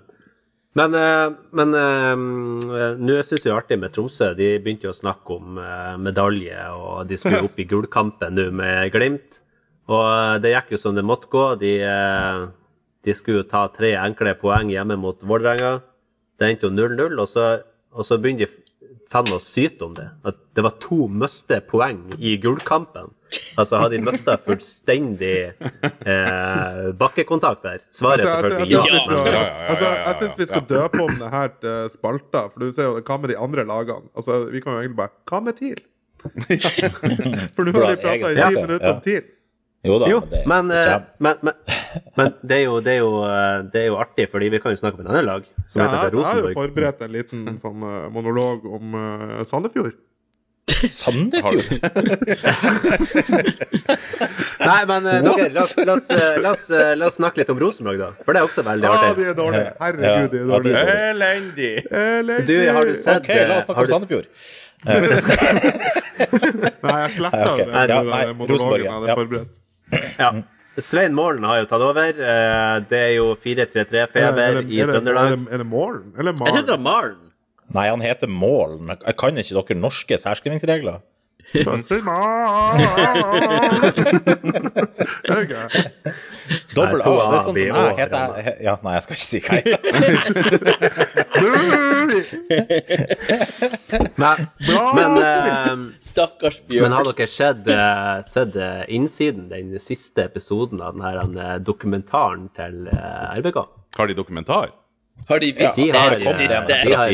Men, 0.75 0.95
eh, 0.99 1.29
men 1.55 1.75
eh, 1.79 2.97
nå 2.99 3.21
syns 3.23 3.45
jeg 3.45 3.47
det 3.47 3.53
er 3.53 3.61
artig 3.61 3.79
med 3.79 3.95
Tromsø. 3.95 4.33
De 4.35 4.57
begynte 4.63 4.89
jo 4.89 4.95
å 4.95 4.97
snakke 4.97 5.37
om 5.37 5.61
eh, 5.63 5.95
medalje, 6.03 6.59
og 6.75 7.07
de 7.11 7.19
skulle 7.21 7.45
opp 7.47 7.61
i 7.63 7.69
gullkampen 7.71 8.35
nå 8.35 8.49
med 8.59 8.91
Glimt. 8.95 9.41
Og 9.93 10.43
det 10.43 10.55
gikk 10.55 10.75
jo 10.75 10.81
som 10.81 10.97
det 10.97 11.05
måtte 11.07 11.31
gå. 11.31 11.45
De, 11.61 11.75
de 13.05 13.15
skulle 13.15 13.45
ta 13.47 13.67
tre 13.71 13.93
enkle 14.01 14.33
poeng 14.41 14.73
hjemme 14.73 14.97
mot 14.99 15.21
Vålerenga. 15.29 15.77
Det 16.41 16.49
endte 16.49 16.71
jo 16.71 16.73
0-0, 16.73 17.21
og, 17.21 17.67
og 17.95 18.09
så 18.09 18.19
begynner 18.19 18.49
de 18.49 18.64
meg 19.23 19.37
å 19.37 19.43
syte 19.43 19.87
om 19.87 19.93
det. 19.95 20.09
At 20.27 20.41
det 20.57 20.65
var 20.67 20.75
to 20.83 21.07
miste 21.07 21.61
poeng 21.69 22.01
i 22.19 22.35
gullkampen. 22.43 23.13
Altså, 23.59 23.79
hadde 23.79 23.97
de 23.97 24.03
mista 24.07 24.35
fullstendig 24.43 25.37
eh, 25.55 26.83
bakkekontakt 26.99 27.65
der? 27.67 27.83
Svaret 27.95 28.25
er 28.25 28.31
Altså, 28.35 28.51
selvfølgelig 28.51 29.33
ja. 29.35 29.45
altså, 29.71 29.89
jeg 29.91 30.19
syns 30.21 30.37
vi 30.39 30.49
skal 30.51 30.67
døpe 30.71 31.03
om 31.03 31.17
det 31.19 31.31
her 31.33 31.55
til 31.63 31.91
spalter, 31.95 32.51
for 32.53 32.63
du 32.63 32.75
ser 32.75 32.91
jo 32.91 33.03
hva 33.03 33.19
med 33.23 33.33
de 33.35 33.39
andre 33.47 33.67
lagene? 33.71 34.11
Altså, 34.15 34.45
vi 34.51 34.63
kan 34.63 34.77
jo 34.77 34.85
egentlig 34.85 35.01
bare 35.03 35.15
Hva 35.31 35.43
med 35.45 35.59
TIL? 35.59 35.83
For 37.55 37.67
nå 37.69 37.75
har 37.77 37.91
vi 37.91 37.97
prata 38.01 38.31
i 38.33 38.37
ti 38.39 38.55
minutter 38.57 38.91
om 38.95 39.01
TIL. 39.05 39.27
Jo 39.85 39.99
da, 40.01 40.09
Jo, 40.09 40.21
men 40.25 40.31
det, 40.33 40.47
men, 40.49 40.69
det 40.69 40.79
eh, 40.81 41.03
men, 41.19 41.37
men, 41.43 41.55
men 42.17 42.33
det, 42.41 42.57
er 42.57 42.63
jo, 42.65 42.79
det, 42.81 42.93
er 42.95 43.03
jo, 43.03 43.13
eh, 43.29 43.59
det 43.73 43.83
er 43.83 43.91
jo 43.91 43.99
artig, 44.01 44.27
fordi 44.33 44.49
vi 44.55 44.61
kan 44.63 44.73
jo 44.73 44.81
snakke 44.81 44.97
om 44.97 45.05
et 45.05 45.11
annet 45.13 45.27
lag, 45.29 45.43
som 45.69 45.83
Ja, 45.83 45.91
heter 45.93 46.17
Rosenborg. 46.17 46.25
jeg 46.25 46.33
har 46.33 46.41
jo 46.49 46.57
forberedt 46.63 47.05
en 47.05 47.13
liten 47.13 47.59
sånn 47.61 47.85
eh, 47.85 48.09
monolog 48.15 48.65
om 48.65 48.97
uh, 48.97 49.45
Sandefjord. 49.45 49.97
Sandefjord? 50.89 51.69
Nei, 54.65 54.81
men 54.89 55.05
dere, 55.05 55.51
la 55.53 55.61
oss, 55.61 55.77
la, 55.77 55.99
oss, 55.99 56.09
la, 56.09 56.55
oss, 56.55 56.65
la 56.73 57.11
oss 57.11 57.19
snakke 57.19 57.43
litt 57.43 57.53
om 57.53 57.61
Rosenborg, 57.61 58.01
da. 58.01 58.09
For 58.25 58.33
det 58.33 58.41
er 58.41 58.49
også 58.49 58.65
veldig 58.65 58.89
artig. 58.89 59.11
Ja, 59.11 59.17
de 59.19 59.25
er 59.29 59.37
dårlige. 59.37 59.69
Herregud, 59.83 60.29
de 60.33 60.39
er 60.41 60.47
dårlige. 60.55 60.75
Ja, 60.81 60.85
Elendig! 61.11 61.75
Elendig. 61.93 62.47
Du, 62.49 62.57
har 62.79 62.89
du 62.89 62.97
sett 62.97 63.21
OK, 63.21 63.29
la 63.37 63.61
oss 63.61 63.69
snakke 63.69 63.81
om 63.81 63.85
du- 63.85 63.93
Sandefjord. 63.93 64.33
Nei, 66.85 66.97
jeg 67.01 67.13
sletta 67.15 67.45
okay. 67.53 67.69
ok. 67.69 67.75
den 67.89 68.37
monologen 68.41 68.85
jeg 68.85 68.93
hadde 68.93 69.09
ja. 69.09 69.17
forberedt. 69.21 69.64
Ja. 70.25 70.31
Svein 70.83 71.15
Målen 71.15 71.45
har 71.47 71.61
jo 71.63 71.67
tatt 71.71 71.83
over. 71.87 72.09
Eh, 72.19 72.81
Det 72.91 72.99
er 72.99 73.13
jo 73.15 73.29
4-3-3-feber 73.39 74.17
i 74.17 74.25
er, 74.35 74.63
det, 74.63 74.79
er, 74.83 74.93
Trøndelag. 74.93 75.35
er 75.53 75.63
det 75.63 75.67
Målen 75.71 76.13
eller 76.19 76.33
Jeg 76.35 76.55
trodde 76.57 76.67
det 76.67 76.75
var 76.77 76.85
Malen. 76.89 77.21
Nei, 77.75 77.89
han 77.89 78.03
heter 78.05 78.29
Målen. 78.31 78.91
Jeg 79.07 79.17
kan 79.17 79.39
ikke 79.41 79.55
dere 79.61 79.79
norske 79.81 80.19
særskrivingsregler? 80.21 80.99
Dobbel 86.75 87.01
A. 87.01 87.05
Det 87.05 87.15
er 87.15 87.45
sånn 87.45 87.45
som 87.45 87.57
jeg 87.57 87.73
heter 87.99 88.19
jeg- 88.45 88.59
Ja, 88.67 88.75
nei, 88.85 88.93
jeg 88.95 89.03
skal 89.05 89.15
ikke 89.17 89.29
si 89.31 89.41
hva 89.41 89.53
jeg 89.55 89.65
heter. 89.65 89.85
Men, 94.17 94.37
men, 94.95 95.11
eh, 95.19 95.77
Stakkars 96.05 96.61
men 96.71 96.93
har 96.93 97.05
dere 97.09 97.27
sett, 97.31 97.67
eh, 97.69 98.23
sett 98.29 98.57
eh, 98.57 98.85
innsiden 98.95 99.49
den 99.53 99.79
siste 99.83 100.25
episoden 100.29 100.81
av 100.85 100.95
denne 100.99 101.59
dokumentaren 101.65 102.49
til 102.57 102.89
RBK? 102.91 103.59
Har 103.99 104.07
de 104.11 104.15
dokumentar? 104.19 104.69
Har 105.29 105.39
de 105.39 105.53
visst 105.55 105.77
de 105.77 105.87
det 105.93 106.01
har- 106.01 106.11
den 106.19 106.35
siste 106.35 106.67
de 106.85 106.95
har-. 106.95 107.11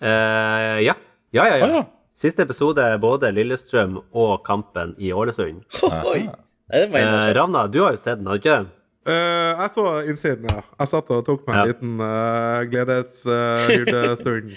Eh, 0.00 0.78
ja. 0.86 0.94
Ja, 1.34 1.44
ja, 1.46 1.56
ja. 1.56 1.66
ja. 1.66 1.74
ja. 1.76 1.84
Siste 2.18 2.42
episode 2.42 2.82
er 2.82 2.98
både 2.98 3.30
Lillestrøm 3.30 4.00
og 4.16 4.40
kampen 4.46 4.94
i 4.98 5.12
Ålesund. 5.14 5.60
Oi. 6.12 6.24
Nei, 6.68 6.80
det 6.82 6.88
må 6.92 6.98
Eh. 6.98 7.30
Ravna, 7.36 7.66
du 7.70 7.78
har 7.84 7.94
jo 7.94 8.00
sett 8.00 8.18
den, 8.18 8.26
har 8.28 8.36
du 8.36 8.42
ikke? 8.42 8.58
Uh, 9.08 9.54
jeg 9.62 9.70
så 9.72 9.84
innsiden, 10.10 10.48
ja. 10.50 10.60
Jeg 10.82 10.90
satt 10.90 11.12
og 11.14 11.22
tok 11.24 11.46
meg 11.48 11.54
en 11.54 11.60
Ja. 11.60 11.68
liten 11.70 11.92
uh, 12.02 12.58
gledeshyrdestund 12.68 14.50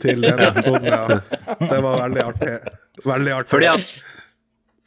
til 0.00 0.22
den 0.24 0.40
episoden, 0.46 0.86
ja. 0.88 1.18
Det 1.60 1.80
var 1.84 1.98
veldig 2.06 2.22
artig. 2.24 2.54
Veldig 3.04 3.34
artig. 3.40 3.50
Fordi 3.52 3.68
at, 3.74 3.92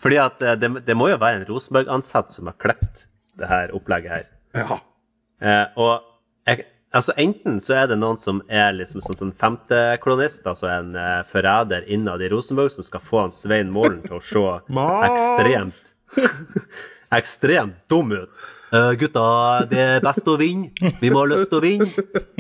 fordi 0.02 0.18
at 0.24 0.42
eh, 0.42 0.56
det, 0.60 0.72
det 0.88 0.96
må 0.98 1.12
jo 1.12 1.20
være 1.22 1.42
en 1.42 1.46
Rosenborg-ansatt 1.52 2.34
som 2.34 2.50
har 2.50 2.58
klept 2.62 3.06
det 3.38 3.50
her 3.52 3.76
opplegget 3.78 4.16
her. 4.16 4.26
Ja. 4.58 4.80
Uh, 5.44 5.66
og 5.78 5.94
altså 6.94 7.16
enten 7.20 7.60
så 7.64 7.78
er 7.82 7.92
det 7.92 7.98
noen 8.00 8.20
som 8.22 8.42
er 8.48 8.74
liksom 8.78 9.04
sånn, 9.04 9.20
sånn 9.20 9.36
femtekolonist, 9.38 10.46
altså 10.50 10.70
en 10.72 10.94
uh, 10.98 11.22
forræder 11.28 11.88
innad 11.92 12.24
i 12.24 12.30
Rosenborg, 12.32 12.74
som 12.74 12.86
skal 12.86 13.04
få 13.04 13.26
han 13.26 13.36
Svein 13.36 13.74
Målen 13.74 14.02
til 14.06 14.20
å 14.20 14.24
se 14.24 14.46
ekstremt 15.10 15.94
ekstremt 17.20 17.80
dum 17.90 18.12
ut. 18.16 18.30
Uh, 18.74 18.96
gutta, 18.98 19.24
det 19.70 19.78
er 19.78 20.00
best 20.02 20.26
å 20.26 20.34
vinne. 20.40 20.72
Vi 20.98 21.12
må 21.14 21.20
ha 21.22 21.28
lyst 21.30 21.52
til 21.52 21.60
å 21.60 21.62
vinne. 21.62 21.86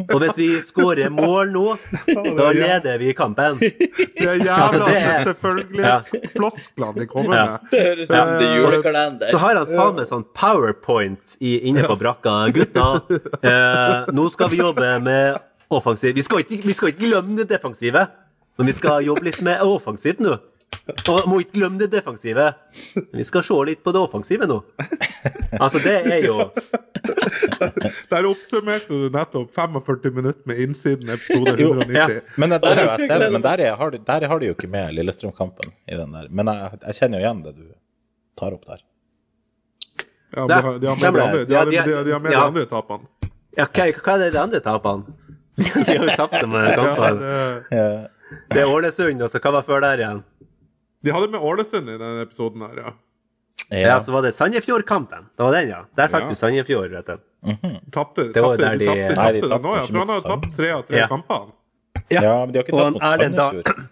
Og 0.07 0.15
hvis 0.23 0.37
vi 0.39 0.47
skårer 0.65 1.11
mål 1.13 1.51
nå, 1.53 1.65
da 2.09 2.47
leder 2.57 2.97
vi 2.97 3.11
kampen. 3.13 3.59
Det 3.61 4.25
er 4.25 4.39
jævla 4.41 4.55
Altså, 4.63 4.79
er- 4.89 5.27
selvfølgelighetsflosklene 5.27 6.99
de 7.03 7.05
kommer 7.11 7.35
Ja. 7.37 7.45
med. 7.45 7.59
Det 7.71 7.83
høres 7.85 8.03
ut 8.03 8.07
som 8.15 8.31
det 8.39 8.47
er 8.47 8.57
julekalender. 8.57 9.29
Så 9.29 9.37
har 9.43 9.55
han 9.61 9.67
faen 9.69 9.95
meg 9.99 10.09
sånn 10.09 10.25
powerpoint 10.33 11.37
i, 11.39 11.53
inne 11.69 11.85
på 11.85 11.97
brakka. 12.01 12.35
Gutta, 12.57 12.87
uh, 13.45 14.09
nå 14.11 14.25
skal 14.33 14.49
vi 14.49 14.57
jobbe 14.57 14.89
med 15.05 15.37
offensiv. 15.69 16.15
Vi 16.17 16.23
skal, 16.25 16.41
ikke, 16.43 16.61
vi 16.65 16.73
skal 16.73 16.89
ikke 16.93 17.05
glemme 17.05 17.37
det 17.37 17.49
defensive, 17.53 18.07
men 18.57 18.67
vi 18.69 18.73
skal 18.73 19.05
jobbe 19.05 19.23
litt 19.29 19.41
med 19.45 19.61
offensivt 19.61 20.19
nå. 20.21 20.39
Og 21.09 21.27
må 21.31 21.39
ikke 21.43 21.55
glemme 21.59 21.79
det 21.79 21.89
defensive. 21.93 22.49
Vi 23.13 23.23
skal 23.27 23.43
se 23.47 23.57
litt 23.69 23.83
på 23.85 23.93
det 23.95 24.01
offensive 24.03 24.47
nå. 24.49 24.57
Altså, 25.59 25.79
det 25.83 25.93
er 26.11 26.25
jo 26.25 26.49
Der 28.11 28.25
oppsummerte 28.27 28.89
du 28.91 29.09
nettopp 29.13 29.53
45 29.55 30.11
minutter 30.15 30.41
med 30.49 30.59
innsiden 30.65 31.09
episode 31.13 31.53
Jo, 31.61 31.69
190. 31.73 31.95
ja. 31.95 32.07
Men 32.41 32.55
der 32.55 32.81
jeg 32.81 33.07
sett, 33.07 33.25
men 33.33 33.41
der, 33.45 33.63
er, 33.67 33.75
har, 33.79 33.95
der 34.11 34.27
har 34.31 34.39
de 34.41 34.49
jo 34.51 34.55
ikke 34.57 34.69
med 34.71 34.93
Lillestrøm-kampen 34.97 35.71
i 35.87 35.95
den 35.99 36.11
der. 36.15 36.27
Men 36.29 36.51
jeg, 36.51 36.79
jeg 36.87 36.99
kjenner 36.99 37.19
jo 37.21 37.25
igjen 37.27 37.43
det 37.47 37.55
du 37.59 37.65
tar 38.39 38.55
opp 38.57 38.65
der. 38.69 38.83
Ja, 40.33 40.47
de 40.49 40.53
har, 40.65 40.79
de 40.81 40.87
har 40.89 40.97
med 40.97 41.13
de 41.13 41.21
andre, 41.21 41.39
det. 41.43 41.47
de 41.49 41.55
har, 41.55 41.71
Ja, 41.73 41.83
de, 42.03 42.11
har 42.11 42.19
med 42.23 42.31
de 42.33 42.39
andre 42.41 42.65
tapene. 42.65 43.07
ja, 43.57 43.67
hva, 43.69 43.85
hva 44.01 44.15
er 44.17 44.23
det 44.25 44.31
de 44.33 44.41
andre 44.47 44.63
tapene? 44.65 45.19
De 45.61 45.69
har 45.85 46.07
jo 46.07 46.13
tapt 46.17 46.39
dem 46.41 46.53
Ja, 46.57 46.69
kampene. 46.73 47.19
det, 47.19 47.77
Ja. 47.77 47.89
Det 48.49 48.61
er 48.63 48.69
Ålesund, 48.73 49.21
og 49.21 49.29
så 49.29 49.37
hva 49.43 49.51
var 49.59 49.65
før 49.67 49.83
der 49.83 50.01
igjen? 50.01 50.23
De 51.03 51.11
hadde 51.11 51.27
med 51.31 51.41
Ålesund 51.41 51.89
i 51.89 51.97
denne 51.97 52.21
episoden 52.25 52.61
her, 52.67 52.77
ja. 52.83 52.93
Ja, 53.73 53.99
så 53.99 54.11
var 54.13 54.21
det 54.21 54.33
Sandefjord-kampen. 54.35 55.25
Det 55.37 55.43
var 55.43 55.51
den, 55.55 55.69
ja. 55.69 55.83
Der 55.97 56.07
fikk 56.11 56.23
Ja. 56.25 56.29
du 56.29 56.35
Sandefjord, 56.35 56.91
vet 56.91 57.05
du. 57.07 57.17
Tapte, 57.91 58.27
Det 58.33 58.41
var 58.43 58.57
tapte, 58.57 58.63
der 58.63 58.77
de 58.77 58.77
de- 58.77 58.85
tapte, 58.85 59.15
Nei, 59.17 59.31
de 59.33 59.41
tapte 59.41 59.49
tapte 59.49 59.63
nå, 59.63 59.75
ja. 59.75 59.81
ikke 59.81 59.91
For 59.91 59.99
han 59.99 60.07
har 60.07 60.15
jo 60.15 60.27
tapt 60.27 60.53
tre 60.57 60.69
av 60.71 60.83
tre 60.87 60.97
Ja. 60.97 61.07
kamper. 61.07 61.47
Ja. 62.11 62.21
ja, 62.21 62.45
men 62.45 62.51
de 62.53 62.59
har 62.59 62.63
ikke 62.65 62.73
Og 62.73 62.79
tatt 62.83 62.93
mot 62.93 63.01
Erlend 63.03 63.35
Sandefjord. 63.35 63.87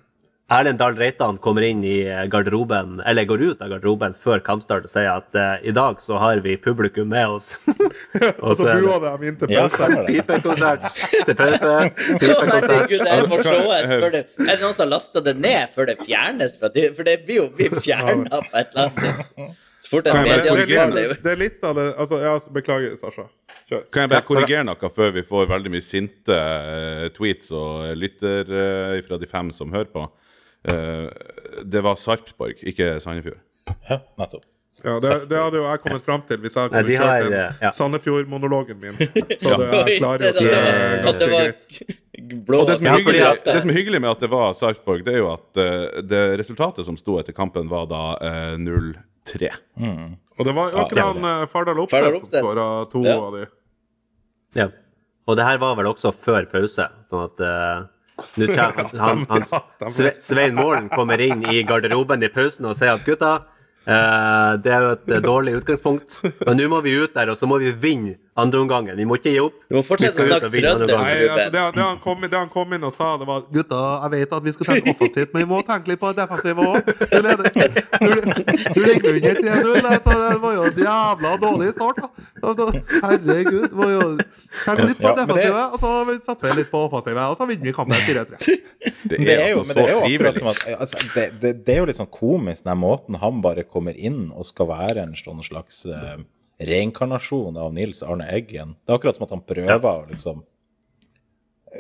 Erlend 0.52 0.82
Dahl 0.82 0.97
Reitan 0.99 1.38
kommer 1.39 1.64
inn 1.64 1.80
i 1.88 2.02
garderoben, 2.28 2.97
eller 3.08 3.24
går 3.30 3.41
ut 3.41 3.62
av 3.64 3.70
garderoben 3.72 4.12
før 4.18 4.41
kampstart 4.43 4.84
og 4.84 4.91
sier 4.91 5.08
at 5.14 5.38
uh, 5.38 5.54
i 5.64 5.72
dag 5.72 6.02
så 6.04 6.20
har 6.20 6.41
vi 6.43 6.58
publikum 6.60 7.08
med 7.14 7.38
oss. 7.38 7.54
Og 8.43 8.58
så 8.60 8.74
bua 8.84 8.97
de 8.99 9.30
inn 9.30 9.38
til 9.39 9.54
Ja, 9.54 9.64
pause. 9.70 9.80
stemmer. 9.80 10.10
Pipekonsert 10.10 10.84
til 11.30 11.38
pause. 11.39 11.72
Pipekonsert. 12.20 12.68
Altså, 12.68 12.82
Er 13.08 14.52
det 14.52 14.60
noen 14.60 14.76
som 14.76 14.84
har 14.84 14.91
lasta 14.91 15.24
det 15.24 15.38
ned 15.39 15.72
før 15.76 15.88
det 15.88 15.97
fjernes? 16.04 16.58
fra 16.60 16.68
For 16.97 17.08
det 17.08 17.18
blir 17.26 17.43
jo 17.43 17.49
blir 17.56 17.80
fjerna 17.80 18.41
på 18.43 18.52
et 18.60 18.76
eller 18.76 18.89
annet 18.89 19.58
Det, 19.91 20.04
bare 20.04 20.24
det, 20.38 20.52
er 20.52 20.91
litt, 20.91 21.24
det 21.24 21.32
er 21.32 21.39
litt 21.39 21.64
av 21.68 21.76
det 21.76 21.88
altså, 21.99 22.20
ja, 22.22 22.36
Beklager, 22.54 22.93
Sasha. 22.99 23.26
Kjør. 23.70 23.86
Kan 23.91 24.04
jeg 24.06 24.12
bare 24.14 24.28
korrigere 24.28 24.68
noe 24.68 24.91
før 24.93 25.14
vi 25.16 25.24
får 25.28 25.47
veldig 25.52 25.72
mye 25.74 25.84
sinte 25.84 26.36
eh, 26.38 27.08
tweets 27.16 27.52
og 27.56 27.88
lytter 27.99 28.52
eh, 28.52 28.99
fra 29.08 29.20
de 29.20 29.30
fem 29.32 29.52
som 29.56 29.72
hører 29.74 29.89
på? 29.95 30.06
Eh, 30.68 31.09
det 31.66 31.82
var 31.86 31.95
Sarpsborg, 31.97 32.59
ikke 32.68 32.95
Sandefjord. 33.01 33.39
Ja, 33.89 34.01
nettopp. 34.20 34.43
Ja, 34.86 34.93
det, 35.03 35.16
det 35.28 35.36
hadde 35.36 35.57
jo 35.59 35.66
jeg 35.68 35.80
kommet 35.84 36.03
fram 36.05 36.22
til 36.30 36.38
hvis 36.39 36.53
jeg 36.55 36.64
hadde 36.64 36.78
kommet 36.78 36.91
kjørt 36.95 37.24
til 37.26 37.34
den 37.34 37.41
eh, 37.41 37.57
ja. 37.66 37.72
Sandefjord-monologen 37.76 38.78
min. 38.80 38.95
Så 39.41 39.51
hadde 39.51 39.66
jeg 39.82 39.97
klargjort 39.99 40.38
det- 40.39 41.01
ganske 41.07 41.28
greit. 41.34 41.66
Og 42.22 42.68
det 42.70 42.78
som, 42.78 42.88
er 42.88 42.99
hyggelig, 43.01 43.22
det 43.43 43.55
som 43.64 43.72
er 43.74 43.76
hyggelig 43.76 43.99
med 44.05 44.09
at 44.14 44.22
det 44.24 44.30
var 44.32 44.53
Sarpsborg, 44.55 45.01
det 45.03 45.16
er 45.18 45.20
jo 45.24 45.32
at 45.34 45.59
eh, 45.59 46.01
det 46.07 46.22
resultatet 46.39 46.86
som 46.88 46.95
sto 46.99 47.18
etter 47.20 47.36
kampen, 47.36 47.68
var 47.72 47.88
da 47.91 48.03
eh, 48.24 48.53
0-3. 48.62 49.49
Og 50.39 50.47
det 50.47 50.53
var 50.55 50.72
jo 50.72 50.86
ikke 50.86 50.99
er 51.01 51.09
han 51.09 51.28
eh, 51.34 51.43
Fardal 51.51 51.82
Opseth 51.84 52.22
som 52.22 52.30
skåra 52.32 52.68
to 52.93 53.01
Ja. 53.07 53.18
av 53.20 53.36
de. 53.36 53.43
Ja. 54.62 54.70
Og 55.28 55.38
det 55.38 55.45
her 55.49 55.59
var 55.62 55.76
vel 55.80 55.89
også 55.91 56.14
før 56.16 56.47
pause, 56.51 56.88
sånn 57.09 57.26
at 57.28 57.43
eh, 57.45 57.84
han, 58.18 58.89
han, 58.99 59.26
han, 59.30 59.45
Svein 60.20 60.55
Målen 60.55 60.89
kommer 60.89 61.22
inn 61.22 61.45
i 61.49 61.64
garderoben 61.68 62.24
i 62.24 62.30
pausen 62.30 62.68
og 62.70 62.78
sier 62.78 62.93
at 62.95 63.05
gutta, 63.07 63.41
eh, 63.88 64.58
det 64.64 64.72
er 64.74 64.82
jo 64.86 64.92
et 64.98 65.10
eh, 65.16 65.22
dårlig 65.26 65.56
utgangspunkt, 65.62 66.22
men 66.46 66.58
nå 66.58 66.68
må 66.72 66.82
vi 66.86 66.98
ut 67.04 67.14
der, 67.16 67.30
og 67.34 67.38
så 67.40 67.48
må 67.50 67.58
vi 67.62 67.72
vinne 67.72 68.18
andreomgangen. 68.42 68.96
Vi 68.96 69.04
må 69.06 69.18
ikke 69.20 69.32
gi 69.34 69.40
opp. 69.44 69.58
Du 69.70 69.76
må 69.76 69.82
fortsette 69.84 70.24
Vi 70.24 70.32
å 70.32 70.38
snakke. 70.40 70.88
Nei, 70.88 71.16
altså, 71.28 71.50
det, 71.52 71.64
det, 71.76 71.82
han 71.84 71.98
kom, 72.02 72.22
det 72.24 72.38
han 72.38 72.48
kom 72.50 72.72
inn 72.74 72.86
og 72.88 72.94
sa, 72.96 73.10
det 73.20 73.28
var 73.28 73.42
Gutta, 73.52 73.82
jeg 74.06 74.12
vet 74.16 74.36
at 74.38 74.46
vi 74.48 74.54
skal 74.56 74.70
tenke 74.70 74.94
offensivt, 74.96 75.34
men 75.36 75.44
vi 75.44 75.50
må 75.52 75.60
tenke 75.68 75.92
litt 75.92 76.00
på 76.02 76.12
det 76.14 76.24
defensive 76.24 76.64
òg. 76.64 76.80
Du 77.12 77.20
du- 77.22 78.44
du 78.72 78.82
ligger 78.88 79.10
under 79.18 79.36
3-0. 79.42 79.90
Altså, 79.92 80.16
det 80.32 80.40
var 80.42 80.54
jo 80.56 80.64
en 80.70 80.80
jævla 80.86 81.34
dårlig 81.44 81.70
start. 81.76 82.00
da. 82.02 82.08
Altså, 82.42 82.66
herregud. 83.04 83.62
Det 83.68 83.78
var 83.82 83.92
jo 83.92 84.08
Tenk 84.66 84.80
litt 84.88 84.98
på 84.98 85.08
Ja, 85.08 85.14
det- 85.16 85.28
defensive, 85.28 85.62
og 85.74 85.80
så 85.80 86.16
satser 86.26 86.48
vi 86.50 86.56
litt 86.62 86.72
på 86.72 86.82
offensivet, 86.88 87.22
og 87.28 87.38
så 87.38 87.48
vinner 87.52 87.64
vi 87.68 87.74
kampen 87.76 87.96
4-3. 88.08 88.40
Det 89.12 89.18
Det 89.20 89.36
er 89.36 89.50
jo, 89.52 89.60
altså 89.60 89.74
så 89.74 90.02
akkurat 90.08 90.38
som 90.40 90.48
at 90.48 90.64
altså, 90.80 90.98
det, 91.16 91.26
det, 91.42 91.52
det 91.68 91.76
er 91.76 91.80
jo 91.84 91.86
litt 91.92 91.98
sånn 92.00 92.10
komisk 92.12 92.64
den 92.66 92.78
måten 92.82 93.16
han 93.22 93.42
bare 93.44 93.64
kommer 93.74 93.98
inn 93.98 94.30
og 94.32 94.48
skal 94.48 94.70
være 94.70 95.06
en 95.06 95.18
sånn 95.18 95.42
slags 95.46 95.84
uh, 95.90 96.22
reinkarnasjon 96.62 97.58
av 97.58 97.74
Nils 97.76 98.04
Arne 98.06 98.28
Eggen. 98.32 98.76
Det 98.86 98.94
er 98.94 99.00
akkurat 99.00 99.18
som 99.18 99.28
at 99.28 99.36
han 99.36 99.46
prøver 99.48 99.92
å 99.92 100.10
liksom 100.12 100.44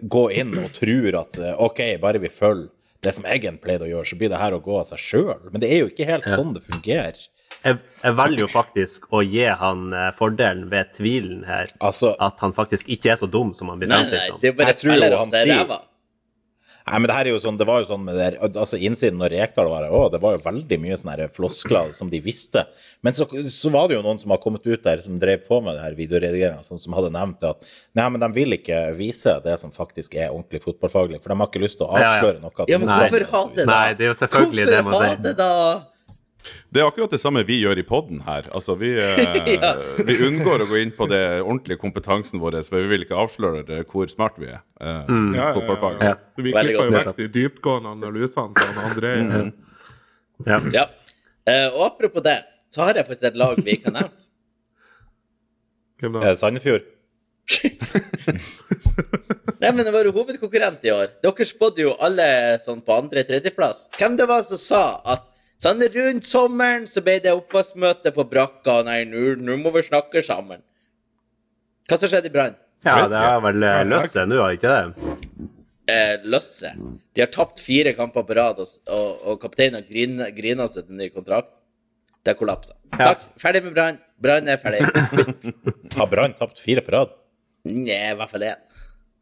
gå 0.01 0.23
inn 0.31 0.55
og 0.55 0.71
tror 0.75 1.17
at 1.19 1.37
eh, 1.41 1.57
OK, 1.59 1.81
bare 2.01 2.21
vi 2.23 2.31
følger 2.31 2.69
det 3.01 3.15
som 3.17 3.25
Eggen 3.25 3.57
pleide 3.61 3.87
å 3.87 3.89
gjøre, 3.89 4.07
så 4.07 4.17
blir 4.19 4.29
det 4.29 4.39
her 4.39 4.53
å 4.53 4.61
gå 4.61 4.75
av 4.77 4.85
seg 4.91 5.01
sjøl. 5.01 5.47
Men 5.49 5.63
det 5.63 5.71
er 5.73 5.79
jo 5.81 5.89
ikke 5.89 6.05
helt 6.05 6.27
sånn 6.29 6.51
det 6.53 6.61
fungerer. 6.67 7.17
Jeg, 7.65 7.77
jeg 8.01 8.17
velger 8.17 8.43
jo 8.43 8.49
faktisk 8.49 9.07
å 9.13 9.23
gi 9.25 9.47
han 9.59 9.87
eh, 9.93 10.09
fordelen 10.17 10.69
ved 10.71 10.93
tvilen 10.95 11.41
her, 11.45 11.67
Altså, 11.83 12.13
at 12.21 12.39
han 12.41 12.53
faktisk 12.57 12.87
ikke 12.89 13.11
er 13.13 13.19
så 13.19 13.29
dum 13.29 13.51
som 13.57 13.69
han 13.73 13.81
blir 13.81 13.91
Nei, 13.91 14.03
fremstilt 14.05 14.21
nei, 14.21 14.31
nei, 14.31 14.41
det 14.41 14.49
er 14.49 14.55
bare 14.57 14.71
Jeg 14.71 14.79
tror 14.81 14.95
jo 14.95 15.19
han 15.19 15.35
er 15.35 15.49
sier-. 15.49 15.73
Nei, 16.87 16.97
men 16.99 17.07
det 17.09 17.15
her 17.15 17.27
er 17.29 17.35
jo 17.35 17.39
sånn, 17.43 17.57
det 17.59 17.67
var 17.69 17.83
jo 17.83 17.87
sånn 17.91 18.01
med 18.07 18.15
der, 18.17 18.37
altså 18.49 18.77
innsiden 18.81 19.19
når 19.21 19.33
Rekdal 19.35 19.69
var 19.69 19.83
her 19.85 19.93
òg, 19.93 20.07
det 20.15 20.21
var 20.23 20.33
jo 20.37 20.41
veldig 20.45 20.79
mye 20.81 20.97
sånne 20.97 21.13
her 21.19 21.29
floskler 21.35 21.91
som 21.93 22.09
de 22.09 22.19
visste. 22.25 22.63
Men 23.05 23.13
så, 23.13 23.27
så 23.53 23.69
var 23.73 23.87
det 23.91 23.99
jo 23.99 24.03
noen 24.05 24.19
som 24.21 24.33
har 24.33 24.41
kommet 24.41 24.65
ut 24.65 24.81
der 24.83 24.97
som 25.05 25.19
drev 25.21 25.43
på 25.47 25.61
med 25.61 25.77
det 25.77 25.83
her 25.85 25.97
videoredigeringa, 25.99 26.63
sånn 26.65 26.81
som 26.81 26.97
hadde 26.97 27.13
nevnt 27.13 27.45
at 27.47 27.61
nei, 27.97 28.07
men 28.09 28.19
de 28.25 28.31
vil 28.39 28.57
ikke 28.57 28.81
vise 28.97 29.37
det 29.45 29.59
som 29.61 29.71
faktisk 29.75 30.17
er 30.17 30.31
ordentlig 30.33 30.63
fotballfaglig, 30.65 31.21
for 31.21 31.31
de 31.35 31.39
har 31.43 31.51
ikke 31.53 31.63
lyst 31.67 31.77
til 31.81 31.87
å 31.87 31.93
Ja, 31.95 32.01
ja. 32.01 32.11
avsløre 32.17 32.41
noe. 32.41 32.67
Ja, 32.71 32.81
men 32.81 32.89
hvorfor 32.91 33.27
ha 33.35 33.43
det, 33.55 33.65
da? 33.65 33.71
Nei, 33.71 33.93
det 33.99 34.07
er 34.07 34.13
jo 34.13 34.19
selvfølgelig 34.25 34.67
det 34.71 34.81
man 34.83 34.93
Hvorfor 34.95 35.07
sier. 35.07 35.17
ha 35.17 35.23
det, 35.29 35.37
da? 35.37 35.51
Det 36.73 36.81
er 36.81 36.87
akkurat 36.87 37.11
det 37.13 37.19
samme 37.21 37.43
vi 37.45 37.57
gjør 37.61 37.77
i 37.81 37.83
poden 37.85 38.21
her. 38.25 38.47
Altså, 38.55 38.75
vi, 38.79 38.89
ja. 39.55 39.71
vi 40.07 40.15
unngår 40.27 40.63
å 40.65 40.67
gå 40.69 40.79
inn 40.81 40.93
på 40.97 41.07
det 41.11 41.21
ordentlige 41.43 41.77
kompetansen 41.81 42.41
vår, 42.41 42.57
for 42.67 42.81
vi 42.81 42.91
vil 42.93 43.05
ikke 43.05 43.19
avsløre 43.23 43.61
det, 43.67 43.81
hvor 43.91 44.09
smart 44.11 44.39
vi 44.41 44.47
er. 44.53 44.61
eh, 44.81 45.03
Mm. 45.11 45.33
Ja, 45.35 45.51
ja, 45.53 45.91
ja. 46.01 46.15
Vi 46.37 46.51
Veldig 46.55 46.73
klippa 46.75 46.85
jo 46.87 46.95
vekk 46.95 47.17
de 47.19 47.27
dyptgående 47.35 47.89
analysene 47.97 48.53
til 48.57 48.81
André. 48.87 49.13
Ja. 50.47 50.57
Ja. 50.73 50.85
Uh, 51.41 51.67
og 51.75 51.83
apropos 51.91 52.23
det, 52.25 52.37
så 52.73 52.85
har 52.87 52.93
jeg 52.97 53.05
faktisk 53.09 53.27
et 53.31 53.37
lag 53.41 53.57
vi 53.61 53.75
ikke 53.77 53.89
har 53.91 53.95
nevnt. 53.99 54.25
Hvem 56.01 56.15
Er 56.15 56.19
da? 56.21 56.31
det 56.31 56.39
Sandefjord? 56.41 56.85
Nei, 59.61 59.69
men 59.73 59.83
det 59.85 59.91
var 59.93 60.05
jo 60.07 60.13
hovedkonkurrent 60.15 60.85
i 60.87 60.91
år. 60.93 61.11
Dere 61.23 61.45
spådde 61.45 61.83
jo 61.83 61.91
alle 62.01 62.27
sånn 62.63 62.81
på 62.85 62.95
andre-tredjeplass. 62.95 63.87
Hvem 63.97 64.15
det 64.19 64.27
var 64.29 64.45
som 64.47 64.57
sa 64.61 64.83
at 65.13 65.27
sånn 65.61 65.83
rundt 65.93 66.27
sommeren 66.27 66.87
så 66.89 67.03
ble 67.05 67.19
det 67.23 67.33
oppvaskmøte 67.37 68.13
på 68.15 68.25
brakka, 68.29 68.81
og 68.81 68.89
nei, 68.89 69.03
nå 69.09 69.35
nå 69.41 69.57
må 69.61 69.73
vi 69.75 69.85
snakke 69.85 70.23
sammen. 70.25 70.63
Hva 71.89 71.99
som 71.99 72.11
skjedde 72.11 72.31
i 72.31 72.33
Brann? 72.33 72.57
Ja, 72.85 73.05
det 73.09 73.17
er 73.19 73.41
vel 73.43 73.59
Løsse 73.61 73.89
løst 73.91 74.15
seg 74.17 74.29
nå, 74.31 74.39
har 74.41 74.55
ikke 74.57 74.73
det? 74.73 75.09
Eh, 75.91 76.13
Løsse. 76.23 76.71
De 77.13 77.21
har 77.23 77.29
tapt 77.33 77.61
fire 77.61 77.93
kamper 77.97 78.25
på 78.25 78.37
rad, 78.37 78.61
og, 78.63 78.77
og, 78.89 79.09
og 79.27 79.41
kapteinen 79.43 79.85
griner, 79.89 80.31
griner 80.33 80.69
seg 80.71 80.87
til 80.87 80.97
ny 80.97 81.11
kontrakt. 81.13 81.53
Det 82.21 82.33
har 82.33 82.39
kollapsa. 82.39 82.75
Ja. 82.93 83.11
Takk. 83.11 83.25
Ferdig 83.41 83.63
med 83.65 83.73
Brann. 83.77 83.97
Brann 84.21 84.49
er 84.49 84.59
ferdig. 84.61 84.85
Har 85.97 86.07
Brann 86.09 86.35
tapt 86.37 86.61
fire 86.61 86.83
på 86.85 86.93
rad? 86.93 87.15
Nei, 87.65 87.97
i 87.97 88.17
hvert 88.17 88.29
fall 88.29 88.45
én. 88.45 88.59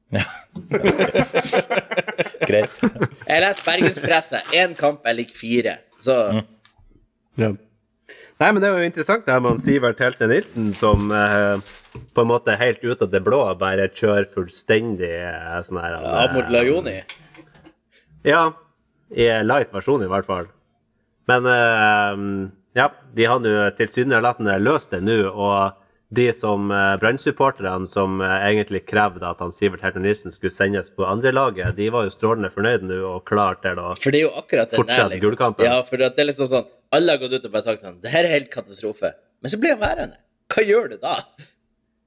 Greit. 2.50 2.76
Jeg 2.82 3.44
leser 3.46 3.64
Bergenspresset. 3.64 4.52
Én 4.60 4.76
kamp 4.78 5.08
er 5.08 5.16
lik 5.16 5.32
fire. 5.38 5.78
Så 6.00 6.16
Ja. 7.40 7.54
Nei, 8.40 8.52
men 8.54 8.62
det 8.64 8.70
er 8.70 8.78
jo 8.80 8.88
interessant 8.88 9.26
det 9.28 9.34
her 9.36 9.42
med 9.44 9.60
Sivert 9.60 10.00
Helte 10.00 10.28
Nilsen, 10.32 10.70
som 10.80 11.12
eh, 11.12 11.60
på 12.16 12.24
en 12.24 12.30
måte 12.30 12.56
helt 12.58 12.84
ut 12.86 13.02
av 13.04 13.10
det 13.12 13.20
blå 13.26 13.42
bare 13.60 13.90
kjører 13.92 14.30
fullstendig 14.32 15.12
eh, 15.12 15.58
sånn 15.68 15.82
her 15.84 15.98
eh, 15.98 16.14
Amor 16.24 16.48
Lajoni. 16.54 16.96
Ja, 18.28 18.46
i 19.12 19.28
light 19.44 19.74
versjon 19.76 20.06
i 20.06 20.10
hvert 20.12 20.28
fall. 20.30 20.48
Men 21.30 21.50
eh, 21.52 22.24
ja, 22.80 22.88
de 23.16 23.28
har 23.28 23.44
nå 23.44 23.54
tilsynelatende 23.78 24.56
løst 24.64 24.96
det 24.96 25.04
nå, 25.04 25.20
og 25.30 25.76
de 26.10 26.26
som 26.34 26.72
uh, 26.74 26.96
Brann-supporterne 26.98 27.86
som 27.88 28.16
eh, 28.26 28.32
egentlig 28.48 28.80
krevde 28.90 29.28
at 29.30 29.42
han 29.44 29.52
Sivert 29.54 29.84
Helte 29.86 30.02
Nilsen 30.02 30.34
skulle 30.34 30.50
sendes 30.56 30.90
på 30.96 31.06
andrelaget, 31.06 31.76
de 31.78 31.90
var 31.94 32.08
jo 32.08 32.14
strålende 32.16 32.50
fornøyd 32.50 32.88
nå 32.90 32.98
og 33.12 33.20
klar 33.30 33.60
til 33.62 33.78
å 33.78 33.92
For 34.00 34.10
det 34.16 34.24
er 34.24 34.26
jo 34.26 34.32
akkurat 34.42 34.72
den 34.74 34.80
Fortsett 34.82 35.04
der, 35.04 35.12
liksom. 35.14 35.24
gullkampen. 35.28 35.68
Ja, 35.70 35.84
for 35.86 36.02
det 36.02 36.10
er 36.18 36.30
liksom 36.32 36.50
sånn 36.50 36.66
Alle 36.98 37.14
har 37.14 37.22
gått 37.22 37.36
ut 37.38 37.46
og 37.46 37.54
bare 37.54 37.68
sagt 37.68 37.86
sånn 37.86 38.00
Det 38.02 38.10
her 38.10 38.26
er 38.26 38.34
helt 38.40 38.50
katastrofe. 38.50 39.12
Men 39.40 39.54
så 39.54 39.60
blir 39.62 39.76
han 39.76 39.84
værende. 39.84 40.18
Hva 40.50 40.66
gjør 40.66 40.90
du 40.96 40.98
da? 41.04 41.14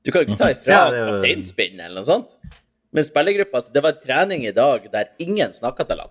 Du 0.03 0.11
kan 0.11 0.24
jo 0.24 0.32
ikke 0.32 0.40
ta 0.42 0.50
ifra 0.57 0.74
Ja, 0.74 0.82
det 0.90 0.98
er 0.98 1.07
jo- 1.07 1.14
kapteinspinn 1.20 1.78
eller 1.78 2.00
noe 2.00 2.09
sånt. 2.11 2.34
Men 2.92 3.07
spillergruppa 3.07 3.61
altså, 3.62 3.72
Det 3.78 3.84
var 3.86 4.00
trening 4.03 4.42
i 4.50 4.57
dag 4.57 4.90
der 4.92 5.12
ingen 5.22 5.55
snakka 5.55 5.86
til 5.88 6.03
han. 6.03 6.11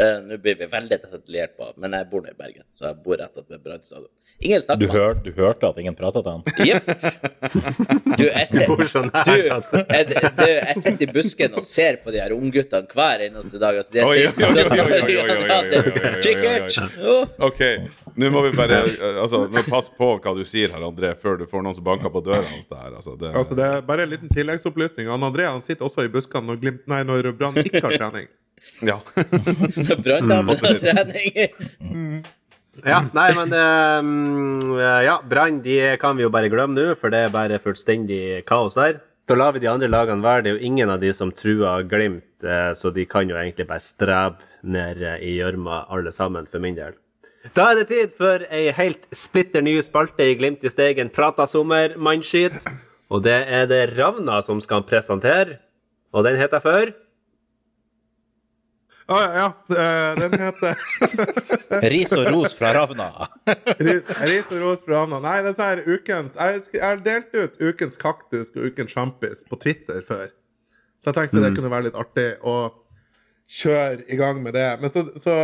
Eh, 0.00 0.22
Nå 0.24 0.38
blir 0.38 0.54
vi 0.56 0.66
veldig 0.66 0.96
detaljert 1.02 1.56
på, 1.56 1.68
men 1.76 1.92
jeg 1.92 2.08
bor 2.10 2.22
nå 2.24 2.32
i 2.32 2.36
Bergen, 2.36 2.64
så 2.72 2.88
jeg 2.88 2.96
bor 3.04 3.20
rett 3.20 3.36
ved 3.44 3.60
Brann 3.60 3.82
stadion. 3.84 4.08
Ingen 4.42 4.58
Du, 4.58 4.64
snakker 4.64 4.86
med 4.86 4.94
hør, 4.96 5.18
du 5.22 5.30
hørte 5.36 5.68
at 5.68 5.78
ingen 5.78 5.94
prata 5.94 6.22
til 6.24 6.32
han? 6.32 6.42
Jepp. 6.70 6.86
Du, 8.16 8.24
jeg 8.24 8.48
altså. 9.52 9.82
sitter 10.80 11.04
i 11.04 11.10
busken 11.12 11.58
og 11.60 11.66
ser 11.66 12.00
på 12.02 12.14
de 12.14 12.22
her 12.22 12.32
ungguttene 12.34 12.88
hver 12.96 13.26
eneste 13.28 13.60
dag. 13.62 13.78
Altså, 13.82 13.92
de 13.92 14.00
er 14.00 14.08
Oi, 14.08 14.24
oi, 14.24 14.32
16, 14.32 14.56
oi, 14.56 14.80
oi, 14.80 14.80
oi, 14.80 14.96
oi, 14.96 15.04
17 15.04 15.12
oi, 15.12 15.20
oi, 15.20 15.36
oi, 15.36 15.36
oi, 15.36 15.36
oi, 15.36 15.76
oi, 15.76 16.02
oi. 16.08 16.16
Kikkert! 16.24 16.98
OK, 17.50 17.62
nå 18.16 18.34
må 18.34 18.46
vi 18.48 18.56
bare 18.56 18.82
altså, 19.22 19.44
Pass 19.68 19.92
på 19.94 20.14
hva 20.24 20.34
du 20.36 20.42
sier 20.48 20.72
her, 20.72 20.82
André, 20.88 21.12
før 21.20 21.38
du 21.38 21.46
får 21.48 21.62
noen 21.68 21.76
som 21.76 21.86
banker 21.86 22.10
på 22.12 22.24
døra 22.24 22.42
hans 22.48 22.66
der. 22.72 22.88
Altså, 22.96 23.14
det, 23.20 23.36
Altså, 23.36 23.54
det 23.58 23.68
er 23.68 23.84
bare 23.86 24.08
en 24.08 24.14
liten 24.16 24.32
tilleggsopplysning. 24.32 25.12
Han 25.12 25.28
André 25.28 25.46
han 25.52 25.62
sitter 25.62 25.86
også 25.86 26.08
i 26.08 26.12
buskene 26.12 26.56
når 26.56 27.34
Brann 27.36 27.60
ikke 27.60 27.84
har 27.84 28.00
trening. 28.00 28.32
Ja. 28.82 29.00
det 29.88 29.98
Branndamen 30.02 30.56
har 30.62 30.78
trening. 30.82 32.22
Ja, 32.80 33.02
nei, 33.12 33.28
men 33.36 33.52
eh, 33.52 34.82
Ja, 35.04 35.18
Brann 35.28 35.60
de 35.64 35.78
kan 36.00 36.16
vi 36.16 36.24
jo 36.24 36.32
bare 36.32 36.50
glemme 36.52 36.78
nå, 36.78 36.94
for 36.98 37.12
det 37.12 37.26
er 37.26 37.34
bare 37.34 37.60
fullstendig 37.62 38.44
kaos 38.48 38.78
der. 38.78 39.02
Da 39.28 39.36
lar 39.38 39.52
vi 39.54 39.62
de 39.62 39.70
andre 39.70 39.90
lagene 39.90 40.24
være. 40.24 40.42
Det 40.42 40.50
er 40.50 40.56
jo 40.56 40.70
ingen 40.70 40.90
av 40.90 41.02
de 41.02 41.12
som 41.14 41.30
truer 41.30 41.84
Glimt, 41.88 42.42
eh, 42.42 42.72
så 42.74 42.90
de 42.90 43.04
kan 43.06 43.28
jo 43.30 43.38
egentlig 43.38 43.68
bare 43.68 43.84
strebe 43.84 44.42
ned 44.62 45.02
eh, 45.02 45.20
i 45.22 45.36
gjørma, 45.38 45.84
alle 45.92 46.12
sammen, 46.14 46.48
for 46.50 46.62
min 46.64 46.78
del. 46.78 46.96
Da 47.54 47.70
er 47.70 47.80
det 47.80 47.88
tid 47.90 48.16
for 48.18 48.42
ei 48.54 48.70
helt 48.74 49.06
splitter 49.14 49.62
ny 49.62 49.76
spalte 49.82 50.26
i 50.26 50.34
Glimt 50.38 50.64
i 50.64 50.70
Steigen 50.70 51.10
prata 51.14 51.46
sommer, 51.50 51.94
mannskit. 51.98 52.58
Og 53.12 53.22
det 53.26 53.38
er 53.46 53.66
det 53.70 53.84
Ravna 53.96 54.40
som 54.42 54.62
skal 54.62 54.84
presentere. 54.88 55.60
Og 56.12 56.24
den 56.26 56.38
heter 56.40 56.62
før 56.62 56.92
Å 59.10 59.18
ja, 59.18 59.30
ja. 59.34 59.46
eh, 59.74 60.20
Den 60.20 60.36
heter 60.38 60.76
Ris 61.92 62.12
og 62.14 62.28
ros 62.30 62.54
fra 62.54 62.70
Ravna. 62.76 63.08
Ris 63.80 64.46
og 64.52 64.58
ros 64.62 64.84
fra 64.84 65.00
Ravna. 65.00 65.18
Nei, 65.24 65.38
det 65.42 65.52
er 65.52 65.56
sånn 65.56 65.70
her 65.72 65.82
ukens 65.88 66.36
Jeg 66.38 66.82
har 66.82 67.02
delt 67.02 67.34
ut 67.34 67.58
ukens 67.62 67.98
kaktus 68.00 68.52
og 68.54 68.68
ukens 68.70 68.94
sjampis 68.94 69.42
på 69.48 69.58
Twitter 69.62 70.04
før. 70.06 70.28
Så 71.02 71.10
jeg 71.10 71.18
tenkte 71.18 71.42
det 71.42 71.54
kunne 71.56 71.72
være 71.72 71.88
litt 71.88 71.98
artig 71.98 72.28
å 72.46 72.56
kjøre 73.50 74.04
i 74.06 74.18
gang 74.20 74.38
med 74.44 74.54
det. 74.54 74.68
Men 74.80 74.92
så, 74.94 75.02
så, 75.18 75.34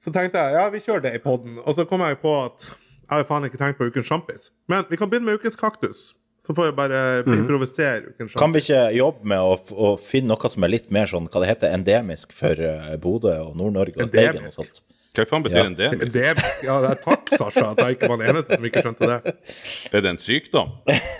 så 0.00 0.12
tenkte 0.14 0.40
jeg 0.40 0.56
ja, 0.56 0.64
vi 0.72 0.80
kjører 0.80 1.04
det 1.10 1.12
i 1.18 1.22
poden. 1.24 1.58
Og 1.60 1.76
så 1.76 1.84
kom 1.88 2.00
jeg 2.06 2.18
på 2.24 2.32
at 2.46 2.64
jeg 2.70 3.10
har 3.18 3.26
faen 3.28 3.44
ikke 3.48 3.60
tenkt 3.60 3.78
på 3.80 3.90
ukens 3.90 4.08
sjampis. 4.08 4.48
Men 4.70 4.86
vi 4.88 4.96
kan 4.96 5.10
begynne 5.10 5.28
med 5.28 5.42
ukens 5.42 5.58
kaktus. 5.60 6.14
Så 6.40 6.54
får 6.56 6.70
vi 6.70 6.72
bare 6.72 7.00
improvisere 7.26 8.14
Mm. 8.18 8.28
Kan 8.38 8.52
vi 8.54 8.62
ikke 8.62 8.80
jobbe 8.96 9.26
med 9.28 9.38
å, 9.44 9.56
å 9.76 9.90
finne 10.00 10.32
noe 10.32 10.48
som 10.48 10.64
er 10.64 10.72
litt 10.72 10.90
mer 10.90 11.06
sånn, 11.10 11.26
hva 11.28 11.42
det 11.42 11.50
heter, 11.52 11.74
endemisk 11.76 12.32
for 12.32 12.56
eh, 12.64 12.94
Bodø 13.02 13.34
og 13.44 13.58
Nord-Norge 13.60 14.00
og 14.02 14.08
Steigen 14.08 14.46
og 14.48 14.54
sånt? 14.54 14.80
Hva 15.10 15.24
faen 15.26 15.42
betyr 15.42 15.58
Ja. 15.58 15.64
endemisk? 15.66 16.06
endemisk? 16.06 16.60
Det, 16.62 16.66
ja, 16.68 16.76
det 16.80 16.90
er 16.94 16.98
takk, 17.02 17.30
Sasha, 17.34 17.64
at 17.72 17.80
jeg 17.82 17.96
ikke 17.96 18.08
var 18.12 18.20
den 18.22 18.30
eneste 18.30 18.56
som 18.56 18.64
ikke 18.68 18.82
skjønte 18.86 19.08
det. 19.10 19.34
Er 19.92 20.04
det 20.06 20.10
en 20.14 20.20
sykdom? 20.22 20.70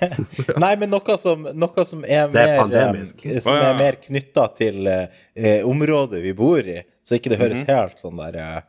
Nei, 0.65 0.73
men 0.79 0.93
noe 0.95 1.17
som, 1.19 1.43
noe 1.59 1.85
som 1.89 2.05
er 2.07 2.23
er 2.29 2.33
mer, 2.33 2.55
pandemisk. 2.63 3.25
eh, 3.27 3.41
som 3.43 3.59
ja. 3.59 3.73
er 3.73 3.79
mer 3.81 3.99
knytta 4.05 4.47
til 4.57 4.87
eh, 4.87 5.21
eh, 5.35 5.67
området 5.67 6.23
vi 6.23 6.33
bor 6.39 6.63
i, 6.65 6.79
så 7.03 7.19
ikke 7.19 7.35
det 7.35 7.41
høres 7.43 7.67
helt 7.69 7.99
sånn 8.01 8.17
der 8.23 8.39
eh, 8.41 8.61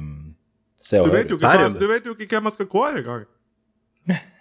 um, 0.00 0.34
Se 0.84 0.98
og 1.00 1.08
Du 1.08 1.38
hør 1.38 1.66
ut. 1.68 1.78
du 1.80 1.86
vet 1.88 2.04
jo 2.08 2.16
ikke 2.16 2.34
hvem 2.36 2.48
jeg 2.50 2.56
skal 2.58 2.66
kåre 2.72 2.98
engang. 3.04 3.28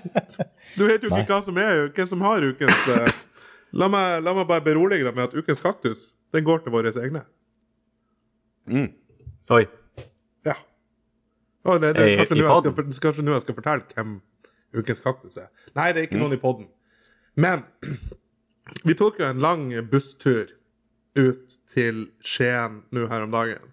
Du 0.78 0.86
vet 0.88 1.02
jo 1.04 1.10
ikke 1.12 1.28
hva 1.34 1.40
som 1.44 1.58
er 1.60 1.86
hvem 1.92 2.08
som 2.08 2.22
har 2.24 2.44
ukens 2.46 2.88
eh, 2.94 3.12
la, 3.76 3.88
meg, 3.92 4.22
la 4.24 4.34
meg 4.38 4.48
bare 4.50 4.64
berolige 4.66 5.04
deg 5.06 5.16
med 5.16 5.28
at 5.30 5.36
ukens 5.38 5.60
kaktus 5.64 6.10
den 6.32 6.44
går 6.46 6.62
til 6.64 6.72
våre 6.72 6.92
egne. 6.96 7.24
Oi. 9.52 9.64
Ja. 10.48 10.54
Og 11.68 11.80
det, 11.82 11.92
det, 11.98 12.06
I- 12.08 12.16
kanskje 12.22 12.38
nå 12.38 12.46
jeg 12.46 12.96
skal, 12.96 13.02
kanskje 13.08 13.24
nå 13.26 13.34
jeg 13.36 13.44
skal 13.44 13.58
fortelle 13.58 13.96
hvem 13.96 14.14
ukens 14.80 15.02
kaktus 15.04 15.36
er. 15.42 15.50
Nei, 15.76 15.90
det 15.92 16.00
er 16.02 16.08
ikke 16.08 16.20
noen 16.22 16.36
i 16.36 16.40
poden. 16.40 16.68
Men 17.36 17.66
vi 18.88 18.96
tok 18.98 19.20
jo 19.20 19.28
en 19.28 19.42
lang 19.44 19.68
busstur 19.92 20.48
ut 21.18 21.58
til 21.68 22.06
Skien 22.24 22.80
nå 22.94 23.04
her 23.10 23.26
om 23.26 23.34
dagen. 23.34 23.68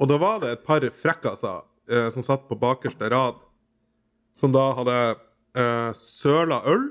Og 0.00 0.08
da 0.10 0.16
var 0.18 0.40
det 0.42 0.54
et 0.56 0.64
par 0.66 0.82
frekkaser 0.96 1.60
eh, 1.92 2.08
som 2.14 2.24
satt 2.24 2.48
på 2.48 2.56
bakerste 2.58 3.10
rad, 3.12 3.42
som 4.34 4.52
da 4.54 4.64
hadde 4.78 4.98
eh, 5.58 5.90
søla 5.96 6.62
øl 6.68 6.90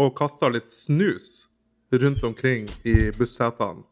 og 0.00 0.14
kasta 0.16 0.50
litt 0.52 0.72
snus 0.72 1.46
rundt 1.92 2.22
omkring 2.24 2.68
i 2.88 3.10
bussetene. 3.16 3.84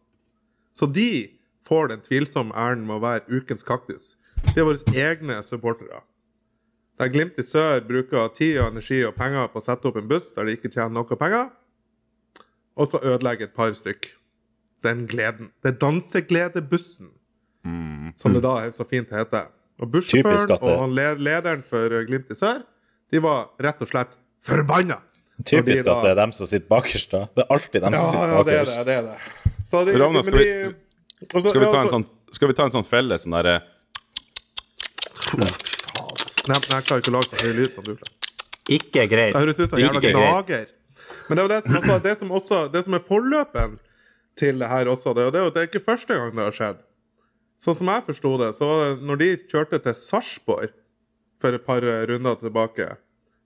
Så 0.72 0.86
de 0.86 1.28
får 1.66 1.90
den 1.92 2.04
tvilsomme 2.04 2.54
æren 2.56 2.86
med 2.86 2.98
å 2.98 3.04
være 3.04 3.40
ukens 3.40 3.66
kaktus. 3.66 4.14
De 4.54 4.62
er 4.62 4.66
våre 4.68 4.94
egne 4.96 5.40
supportere. 5.44 6.00
Der 7.00 7.08
Glimt 7.12 7.38
i 7.40 7.44
sør 7.44 7.80
bruker 7.88 8.28
tid 8.36 8.58
og 8.60 8.74
energi 8.74 9.00
og 9.08 9.14
penger 9.16 9.48
på 9.52 9.60
å 9.60 9.64
sette 9.64 9.88
opp 9.88 9.96
en 9.96 10.08
buss 10.08 10.32
der 10.36 10.48
de 10.48 10.56
ikke 10.56 10.72
tjener 10.72 10.92
noe 10.98 11.16
penger, 11.20 11.48
og 12.76 12.88
så 12.88 13.00
ødelegger 13.00 13.48
et 13.48 13.56
par 13.56 13.72
stykk. 13.76 14.10
Den 14.84 15.04
gleden. 15.08 15.50
Det 15.60 15.74
er 15.74 15.80
dansegledebussen, 15.80 17.10
som 18.16 18.32
det 18.32 18.40
da 18.44 18.54
er 18.62 18.70
så 18.72 18.86
fint 18.88 19.12
heter. 19.12 19.50
Og 19.80 19.88
bussjåføren 19.94 20.76
og 20.76 20.90
lederen 21.24 21.62
for 21.68 21.94
Glimt 22.06 22.30
i 22.30 22.36
sør, 22.36 22.60
de 23.10 23.18
var 23.24 23.46
rett 23.64 23.80
og 23.80 23.88
slett 23.88 24.12
forbanna. 24.44 24.98
Typisk 25.44 25.84
de 25.86 25.90
at 25.90 26.02
det 26.04 26.10
er 26.12 26.18
dem 26.20 26.32
som 26.36 26.46
sitter 26.46 26.68
bakerst, 26.68 27.10
da. 27.14 27.22
Det 27.34 27.46
er 27.46 27.54
alltid 27.54 27.80
dem 27.86 27.94
som 27.96 28.10
sitter 28.12 28.34
bakerst. 28.44 28.44
ja, 28.44 28.44
det 28.44 28.54
er 28.60 28.64
det. 28.64 28.86
det, 28.86 28.96
er 28.98 29.02
det. 29.08 29.64
Så 29.70 29.84
de, 29.88 29.94
Ravna, 30.02 30.22
skal 30.22 30.36
vi- 30.38 30.44
de- 30.44 30.74
så- 31.32 31.48
Skal 31.48 31.60
vi 31.60 31.66
ja, 31.66 31.72
ta 31.72 31.80
en 31.80 31.88
sånn, 31.94 32.04
skal 32.32 32.48
vi 32.48 32.54
ta 32.54 32.64
en 32.68 32.70
sånn 32.76 32.84
felle? 32.86 33.16
Sånn 33.18 33.32
derre. 33.38 33.56
Nei, 35.40 36.56
jeg 36.58 36.84
klarer 36.88 37.00
ikke 37.02 37.12
å 37.12 37.16
lage 37.16 37.30
så 37.30 37.40
høy 37.44 37.52
lyd 37.56 37.72
som 37.74 37.84
du 37.86 37.94
klarer. 37.94 38.16
Ikke 38.70 39.04
greit. 39.10 39.32
Det 39.34 39.40
høres 39.42 39.58
ut 39.60 39.70
som 39.70 39.78
en 39.78 39.84
jævla 39.86 40.00
gnager. 40.04 40.66
Men 41.28 41.36
det 41.38 41.42
er 41.42 41.46
jo 41.46 41.52
det 41.54 41.62
som, 41.64 41.74
også, 41.80 42.02
det 42.02 42.14
som, 42.18 42.28
også, 42.38 42.60
det 42.72 42.84
som 42.86 42.94
er 42.94 43.02
forløpen 43.06 43.78
til 44.40 44.58
det 44.62 44.68
her 44.70 44.86
også, 44.90 45.14
det 45.14 45.22
er 45.22 45.26
jo 45.28 45.30
det, 45.30 45.40
er 45.40 45.44
jo- 45.44 45.50
det 45.56 45.62
er 45.62 45.66
ikke 45.70 45.84
første 45.84 46.14
gang 46.14 46.34
det 46.36 46.44
har 46.44 46.52
skjedd. 46.56 46.78
Sånn 47.60 47.76
som 47.76 47.90
jeg 47.92 48.06
forsto 48.06 48.30
det, 48.40 48.52
så 48.56 48.68
når 49.04 49.20
de 49.20 49.30
kjørte 49.50 49.80
til 49.84 49.96
Sarpsborg 49.98 50.70
for 51.40 51.56
et 51.56 51.64
par 51.66 51.84
runder 52.08 52.38
tilbake, 52.40 52.86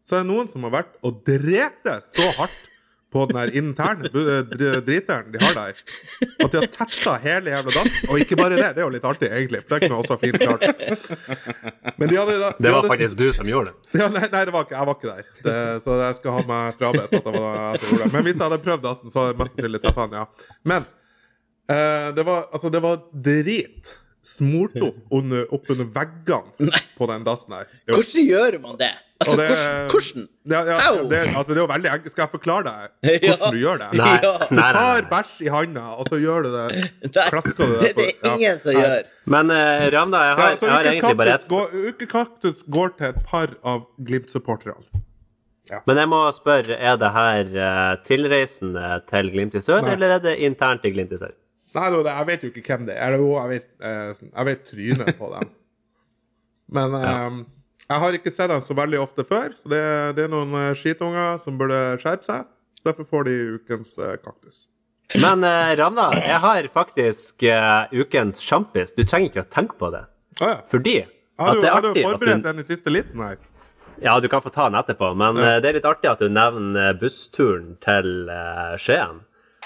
så 0.07 0.19
er 0.21 0.23
det 0.23 0.31
noen 0.31 0.47
som 0.51 0.63
har 0.69 0.75
vært 0.83 0.95
og 1.07 1.23
drete 1.27 1.97
så 2.05 2.29
hardt 2.39 2.71
på 3.15 3.23
den 3.31 3.37
der 3.39 3.51
interne 3.55 4.09
eh, 4.11 4.41
dr- 4.51 4.81
driteren 4.83 5.29
de 5.31 5.39
har 5.39 5.55
der. 5.55 5.77
At 6.43 6.51
de 6.51 6.59
har 6.59 6.67
tetta 6.75 7.13
hele 7.23 7.53
jævla 7.53 7.75
dassen. 7.77 8.09
Og 8.11 8.19
ikke 8.25 8.39
bare 8.41 8.57
det, 8.59 8.65
det 8.75 8.83
er 8.83 8.87
jo 8.89 8.91
litt 8.91 9.07
artig, 9.07 9.29
egentlig. 9.31 9.61
For 9.63 9.77
det 9.79 9.87
kunne 9.89 10.01
også 10.03 10.17
fint 10.19 10.39
klart. 10.43 10.65
Men 11.95 12.11
de 12.11 12.19
hadde 12.19 12.35
de 12.35 12.43
hadde, 12.43 12.65
Det 12.67 12.73
var 12.75 12.89
faktisk 12.91 13.15
du 13.21 13.29
som 13.37 13.47
gjorde 13.47 13.71
det. 13.71 14.01
ja, 14.03 14.09
nei, 14.11 14.25
nei 14.33 14.43
det 14.51 14.55
var 14.57 14.67
ikke, 14.67 14.75
jeg 14.81 14.89
var 14.91 14.99
ikke 14.99 15.13
der. 15.13 15.31
Det, 15.47 15.55
så 15.87 15.99
jeg 16.03 16.19
skal 16.19 16.37
ha 16.41 16.43
meg 16.51 16.81
frabedt 16.83 17.15
at 17.21 17.29
det 17.31 17.35
var 17.39 17.55
jeg 17.61 17.83
som 17.85 17.93
gjorde 17.95 18.03
det. 18.03 18.13
Men 18.17 18.27
hvis 18.27 18.35
jeg 18.37 18.45
hadde 18.49 18.61
prøvd 18.67 18.85
dassen, 18.89 19.15
så 19.15 19.21
hadde 19.23 19.35
jeg 19.35 19.41
mest 19.45 19.55
sannsynlig 19.59 19.83
tatt 19.87 20.03
han, 20.05 20.21
ja. 20.23 20.27
Men 20.75 20.91
Uh, 21.65 22.11
det, 22.13 22.21
var, 22.29 22.43
altså, 22.53 22.69
det 22.69 22.81
var 22.85 22.99
drit 23.25 23.95
smurt 24.25 24.77
opp 24.83 24.97
under, 25.19 25.45
opp 25.55 25.69
under 25.75 25.89
veggene 25.95 26.71
på 26.99 27.09
den 27.11 27.25
dassen 27.27 27.53
her. 27.59 27.67
Jo. 27.89 27.99
Hvordan 28.01 28.29
gjør 28.31 28.61
man 28.63 28.79
det? 28.81 28.93
Altså, 29.25 29.37
det- 29.39 29.91
hvordan? 29.93 30.25
Ja, 30.51 30.61
ja, 30.69 30.79
det, 31.09 31.19
altså, 31.31 31.47
det 31.55 31.57
er 31.57 31.61
jo 31.63 31.69
veldig 31.71 31.91
enkelt. 31.93 32.13
Skal 32.13 32.25
jeg 32.27 32.33
forklare 32.35 32.65
deg 32.67 33.13
Ja. 33.25 33.37
hvordan 33.37 33.55
du 33.55 33.61
gjør 33.63 33.79
det? 33.85 33.91
Nei, 34.01 34.17
Du 34.51 34.59
tar 34.59 35.07
bæsj 35.13 35.37
i 35.47 35.53
handa, 35.55 35.85
og 36.01 36.09
så 36.11 36.19
gjør 36.21 36.45
du 36.45 36.51
det. 36.57 36.65
Klasker 37.31 37.55
du 37.71 37.77
det, 37.85 37.93
på- 37.95 38.03
det 38.03 38.09
er 38.11 38.19
det 38.25 38.33
ingen 38.35 38.59
som 38.65 38.81
gjør. 38.81 39.07
Men 39.37 39.55
uh, 39.55 39.87
Ravna, 39.95 40.25
jeg 40.29 40.37
har, 40.43 40.57
jeg 40.59 40.75
har 40.75 40.91
egentlig 40.91 41.17
bare 41.23 41.37
ett 41.39 41.47
Kaktus 41.47 41.55
går, 41.55 41.89
Ukekaktus 41.95 42.65
går 42.77 42.93
til 42.99 43.09
et 43.13 43.23
par 43.31 43.55
av 43.65 43.87
Glimt-supporterne. 44.05 45.03
Men 45.89 45.97
jeg 45.97 46.09
må 46.13 46.19
spørre, 46.37 46.77
er 46.77 46.99
det 47.01 47.09
her 47.15 47.55
eh, 47.57 47.95
tilreisende 48.05 48.85
til 49.09 49.31
Glimt 49.33 49.55
i 49.57 49.63
sør, 49.65 49.81
Nei. 49.87 49.95
eller 49.95 50.19
er 50.19 50.21
det 50.27 50.35
internt 50.45 50.85
i 50.85 50.91
Glimt 50.93 51.15
i 51.17 51.21
sør? 51.23 51.33
Nei, 51.75 51.89
jeg 52.07 52.27
vet 52.29 52.43
jo 52.47 52.51
ikke 52.53 52.65
hvem 52.71 52.87
det 52.89 52.97
er. 53.03 53.17
Jo, 53.19 53.33
jeg 53.41 53.51
vet, 53.51 53.69
eh, 53.83 54.13
jeg 54.31 54.47
vet 54.51 54.65
trynet 54.69 55.17
på 55.19 55.31
dem. 55.35 55.49
Men 56.75 56.95
eh, 56.99 57.39
jeg 57.89 58.01
har 58.05 58.17
ikke 58.17 58.33
sett 58.33 58.53
dem 58.53 58.63
så 58.65 58.77
veldig 58.79 59.01
ofte 59.03 59.25
før, 59.29 59.51
så 59.59 59.71
det, 59.73 59.81
det 60.17 60.27
er 60.27 60.31
noen 60.33 60.55
eh, 60.61 60.71
skitunger 60.79 61.37
som 61.43 61.59
burde 61.61 61.81
skjerpe 62.03 62.27
seg. 62.27 62.47
Derfor 62.85 63.09
får 63.09 63.27
de 63.29 63.35
ukens 63.59 63.95
eh, 63.99 64.15
kaktus. 64.25 64.65
Men 65.21 65.45
Ravna, 65.77 66.07
jeg 66.17 66.39
har 66.41 66.67
faktisk 66.73 67.43
ukens 67.93 68.41
sjampis. 68.41 68.95
Du 68.97 69.03
trenger 69.05 69.29
ikke 69.29 69.43
å 69.45 69.51
tenke 69.53 69.77
på 69.79 69.91
det. 69.93 70.01
Ah, 70.41 70.47
ja. 70.49 70.55
Fordi 70.71 70.95
Har 71.39 71.51
at 71.51 71.59
du, 71.59 71.61
det 71.61 71.69
er 71.69 71.75
har 71.75 71.83
du 71.85 71.89
Har 71.91 71.95
du 71.99 72.01
forberedt 72.07 72.41
du 72.41 72.49
den 72.49 72.63
i 72.63 72.65
siste 72.65 72.91
liten 72.95 73.21
her? 73.21 73.37
Ja, 74.03 74.15
du 74.25 74.31
kan 74.33 74.41
få 74.43 74.49
ta 74.51 74.65
den 74.71 74.79
etterpå, 74.81 75.13
men 75.21 75.37
Ja. 75.39 75.59
det 75.63 75.69
er 75.69 75.77
litt 75.77 75.87
artig 75.87 76.09
at 76.11 76.25
du 76.25 76.33
nevner 76.33 76.97
bussturen 76.99 77.75
til 77.85 78.09
Skien. 78.81 79.21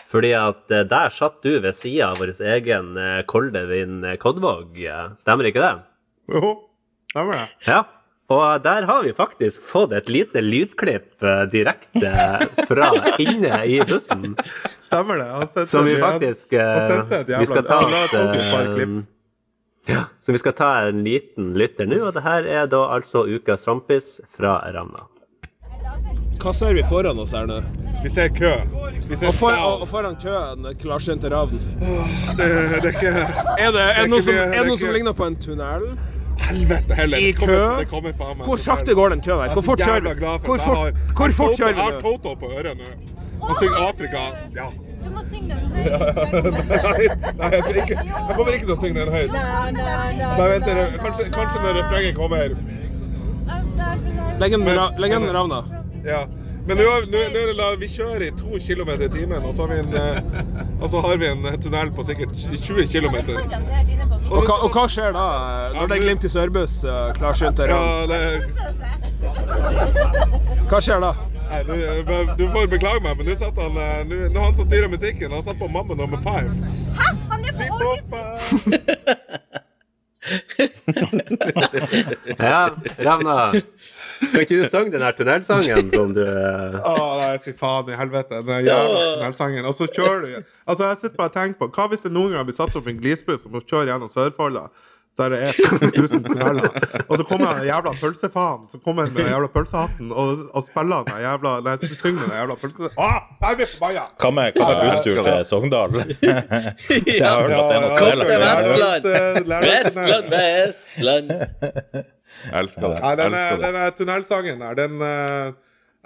Fordi 0.08 0.30
at 0.38 0.72
eh, 0.72 0.86
der 0.88 1.12
satt 1.12 1.42
du 1.44 1.58
ved 1.60 1.76
sida 1.76 2.10
av 2.12 2.22
vår 2.22 2.30
egen 2.54 2.94
uh, 2.96 3.20
Koldevin 3.28 3.98
eh, 4.08 4.16
Kodvåg. 4.20 4.78
eh, 4.80 5.10
Stemmer 5.20 5.50
ikke 5.50 5.60
det? 5.60 5.74
Jo, 6.32 6.54
stemmer 7.12 7.36
det. 7.36 7.46
Ja. 7.68 7.82
Og 8.28 8.60
der 8.60 8.84
har 8.84 9.04
vi 9.06 9.12
faktisk 9.16 9.62
fått 9.64 9.92
et 9.96 10.08
lite 10.12 10.40
lydklipp 10.44 11.22
eh, 11.24 11.44
direkte 11.52 12.10
fra 12.68 12.88
inne 13.24 13.62
i 13.64 13.78
bussen. 13.88 14.34
Stemmer 14.84 15.20
det. 15.20 15.28
Han 15.32 15.66
Som 15.66 15.86
vi 15.88 15.96
faktisk 16.00 16.52
eh, 16.52 17.04
Vi 17.40 17.46
skal 17.48 17.64
ta 17.68 17.78
et 17.88 18.18
eh, 18.18 18.98
ja, 19.88 20.02
så 20.20 20.32
vi 20.36 20.38
skal 20.42 20.52
ta 20.52 20.66
en 20.90 21.00
liten 21.04 21.54
lytter 21.56 21.88
nå, 21.88 22.02
og 22.10 22.12
det 22.12 22.20
her 22.26 22.44
er 22.44 22.66
da 22.68 22.82
altså 22.92 23.22
ukas 23.24 23.64
rampis 23.64 24.18
fra 24.36 24.58
Ramna. 24.74 25.06
Hva 26.38 26.52
ser 26.54 26.74
vi 26.78 26.82
foran 26.86 27.18
oss 27.18 27.32
her 27.34 27.46
nå? 27.50 27.60
Vi 28.04 28.10
ser 28.14 28.28
kø. 28.30 28.52
Vi 29.08 29.16
ser 29.16 29.28
Og, 29.30 29.34
for, 29.34 29.50
og, 29.58 29.80
og 29.82 29.88
foran 29.90 30.14
køen 30.22 30.68
klarsynte 30.78 31.30
ravn. 31.32 31.58
det, 32.38 32.46
det 32.82 32.84
er 32.84 32.92
ikke 32.92 33.12
Er 33.58 33.72
det, 33.74 33.80
er 33.82 34.00
det 34.04 34.10
noe 34.12 34.22
som, 34.22 34.34
er 34.38 34.68
noe 34.68 34.78
som 34.78 34.92
ligner 34.94 35.16
på 35.18 35.26
en 35.26 35.36
tunnel? 35.42 35.88
Helvete 36.48 36.94
heller. 36.94 37.18
I 37.18 37.32
Det 37.32 37.38
kommer- 37.40 37.56
kø? 37.58 37.78
Det 37.82 37.88
kommer 37.90 38.12
faen 38.20 38.36
meg 38.38 38.46
Hvor 38.46 38.56
sakte 38.62 38.94
går 38.94 39.08
den 39.16 39.20
køen 39.24 39.40
her? 39.40 39.48
Er 39.50 39.54
Hvor 39.58 39.64
fort 39.66 39.80
kjører 39.82 40.04
vi? 40.06 40.10
Hvor 40.46 40.58
fort, 40.62 40.94
hvor 41.18 41.32
fort 41.40 41.56
kjører 41.58 41.74
Toto- 41.74 41.82
Jeg 41.82 41.94
har? 41.94 42.00
Toto 42.04 42.34
på 42.44 42.46
øret 42.58 42.76
nå. 42.78 42.88
Han 43.48 43.54
synger 43.58 43.78
Afrika. 43.88 44.22
Ja. 44.54 44.68
Du 45.04 45.10
må 45.14 45.20
synge 45.30 45.54
den 45.54 45.66
høyt. 45.74 45.90
Nei, 46.70 47.06
nei 47.38 47.50
jeg, 47.54 47.76
ikke, 47.82 47.96
jeg 48.02 48.36
kommer 48.36 48.52
ikke 48.54 48.66
til 48.66 48.74
å 48.74 48.78
synge 48.82 48.98
den 49.00 49.12
høyt. 49.14 49.32
Bare 50.38 50.48
vent, 50.54 50.70
kanskje, 51.02 51.28
kanskje 51.34 51.58
når 51.64 51.78
refrenget 51.82 52.14
kommer. 52.18 52.54
Legg 54.38 54.52
en 54.54 54.64
Men- 54.64 54.78
ra- 54.78 54.92
legg 54.98 55.12
en 55.18 55.22
men- 55.26 55.34
ravna. 55.34 55.60
Ja. 56.08 56.22
Men 56.68 56.76
nå, 56.76 56.84
nå, 57.08 57.20
nå 57.32 57.42
la 57.56 57.66
vi 57.80 57.86
kjører 57.88 58.26
i 58.26 58.30
to 58.36 58.58
km 58.60 58.90
i 59.00 59.08
timen, 59.08 59.40
og 59.48 59.54
så 59.56 59.64
har 59.64 59.70
vi 59.72 59.78
en, 59.80 59.94
eh, 59.96 60.18
og 60.82 60.90
så 60.92 61.00
har 61.00 61.14
vi 61.20 61.26
en 61.30 61.46
eh, 61.48 61.54
tunnel 61.64 61.88
på 61.96 62.04
sikkert 62.04 62.34
20 62.36 62.84
km. 62.92 63.16
Og, 64.28 64.42
hva- 64.44 64.58
og 64.66 64.70
hva 64.76 64.84
skjer 64.92 65.14
da, 65.16 65.24
eh, 65.38 65.78
når 65.78 65.88
det 65.88 65.96
er 65.96 66.02
Glimt 66.04 66.26
i 66.28 66.30
sørbuss, 66.34 66.76
klarsynt 67.16 67.58
her? 67.64 67.72
Ja, 67.72 68.04
det, 68.10 68.20
Hva 70.68 70.78
skjer 70.84 71.00
da? 71.06 71.14
nei, 71.48 71.62
du, 71.64 71.72
du 72.36 72.44
får 72.52 72.66
beklage 72.68 73.00
meg, 73.06 73.16
men 73.16 73.24
nå 73.30 73.34
satt 73.40 73.56
han 73.64 73.72
eh, 73.80 74.04
er 74.28 74.36
han 74.36 74.52
som 74.58 74.68
styrer 74.68 74.92
musikken. 74.92 75.32
Han 75.32 75.40
satt 75.46 75.56
på 75.62 75.70
Mamma 75.72 75.96
nummer 75.96 76.20
five. 76.20 76.52
Hæ? 77.00 77.08
Han 77.32 77.40
er 77.48 77.52
på 77.56 77.64
orgelspill! 77.80 78.28
Ja, 82.38 82.70
Ravna. 82.98 83.52
Kan 84.18 84.42
ikke 84.42 84.58
du 84.58 84.68
synge 84.72 84.92
den 84.94 85.04
her 85.04 85.14
tunnelsangen 85.16 85.90
som 85.94 86.12
du 86.16 86.22
eh, 86.24 86.78
Å 86.82 86.94
nei, 87.20 87.32
fy 87.44 87.54
faen 87.58 87.90
i 87.92 87.98
helvete. 87.98 88.42
Den 88.46 88.66
jævla 88.66 89.02
tunnelsangen. 89.14 89.68
Og 89.68 89.76
så 89.78 89.86
kjører 89.86 90.24
du 90.24 90.30
Altså, 90.68 90.88
jeg 90.88 91.00
sitter 91.02 91.16
bare 91.20 91.32
og 91.32 91.36
tenker 91.38 91.58
på 91.62 91.70
Hva 91.76 91.88
hvis 91.92 92.04
det 92.06 92.12
noen 92.14 92.34
gang 92.36 92.46
blir 92.48 92.56
satt 92.58 92.76
opp 92.78 92.90
en 92.90 92.98
glisbuss 93.00 93.46
og 93.48 93.54
må 93.56 93.62
kjøre 93.64 93.92
gjennom 93.92 94.10
Sørfolla? 94.12 94.68
Der 95.18 95.28
det 95.34 95.38
er 95.48 95.52
1000 95.88 96.20
tunneler. 96.28 96.70
Og 97.08 97.14
så 97.18 97.24
kommer 97.26 97.46
den 97.58 97.64
jævla 97.66 97.90
pølsefaen 98.00 98.68
Så 98.70 98.78
kommer 98.84 99.02
han 99.08 99.12
med 99.16 99.22
den 99.24 99.32
jævla 99.32 99.48
pølsehatten 99.50 100.12
og, 100.12 100.26
og 100.54 100.62
spiller 100.62 101.02
den 101.08 101.18
jævla 101.24 101.56
Nei, 101.66 101.74
synger 101.98 102.22
den 102.28 102.36
jævla 102.38 102.54
pølse... 102.62 102.86
Å! 102.94 103.08
Jeg 103.42 103.56
blir 103.58 103.66
forbanna! 103.72 104.04
Hva 104.22 104.30
med, 104.36 104.46
med 104.62 104.74
busstur 104.84 105.18
til 105.26 105.42
Sogndal? 105.50 105.90
Det 107.08 107.18
har 107.22 107.42
hørt 107.42 107.50
at 107.50 107.66
det 107.66 107.74
er 107.74 107.82
noe 107.82 107.98
Kom 107.98 108.22
til. 108.22 108.30
Vestland. 109.68 110.24
Vestland, 110.32 111.28
elsker 112.52 112.88
det. 112.88 112.98
Nei, 113.02 113.08
Jeg 113.08 113.16
den, 113.18 113.32
elsker 113.32 113.56
det. 113.62 113.70
den 113.74 113.92
tunnelsangen 113.98 114.60
der, 114.62 114.72
den 114.78 114.92
eh, 115.02 115.52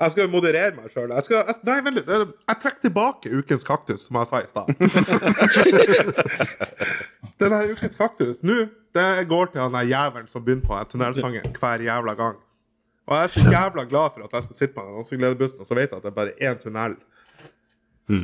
Jeg 0.03 0.11
skal 0.15 0.29
moderere 0.33 0.73
meg 0.77 0.87
sjøl. 0.95 1.11
Jeg, 1.13 1.23
skal- 1.27 1.45
jeg- 1.47 1.57
nei, 1.69 1.77
vent 1.85 1.97
litt. 2.01 2.09
Jeg 2.09 2.15
jeg 2.49 2.57
trekker 2.63 2.83
tilbake 2.89 3.27
ukens 3.43 3.65
kaktus, 3.69 4.01
som 4.09 4.15
jeg 4.23 4.27
sa 4.31 4.37
i 4.41 4.49
stad. 4.49 4.67
Denne 7.43 7.59
ukens 7.73 7.97
kaktus 7.99 8.39
nå, 8.47 8.57
det 8.95 9.29
går 9.29 9.47
til 9.53 9.61
han 9.65 9.73
der 9.77 9.87
jævelen 9.89 10.27
som 10.29 10.45
begynner 10.45 10.67
på 10.67 10.79
den 10.79 10.91
tunnelsangen 10.93 11.55
hver 11.61 11.83
jævla 11.87 12.15
gang. 12.19 12.37
Og 13.07 13.17
jeg 13.17 13.25
er 13.25 13.33
så 13.35 13.41
jævla 13.51 13.85
glad 13.91 14.11
for 14.15 14.25
at 14.27 14.33
jeg 14.37 14.43
skal 14.43 14.57
sitte 14.57 14.75
på 14.75 14.83
den 14.87 14.95
dansegledebussen, 15.01 15.61
og 15.61 15.67
så 15.67 15.75
vet 15.75 15.89
jeg 15.91 15.97
at 15.97 16.03
det 16.05 16.11
er 16.13 16.19
bare 16.21 16.35
én 16.43 16.61
tunnel 16.63 16.95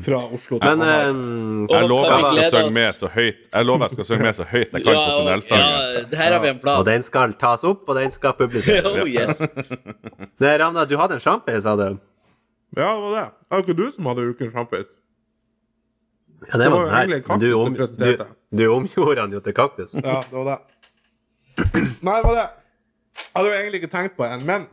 fra 0.05 0.19
Oslo 0.35 0.59
til 0.59 0.69
Men 0.69 0.81
eh, 0.83 1.71
Jeg 1.73 1.89
lover 1.89 2.11
jeg 2.11 2.27
skal 2.51 2.51
synge 2.53 2.73
med 2.75 2.93
så 2.99 3.09
høyt 3.15 3.37
Jeg 3.55 3.65
lover 3.65 3.85
jeg 3.87 3.91
skal 3.95 4.05
synge 4.09 4.23
med 4.27 4.33
så 4.37 4.45
høyt 4.51 4.73
jeg 4.75 4.83
kan 4.85 4.93
Ja, 4.93 5.05
på 5.07 5.15
tunnelsangen. 5.23 5.65
ja, 6.13 6.17
her 6.23 6.33
har 6.35 6.41
vi 6.43 6.49
en 6.49 6.59
plan. 6.59 6.79
Og 6.83 6.87
den 6.87 7.03
skal 7.07 7.33
tas 7.41 7.65
opp, 7.65 7.89
og 7.89 7.97
den 7.97 8.11
skal 8.11 8.33
publiseres. 8.39 8.85
Oh, 9.03 9.09
yes. 9.09 9.41
Nei, 10.43 10.55
Ravna, 10.61 10.85
du 10.85 10.97
hadde 11.01 11.15
en 11.17 11.23
sjampis, 11.25 11.63
sa 11.65 11.77
du? 11.79 11.87
Ja, 12.77 12.91
det 12.91 13.01
var 13.01 13.15
det. 13.17 13.25
Det 13.49 13.57
var 13.57 13.65
ikke 13.65 13.79
du 13.79 13.87
som 13.95 14.11
hadde 14.11 14.27
ukens 14.35 14.53
sjampis. 14.53 14.91
Ja, 16.53 16.59
det 16.59 16.61
Det 16.65 16.71
var 16.71 16.77
var 16.77 16.85
jo 16.85 16.93
egentlig 16.99 17.23
du, 17.23 17.27
kaktus 17.31 17.55
om, 17.55 17.73
du 17.75 17.81
presenterte. 17.81 18.27
du, 18.29 18.38
du 18.51 18.65
omgjorde 18.73 19.21
han 19.21 19.35
jo 19.35 19.43
til 19.45 19.57
kaktus. 19.57 19.95
Ja, 19.99 20.23
det 20.25 20.33
var 20.33 20.49
det. 20.49 20.59
Nei, 22.05 22.17
det 22.17 22.25
var 22.25 22.37
det. 22.39 22.49
Jeg 23.19 23.35
hadde 23.35 23.51
jo 23.51 23.57
egentlig 23.59 23.81
ikke 23.83 23.93
tenkt 23.93 24.17
på 24.17 24.25
en, 24.27 24.45
men 24.47 24.65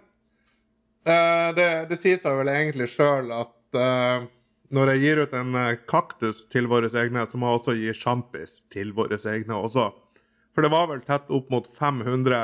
uh, 1.10 1.50
det, 1.58 1.68
det 1.90 2.00
sier 2.00 2.20
seg 2.22 2.38
vel 2.40 2.52
egentlig 2.54 2.88
sjøl 2.94 3.32
at 3.36 3.78
uh, 3.78 4.28
når 4.74 4.94
jeg 4.94 5.02
gir 5.04 5.22
ut 5.22 5.34
en 5.38 5.58
eh, 5.60 5.78
kaktus 5.88 6.46
til 6.50 6.66
våre 6.72 6.90
egne, 6.90 7.26
så 7.30 7.38
må 7.38 7.52
jeg 7.52 7.60
også 7.60 7.76
gi 7.78 7.92
sjampis 7.96 8.56
til 8.74 8.96
våre 8.98 9.20
egne 9.32 9.60
også. 9.60 9.92
For 10.56 10.66
det 10.66 10.72
var 10.74 10.88
vel 10.90 11.04
tett 11.06 11.30
opp 11.34 11.52
mot 11.54 11.68
500 11.68 12.40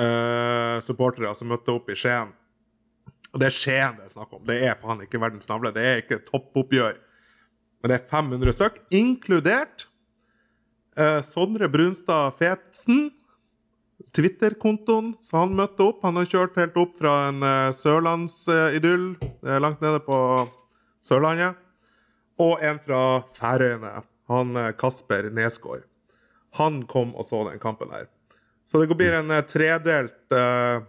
uh, 0.00 0.76
supportere 0.82 1.30
som 1.36 1.50
møtte 1.52 1.74
opp 1.74 1.90
i 1.92 1.96
Skien. 1.98 2.32
Og 3.30 3.42
det 3.42 3.50
er 3.50 3.54
Skien 3.54 3.98
det 3.98 4.08
er 4.08 4.14
snakk 4.14 4.34
om. 4.34 4.42
Det 4.48 4.56
er 4.66 4.78
faen 4.80 5.04
ikke 5.04 5.20
verdens 5.22 5.48
navle. 5.50 5.72
Det 5.76 5.84
er 5.86 6.02
ikke 6.02 6.22
toppoppgjør. 6.26 6.98
Men 7.80 7.92
det 7.92 8.00
er 8.00 8.08
500 8.10 8.56
søk, 8.56 8.80
inkludert 8.92 9.86
eh, 10.96 11.20
Sondre 11.26 11.68
Brunstad 11.68 12.34
Fetsen. 12.38 13.10
Twitter-kontoen, 14.16 15.12
så 15.22 15.42
han 15.42 15.52
møtte 15.54 15.84
opp. 15.84 16.00
Han 16.06 16.16
har 16.16 16.26
kjørt 16.26 16.56
helt 16.58 16.76
opp 16.80 16.96
fra 16.98 17.28
en 17.28 17.42
eh, 17.44 17.68
sørlandsidyll 17.76 19.04
eh, 19.20 19.58
langt 19.60 19.82
nede 19.84 20.00
på 20.06 20.16
Sørlandet. 21.04 21.58
Og 22.40 22.62
en 22.64 22.80
fra 22.80 23.02
Færøyene, 23.36 24.00
han 24.32 24.56
eh, 24.56 24.70
Kasper 24.80 25.28
Nesgård. 25.36 25.84
Han 26.58 26.80
kom 26.90 27.12
og 27.14 27.28
så 27.28 27.44
den 27.46 27.60
kampen 27.62 27.92
her. 27.94 28.08
Så 28.66 28.80
det 28.80 28.96
blir 28.96 29.14
en 29.18 29.30
eh, 29.30 29.44
tredelt 29.46 30.34
uh, 30.34 30.80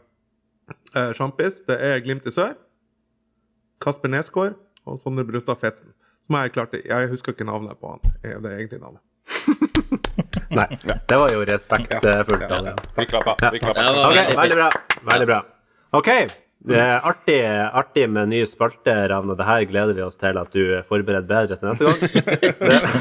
sjampis. 1.18 1.62
Det 1.68 1.78
er 1.84 2.02
Glimt 2.06 2.26
i 2.26 2.34
sør, 2.34 2.56
Kasper 3.82 4.10
Nesgård 4.14 4.56
og 4.88 4.98
Sondre 5.02 5.28
Brunstad 5.28 5.60
Fetsen. 5.62 5.92
Som 6.26 6.38
jeg 6.40 6.54
klarte 6.56 6.82
Jeg 6.86 7.10
husker 7.12 7.36
ikke 7.36 7.50
navnet 7.50 7.80
på 7.82 7.92
han. 7.96 8.14
eh, 8.24 8.38
Det 8.40 8.52
er 8.52 8.58
egentlig 8.64 8.82
navnet. 8.82 9.02
Nei, 10.52 10.68
det 11.08 11.18
var 11.18 11.32
jo 11.32 11.42
respektfullt 11.48 12.46
Ja, 12.50 12.62
ja, 12.70 12.76
Vi 12.98 13.06
klapper. 13.08 13.52
Vi 13.54 13.60
klapper. 13.64 13.84
var 13.96 14.12
Ok, 14.12 14.36
veldig 14.38 14.58
bra. 14.60 14.70
Veldig 15.12 15.28
bra. 15.30 15.42
OK, 16.00 16.10
Det 16.62 16.78
er 16.78 17.00
artig, 17.10 17.38
artig 17.74 18.04
med 18.14 18.30
ny 18.30 18.44
spalte, 18.46 18.94
Ravn, 19.10 19.32
og 19.34 19.38
det 19.40 19.46
her 19.48 19.64
gleder 19.66 19.96
vi 19.98 20.04
oss 20.06 20.16
til 20.22 20.38
at 20.38 20.52
du 20.54 20.82
forbereder 20.86 21.26
bedre 21.26 21.58
til 21.58 21.68
neste 21.72 21.84
gang. 21.88 21.98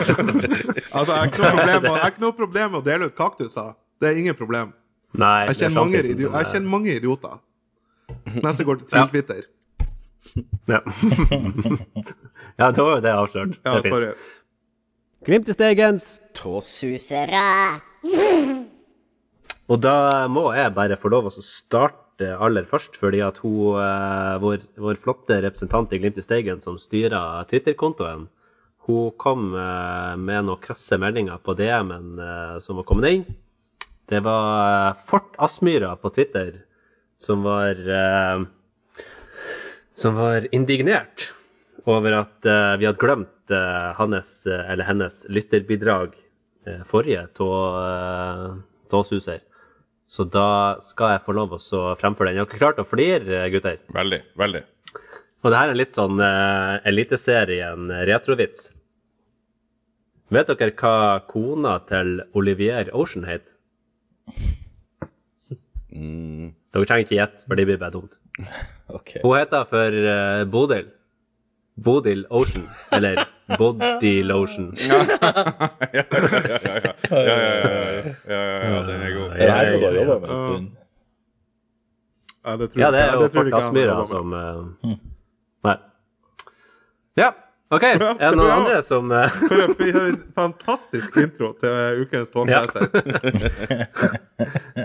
Altså, 0.91 1.13
jeg 1.13 1.19
har 1.19 1.27
ikke 1.27 1.43
noe 1.43 1.53
problem 1.53 1.83
med- 1.83 2.07
ikke 2.09 2.21
noe 2.25 2.33
problem 2.39 2.71
med 2.73 2.81
å 2.81 2.85
dele 2.87 3.05
ut 3.11 3.17
kaktuser. 3.19 3.75
Det 4.01 4.09
er 4.11 4.17
ingen 4.23 4.35
problem. 4.39 4.73
Nei, 5.13 5.47
Jeg 5.47 5.51
er 5.51 5.55
kjenner 5.61 5.75
mange, 5.81 5.97
sjampisen 6.01 6.17
idio 6.17 6.31
jeg 6.33 6.41
er- 6.47 6.51
kjenner 6.55 6.71
mange 6.71 6.91
idioter. 6.97 7.39
Neste 8.43 8.65
går 8.65 8.77
til. 8.81 9.09
Twitter. 9.13 9.43
Ja. 10.71 10.81
ja, 12.59 12.71
da 12.77 12.83
var 12.83 12.95
jo 12.97 13.01
det 13.05 13.13
avslørt. 13.13 13.55
Ja, 13.65 13.71
det 13.75 13.79
er 13.79 13.83
fint. 13.83 13.95
sorry. 13.95 14.13
Glimt 15.21 15.49
i 15.49 15.53
stegens 15.53 16.15
Tåsusere. 16.33 17.41
Og 19.69 19.81
da 19.85 20.25
må 20.33 20.47
jeg 20.57 20.73
bare 20.73 20.97
få 20.97 21.11
lov 21.13 21.27
å 21.29 21.43
starte 21.45 22.31
aller 22.41 22.65
først, 22.65 22.97
fordi 22.97 23.21
at 23.21 23.37
hun, 23.43 23.77
eh, 23.77 24.39
vår, 24.41 24.63
vår 24.81 24.97
flotte 24.97 25.37
representant 25.45 25.93
i 25.93 25.99
Glimt 26.01 26.17
i 26.17 26.25
Steigen 26.25 26.63
som 26.65 26.79
styrer 26.81 27.45
Twitter-kontoen, 27.51 28.31
hun 28.89 29.11
kom 29.21 29.53
eh, 29.53 30.17
med 30.17 30.47
noen 30.49 30.63
krasse 30.65 30.97
meldinger 30.97 31.37
på 31.45 31.53
DM-en 31.59 32.17
eh, 32.17 32.57
som 32.65 32.81
var 32.81 32.87
kommet 32.89 33.13
inn. 33.13 33.27
Det 34.09 34.23
var 34.25 34.97
Fort 35.05 35.37
Aspmyra 35.37 35.99
på 36.01 36.15
Twitter 36.17 36.63
som 37.21 37.45
var 37.45 37.77
som 39.93 40.17
var 40.17 40.49
indignert 40.57 41.35
over 41.85 42.17
at 42.23 42.49
vi 42.81 42.89
hadde 42.89 42.99
glemt 42.99 43.40
eh, 43.55 43.93
hans 43.99 44.33
eh, 44.47 44.65
eller 44.73 44.87
hennes 44.89 45.23
lytterbidrag 45.33 46.17
uh, 46.67 46.83
forrige 46.89 47.27
tå, 47.37 47.49
uh, 47.77 48.59
tåsuser. 48.93 49.41
Så 50.11 50.27
da 50.27 50.77
skal 50.83 51.15
jeg 51.15 51.25
få 51.27 51.35
lov 51.37 51.55
å 51.55 51.83
fremføre 52.01 52.31
den. 52.31 52.41
Jeg 52.41 52.43
har 52.43 52.49
ikke 52.51 52.63
klart 52.63 52.83
å 52.83 52.87
flire, 52.89 53.45
gutter. 53.53 53.79
Veldig. 53.95 54.21
Veldig. 54.41 54.63
Og 55.41 55.53
det 55.53 55.61
her 55.61 55.73
er 55.73 55.79
litt 55.79 55.97
sånn 55.97 56.21
uh, 56.21 56.81
Eliteserien 56.89 57.93
retrovits. 58.11 58.73
Vet 60.31 60.51
dere 60.51 60.75
hva 60.79 61.23
kona 61.31 61.79
til 61.89 62.21
Olivier 62.39 62.91
Ocean 62.95 63.27
heter? 63.27 63.57
Dere 65.91 66.87
trenger 66.87 67.07
ikke 67.07 67.19
gjette, 67.19 67.47
for 67.49 67.59
det 67.59 67.67
blir 67.67 67.81
bare 67.81 67.95
dumt. 67.97 68.15
okay. 68.99 69.23
Hun 69.25 69.37
heter 69.39 69.67
for 69.69 69.97
uh, 70.07 70.45
Bodil. 70.51 70.91
Bodil 71.85 72.27
Ocean. 72.31 72.67
Eller 72.93 73.25
Body 73.59 74.23
Lotion. 74.23 74.73
Ja, 74.77 75.05
ja, 75.93 75.93
ja. 75.93 76.03
ja, 77.11 77.23
ja, 77.27 77.39
ja, 77.41 78.11
ja, 78.29 78.41
ja, 78.71 78.83
den 78.87 79.03
er 79.03 79.11
god. 79.17 79.95
Jobba 79.97 80.19
med 80.21 80.31
en 80.31 80.37
stund. 80.37 80.71
Ja, 82.45 82.57
det 82.57 82.69
tror 82.73 82.81
Ja, 82.81 82.91
det 82.91 83.01
er 83.05 83.13
jo 83.15 83.29
Fort 83.29 83.53
Aspmyra 83.53 84.01
som 84.09 84.33
eh, 84.33 84.93
Nei. 85.69 85.77
Ja, 87.21 87.33
OK. 87.71 87.85
Er 87.85 87.99
det 88.01 88.31
noen 88.39 88.49
Ja. 88.49 88.55
andre 88.57 88.79
som 88.83 89.11
uh... 89.13 89.27
Vi 89.79 89.91
har 89.93 90.07
en 90.09 90.21
fantastisk 90.35 91.17
intro 91.21 91.53
til 91.61 92.01
ukens 92.05 92.33
tårnleser. 92.33 92.89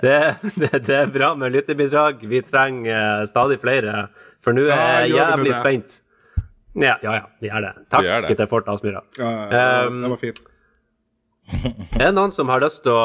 det, 0.04 0.20
det, 0.56 0.72
det 0.86 0.98
er 1.00 1.08
bra 1.14 1.32
med 1.40 1.56
lytterbidrag. 1.56 2.26
Vi 2.30 2.42
trenger 2.46 3.22
eh, 3.22 3.26
stadig 3.30 3.58
flere, 3.64 4.08
for 4.44 4.58
nå 4.58 4.68
er 4.68 5.06
jeg 5.06 5.16
jævlig 5.16 5.56
spent. 5.62 6.02
Ja, 6.76 6.98
ja, 7.04 7.14
ja, 7.16 7.24
vi 7.40 7.48
gjør 7.48 7.64
det. 7.64 7.72
Takk 7.94 8.04
gjør 8.04 8.26
det. 8.26 8.36
til 8.36 8.50
Fort 8.52 8.68
Aspmyra. 8.72 9.02
Ja, 9.20 9.32
ja, 9.32 9.48
ja, 9.48 9.88
Um, 9.88 10.02
det 10.04 10.12
var 10.12 10.22
fint. 10.22 10.44
Er 12.00 12.08
det 12.08 12.14
noen 12.18 12.34
som 12.34 12.50
har 12.50 12.64
lyst 12.64 12.82
til 12.84 12.92
å, 12.92 13.04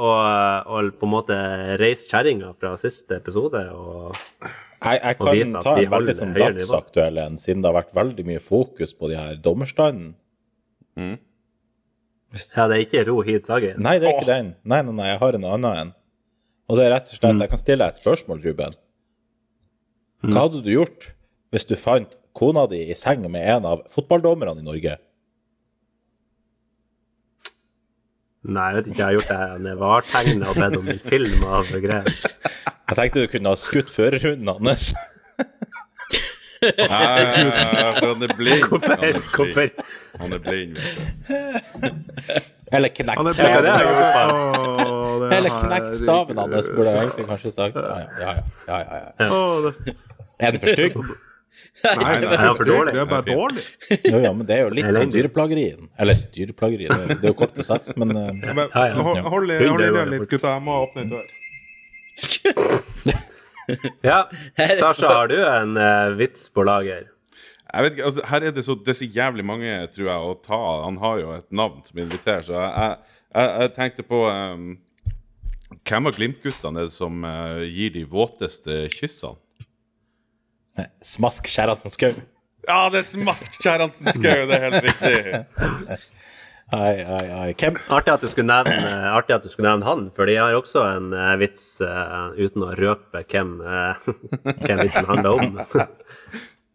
å, 0.00 0.12
å 0.64 0.80
på 0.96 1.08
en 1.08 1.12
måte 1.12 1.36
reise 1.80 2.08
kjerringa 2.08 2.54
fra 2.58 2.72
siste 2.80 3.18
episode? 3.20 3.60
Og 3.76 4.16
Jeg, 4.82 4.98
jeg 4.98 5.18
Og 5.20 5.28
vise 5.28 5.52
kan 5.52 5.66
ta 5.66 5.74
en 5.76 5.92
veldig 5.92 6.14
sånn 6.18 6.32
dagsaktuell 6.38 7.20
en, 7.22 7.36
siden 7.38 7.62
det 7.62 7.70
har 7.70 7.78
vært 7.78 7.92
veldig 7.94 8.24
mye 8.30 8.42
fokus 8.42 8.96
på 8.96 9.12
de 9.12 9.20
her 9.20 9.36
dommerstanden. 9.44 10.14
Mm. 10.98 11.18
ja, 12.32 12.64
det 12.68 12.78
er 12.78 12.82
ikke 12.86 13.04
Ro 13.08 13.20
hit 13.24 13.46
Sagi? 13.48 13.74
Nei, 13.80 13.98
det 14.00 14.08
er 14.08 14.16
ikke 14.18 14.30
den. 14.32 14.54
Nei, 14.64 14.80
nei, 14.88 14.96
nei, 14.96 15.10
jeg 15.12 15.20
har 15.22 15.38
en 15.38 15.46
annen 15.52 15.82
en. 15.84 15.92
Og 16.72 16.78
det 16.78 16.88
er 16.88 16.94
rett 16.96 17.12
og 17.12 17.18
slett 17.18 17.44
Jeg 17.44 17.52
kan 17.52 17.60
stille 17.60 17.84
deg 17.84 17.94
et 17.94 18.00
spørsmål, 18.00 18.42
Ruben. 18.46 18.76
Hva 20.22 20.46
hadde 20.46 20.62
du 20.64 20.70
gjort 20.72 21.12
hvis 21.52 21.66
du 21.68 21.74
fant 21.76 22.16
kona 22.36 22.66
di 22.70 22.82
i 22.90 22.94
seng 22.98 23.24
med 23.30 23.44
en 23.56 23.64
av 23.68 23.82
fotballdommerne 23.92 24.60
i 24.62 24.66
Norge? 24.66 24.96
Nei, 28.42 28.64
jeg 28.72 28.76
vet 28.80 28.86
ikke. 28.90 28.98
Jeg 28.98 29.06
har 29.06 29.12
gjort 29.16 29.30
det 29.30 29.70
en 29.70 29.78
vartegnet 29.78 30.48
og 30.50 30.56
bedt 30.58 30.78
om 30.80 30.88
en 30.90 31.02
film 31.06 31.44
av 31.46 31.68
greier. 31.84 32.08
Jeg 32.90 32.96
tenkte 32.98 33.22
du 33.22 33.28
kunne 33.30 33.52
ha 33.52 33.58
skutt 33.60 33.90
førerhunden 33.94 34.48
hans. 34.66 34.88
Han 36.62 38.22
er 38.22 38.34
blind. 38.38 38.64
Hvorfor? 38.70 39.70
Han 40.20 40.34
er 40.36 40.42
blind. 40.42 40.76
Er. 40.78 42.42
Eller 42.72 42.88
knekt 42.94 43.20
er 43.36 43.48
jeg 43.48 43.64
Eller 45.32 45.50
er- 45.50 45.58
knekt 45.62 45.98
staven 46.02 46.38
hans, 46.38 46.70
burde 46.74 46.90
jeg 46.90 46.98
egentlig 47.02 47.26
kanskje 47.30 47.50
sagt. 47.54 47.76
Ja, 47.76 47.82
ja, 47.98 48.04
ja. 48.22 48.32
ja, 48.68 48.78
ja, 48.78 49.00
ja. 49.20 49.32
Er 50.38 50.50
den 50.56 50.60
for 50.62 50.74
stygg? 50.74 50.92
Nei, 51.82 52.12
det 52.22 52.28
er 52.30 52.42
er 52.46 52.54
for 52.54 52.68
dårlig. 52.68 52.92
Det 52.94 53.00
er 53.02 53.08
bare 53.10 53.26
dårlig. 53.26 53.62
Jo, 54.06 54.18
ja, 54.22 54.32
men 54.32 54.46
det 54.46 54.54
er 54.56 54.60
jo 54.64 54.72
litt 54.76 54.90
sånn 54.94 55.10
dyreplageri. 55.14 55.64
Eller 55.98 56.14
dyreplageri, 56.36 56.86
det 56.88 56.98
er- 56.98 57.14
det 57.14 57.24
er 57.24 57.32
jo 57.32 57.38
kort 57.42 57.54
prosess, 57.56 57.90
men 57.98 58.12
eh, 58.16 58.32
Men, 58.54 58.68
Ja, 58.74 58.84
ja. 58.86 58.94
Hold, 59.02 59.22
hold, 59.34 59.50
i- 59.50 59.66
hold 59.66 59.82
er 59.82 59.90
jo 59.90 60.04
litt, 60.12 60.28
gutta. 60.30 60.54
Jeg 60.56 60.62
må 60.68 60.76
åpne 60.86 61.06
en 61.06 61.10
dør. 61.16 61.26
Ja. 64.02 64.28
Sasha, 64.78 65.06
har 65.08 65.28
du 65.30 65.36
en 65.46 65.76
uh, 65.78 66.10
vits 66.18 66.48
på 66.52 66.64
lager? 66.66 67.04
Jeg 67.72 67.84
vet 67.86 67.94
ikke, 67.94 68.04
altså, 68.08 68.24
her 68.28 68.44
er 68.48 68.54
det, 68.56 68.64
så, 68.66 68.74
det 68.84 68.90
er 68.92 68.98
så 68.98 69.06
jævlig 69.14 69.44
mange, 69.48 69.70
tror 69.94 70.08
jeg, 70.10 70.24
å 70.28 70.32
ta. 70.44 70.58
Han 70.84 70.98
har 71.00 71.20
jo 71.22 71.30
et 71.38 71.46
navn 71.54 71.78
som 71.86 72.00
inviterer, 72.02 72.42
så 72.44 72.56
jeg, 72.58 72.72
jeg, 72.74 72.96
jeg, 73.38 73.52
jeg 73.62 73.72
tenkte 73.78 74.04
på 74.10 74.18
um, 74.28 74.66
Hvem 75.88 76.10
av 76.10 76.18
Glimt-guttene 76.18 76.82
er 76.82 76.90
det 76.90 76.94
som 76.96 77.22
uh, 77.24 77.62
gir 77.64 77.94
de 77.94 78.02
våteste 78.10 78.82
kyssene? 78.92 79.38
Smask 81.04 81.48
Kjerransen 81.50 81.92
Skau. 81.92 82.12
Ja, 82.68 82.86
det 82.94 83.02
er 83.02 83.06
Smask 83.08 83.56
Kjerransen 83.58 84.12
Skau! 84.14 84.44
Det 84.48 84.58
er 84.58 84.66
helt 84.68 84.84
riktig. 84.86 86.02
Ai, 86.72 87.02
ai, 87.04 87.24
ai. 87.36 87.48
Hvem 87.60 87.74
Artig 87.92 88.14
at 88.14 88.22
du 88.24 88.30
skulle 88.32 88.48
nevne, 88.48 88.92
artig 89.12 89.34
at 89.34 89.42
du 89.44 89.50
skulle 89.52 89.68
nevne 89.68 89.84
han, 89.84 90.06
for 90.16 90.30
jeg 90.30 90.40
har 90.40 90.54
også 90.56 90.80
en 90.88 91.10
uh, 91.12 91.34
vits 91.36 91.66
uh, 91.84 92.32
uten 92.38 92.64
å 92.64 92.70
røpe 92.78 93.20
hvem, 93.28 93.58
uh, 93.60 94.00
hvem 94.64 94.80
vitsen 94.80 95.10
handler 95.10 95.36
om. 95.36 95.60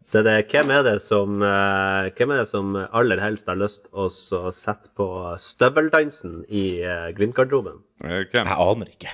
Så 0.08 0.22
det, 0.24 0.46
hvem, 0.48 0.70
er 0.72 0.86
det 0.86 0.94
som, 1.04 1.42
eh, 1.44 2.06
hvem 2.16 2.30
er 2.32 2.38
det 2.40 2.48
som 2.48 2.72
aller 2.78 3.20
helst 3.20 3.50
har 3.50 3.58
lyst 3.60 3.90
å 3.92 4.06
sette 4.08 4.88
på 4.96 5.08
støveldansen 5.36 6.46
i 6.48 6.80
uh, 6.80 7.10
Glimt-garderoben? 7.12 7.82
Eh, 8.06 8.22
Jeg 8.32 8.46
aner 8.48 8.88
ikke. 8.88 9.12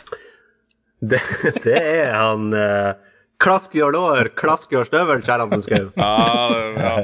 Det, 1.03 1.19
det 1.65 1.81
er 1.81 2.15
han 2.15 2.55
uh, 2.55 2.95
Klask 3.45 3.75
gjør 3.77 3.93
lår, 3.93 4.31
klask 4.39 4.71
gjør 4.73 4.87
støvel, 4.89 5.21
Kjerransen 5.25 5.65
Skau. 5.67 5.91
Ja, 6.01 6.13
ja. 6.81 6.95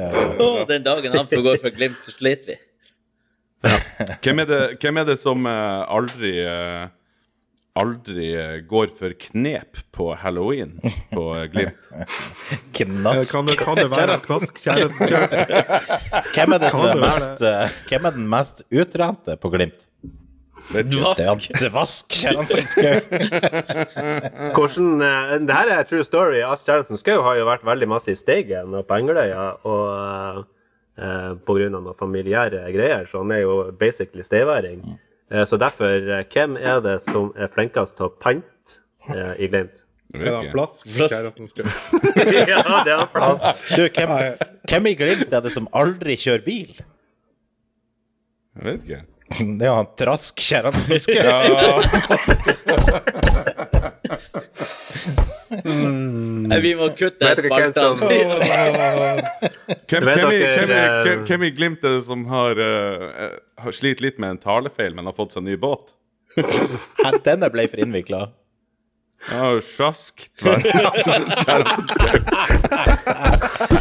Å, 0.41 0.47
den 0.69 0.85
dagen 0.85 1.13
han 1.13 1.27
får 1.29 1.43
gå 1.45 1.53
for 1.61 1.75
Glimt, 1.75 1.99
så 2.01 2.13
sliter 2.15 2.55
vi. 2.55 2.57
Hvem, 4.25 4.41
er 4.41 4.49
det, 4.49 4.61
hvem 4.81 4.97
er 4.97 5.05
det 5.11 5.19
som 5.21 5.45
eh, 5.45 5.83
aldri 5.85 6.31
eh, 6.41 6.89
Aldri 7.77 8.31
eh, 8.33 8.55
går 8.67 8.89
for 8.97 9.13
knep 9.27 9.77
på 9.95 10.09
halloween 10.19 10.73
på 11.13 11.27
Glimt? 11.53 11.85
Knask. 12.79 13.31
Kan 13.31 13.47
det, 13.47 13.59
kan 13.61 13.77
det 13.77 13.85
være 13.93 14.17
Knask? 14.25 14.57
Hvem 16.33 16.57
er, 16.57 16.63
det 16.65 16.73
som 16.73 16.87
er 16.89 16.99
mest, 17.05 17.45
hvem 17.87 18.09
er 18.09 18.17
den 18.17 18.27
mest 18.33 18.65
utrente 18.73 19.37
på 19.37 19.53
Glimt? 19.53 19.87
Han 20.69 20.91
Dvask 20.91 22.13
Kjerransen 22.21 22.67
Skau. 22.69 22.99
Hvordan, 24.55 24.89
eh, 25.05 25.35
det 25.47 25.57
her 25.57 25.73
er 25.75 25.87
true 25.89 26.05
story. 26.07 26.41
Ask 26.45 26.65
Kjerransen 26.69 26.99
Skau 27.01 27.21
har 27.25 27.39
jo 27.39 27.47
vært 27.49 27.65
veldig 27.67 27.89
masse 27.91 28.13
i 28.13 28.19
Steigen 28.19 28.75
og 28.77 28.87
på 28.87 28.99
Engeløya 29.01 29.47
og 29.67 30.45
eh, 30.97 31.29
av 31.33 31.63
noen 31.73 31.97
familiære 31.97 32.65
greier, 32.73 33.07
så 33.09 33.23
han 33.23 33.33
er 33.35 33.43
jo 33.45 33.55
basically 33.79 34.23
steiværing. 34.23 34.83
Eh, 35.31 35.45
så 35.47 35.57
derfor, 35.57 35.85
eh, 35.85 36.25
hvem 36.33 36.57
er 36.59 36.79
det 36.79 37.01
som 37.01 37.31
er 37.35 37.47
flinkest 37.47 37.97
til 37.97 38.09
å 38.09 38.13
pante 38.21 38.81
eh, 39.09 39.33
i 39.39 39.47
Glimt? 39.47 39.85
Er 40.13 40.25
det 40.27 40.51
Flask? 40.51 40.87
Kjæresten 40.91 41.47
Skau. 41.47 41.63
ja, 42.51 42.59
det 42.83 42.91
er 42.91 42.97
han 42.99 43.11
Flask. 43.13 43.69
Du, 43.75 43.85
hvem, 43.87 44.11
hvem 44.67 44.89
i 44.91 44.95
Glimt 44.99 45.31
er 45.31 45.45
det 45.45 45.53
som 45.55 45.69
aldri 45.71 46.17
kjører 46.19 46.43
bil? 46.43 46.73
Jeg 48.59 48.67
vet 48.67 48.83
ikke. 48.83 49.01
Det 49.31 49.65
er 49.65 49.69
jo 49.69 49.75
han 49.77 49.89
Trask 49.99 50.41
Skau. 50.41 50.71
Ja, 51.15 51.81
Nei, 55.61 56.59
vi 56.63 56.71
må 56.79 56.89
kutte 56.95 57.27
et 57.27 57.39
dere 57.39 57.49
hvem 57.51 57.71
hvem, 59.91 60.03
hvem, 60.03 60.19
i, 60.31 60.39
dere, 60.39 60.57
hvem, 60.57 60.71
i, 60.71 60.75
eh, 60.75 60.99
hvem, 61.05 61.23
hvem 61.27 61.45
i 61.47 61.51
Glimt 61.55 61.83
er 61.87 61.97
det 61.97 62.03
som 62.07 62.25
har, 62.31 62.59
eh, 62.59 63.33
har 63.63 63.75
slitt 63.75 64.03
litt 64.03 64.19
med 64.21 64.35
en 64.35 64.41
talefeil, 64.41 64.95
men 64.97 65.09
har 65.09 65.15
fått 65.17 65.35
seg 65.35 65.45
ny 65.47 65.57
båt? 65.59 65.93
Denne 67.25 67.51
ble 67.51 67.67
for 67.71 67.83
innvikla. 67.83 68.21
Ja, 69.29 69.61
sjask. 69.61 70.23
Oi, 70.41 70.53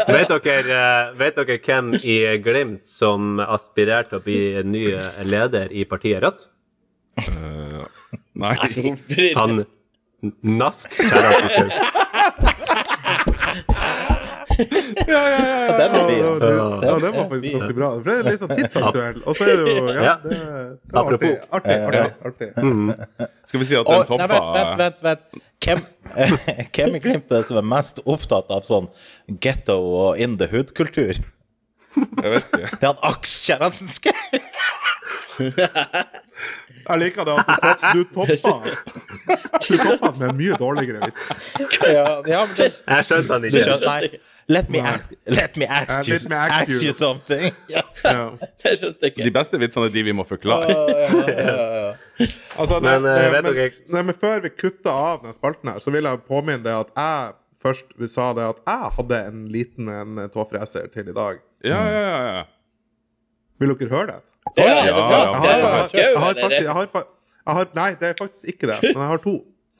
vet, 0.08 0.34
dere, 0.44 0.80
eh, 0.80 1.14
vet 1.18 1.38
dere 1.40 1.58
hvem 1.64 1.94
i 2.02 2.18
Glimt 2.44 2.84
som 2.88 3.40
aspirerte 3.40 4.10
til 4.12 4.20
å 4.20 4.24
bli 4.26 4.40
ny 4.68 4.84
leder 5.24 5.72
i 5.72 5.86
partiet 5.88 6.20
Rødt? 6.24 6.50
Uh, 7.24 7.86
Nei. 8.34 8.56
Han 9.38 9.64
Nask 10.42 10.90
Kjærasteskau. 14.54 15.74
Den 15.78 15.90
var 15.94 16.04
fin. 16.08 16.18
Ja, 16.18 16.32
det, 16.38 16.50
ja, 16.54 16.94
det 16.94 17.10
var 17.14 17.28
faktisk 17.30 17.52
ganske 17.54 17.74
bra. 17.78 17.88
For 17.94 18.04
det 18.10 18.14
er 18.14 18.28
litt 18.28 18.42
sånn 18.44 18.54
tidsaktuell. 18.58 19.18
Og 19.24 19.32
så 19.38 19.48
er 19.48 19.62
det 19.64 19.74
jo 19.74 19.86
Ja, 19.88 20.02
Ja. 20.04 20.14
det, 20.22 20.30
det 20.30 20.94
var 20.94 21.02
artig. 21.14 21.32
Artig, 21.58 21.76
artig, 21.88 22.04
artig. 22.30 22.48
Skal 23.50 23.60
vi 23.60 23.68
si 23.70 23.76
at 23.78 23.86
den 23.90 24.06
toppa 24.08 24.26
vent, 24.34 24.48
vent, 24.54 24.78
vent. 24.80 24.98
vent. 25.02 25.22
Hvem, 25.64 25.80
hvem 26.76 26.96
i 26.98 27.00
Glimt 27.04 27.30
er 27.32 27.40
det 27.40 27.46
som 27.48 27.56
er 27.60 27.64
mest 27.74 28.02
opptatt 28.04 28.50
av 28.52 28.66
sånn 28.68 28.88
getto 29.40 29.78
og 29.80 30.20
in 30.20 30.36
the 30.40 30.48
hood-kultur? 30.52 31.14
Jeg 31.94 32.30
vet 32.34 32.48
ikke. 32.50 32.68
Det 32.74 32.82
er 32.82 32.90
han 32.90 33.02
Aks 33.06 33.36
Kjerransen. 33.46 33.88
Jeg 36.84 37.00
liker 37.00 37.24
det 37.24 37.34
at 37.40 37.46
du, 37.94 38.02
topp, 38.12 38.28
du 38.28 38.36
toppa 38.42 38.58
Du 39.64 39.76
toppa 39.80 40.10
med 40.18 40.26
en 40.28 40.36
mye 40.36 40.56
dårligere 40.60 41.06
vits. 41.06 41.22
Ja, 41.88 42.20
ja, 42.28 42.42
men 42.44 42.52
det, 42.58 42.66
Jeg 42.84 43.06
skjønte 43.08 43.32
han 43.32 43.40
du 43.40 43.48
ikke. 43.48 43.62
skjønner, 43.64 43.86
nei. 43.88 44.02
Let 44.48 44.68
me, 44.68 44.80
ask, 44.80 45.12
let 45.26 45.56
me 45.56 45.64
ask, 45.64 45.88
Ja, 45.88 46.02
you, 46.04 46.18
let 46.18 46.28
me 46.28 46.36
ask 46.36 46.52
ask 46.52 46.82
you. 46.82 46.88
you 46.88 46.92
something. 46.92 47.54
Ja. 47.74 47.82
Ja. 48.04 48.24
Jeg 48.64 48.78
skjønte 48.80 49.08
ikke. 49.08 49.24
De 49.24 49.32
beste 49.32 49.60
vitsene 49.62 49.88
er 49.88 49.94
de 49.94 50.02
vi 50.04 50.12
må 50.16 50.26
forklare. 50.28 50.74
Altså, 52.60 52.78
Men, 52.78 53.02
nei, 53.02 53.14
eh, 53.24 53.30
vet 53.32 53.46
men, 53.46 53.56
nei, 53.90 54.02
men 54.06 54.14
før 54.14 54.44
vi 54.44 54.50
kutter 54.54 54.92
av 54.92 55.24
denne 55.24 55.34
spalten 55.34 55.72
her, 55.72 55.80
så 55.82 55.90
vil 55.90 56.06
jeg 56.06 56.20
påminne 56.28 56.62
deg 56.62 56.84
at 56.84 56.92
jeg 56.94 57.32
først 57.64 57.96
sa 58.12 58.28
det 58.36 58.44
at 58.52 58.60
jeg 58.68 58.92
hadde 58.98 59.18
en 59.32 59.40
liten 59.50 59.88
en 59.90 60.20
tåfreser 60.30 60.86
til 60.94 61.10
i 61.10 61.16
dag. 61.16 61.40
Ja, 61.64 61.80
ja, 61.88 62.04
ja. 62.04 62.20
ja. 62.36 62.44
Vil 63.58 63.74
dere 63.80 63.90
høre 63.90 64.06
det? 64.12 64.20
Ja, 64.60 64.68
ja, 64.68 64.76
det 64.76 64.92
ja, 64.92 65.00
ja. 65.00 66.04
jeg 66.60 67.56
har, 67.56 67.68
Nei, 67.74 67.90
det 68.00 68.12
er 68.12 68.16
faktisk 68.20 68.54
ikke 68.54 68.70
det. 68.70 68.78
Men 68.92 69.02
jeg 69.02 69.12
har 69.16 69.24
to. 69.24 69.34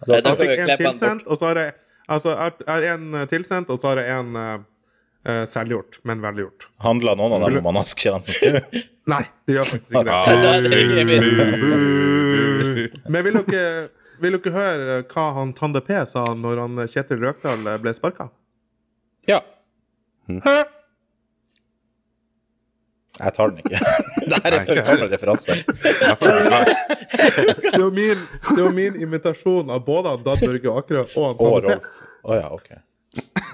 Jeg 0.11 0.37
fikk 0.37 0.59
en 0.59 0.71
tilsendt, 0.81 1.23
og 1.31 1.39
så 1.39 1.53
har 1.53 1.59
jeg 1.63 1.73
Altså, 2.09 2.35
jeg 2.35 2.53
har- 2.69 2.83
én 2.83 2.95
en 2.95 3.15
eh, 3.23 3.27
tilsendt, 3.27 3.71
og 3.71 3.79
så 3.81 3.87
har 3.93 3.97
jeg 4.03 4.11
en 4.19 4.37
uh, 4.37 4.59
uh, 5.29 5.45
selvgjort, 5.49 6.01
men 6.05 6.21
velgjort. 6.21 6.67
Handla 6.85 7.15
noen 7.17 7.33
av 7.43 7.51
dem 7.55 7.67
om 7.67 7.79
Skau? 7.89 8.19
Nei, 9.15 9.23
det 9.47 9.55
gjør 9.57 9.65
faktisk 9.71 9.93
ikke 9.95 10.05
det. 10.05 10.15
Men 13.13 13.25
vil 13.25 13.35
dere, 13.41 13.89
vil 14.21 14.37
dere 14.39 14.53
høre 14.55 14.99
hva 15.13 15.25
han 15.39 15.53
Tande 15.57 15.81
P 15.85 15.97
sa 16.09 16.27
når 16.37 16.61
han 16.65 16.79
eh, 16.85 16.89
Kjetil 16.93 17.21
Røkdal 17.25 17.65
ble 17.83 17.93
sparka? 17.97 18.29
Ja. 19.29 19.41
Jeg 23.15 23.33
tar 23.37 23.49
den 23.53 23.59
ikke. 23.63 23.79
Det 24.31 24.41
her 24.45 24.53
er 24.57 24.65
for 24.69 24.75
gammel 24.81 25.09
referanse. 25.13 25.53
Det 27.75 27.83
var 27.83 27.91
min, 27.91 28.25
det 28.57 28.73
min 28.75 28.97
invitasjon 29.07 29.71
av 29.71 29.85
både 29.85 30.17
Dan 30.25 30.39
Børge 30.41 30.75
Akerø 30.81 31.05
og 31.05 31.23
han 31.29 31.39
P. 31.39 31.45
Rolf. 31.69 32.03
Å 32.25 32.41
ja, 32.41 32.49
ok. 32.55 32.69
Å, 32.75 32.77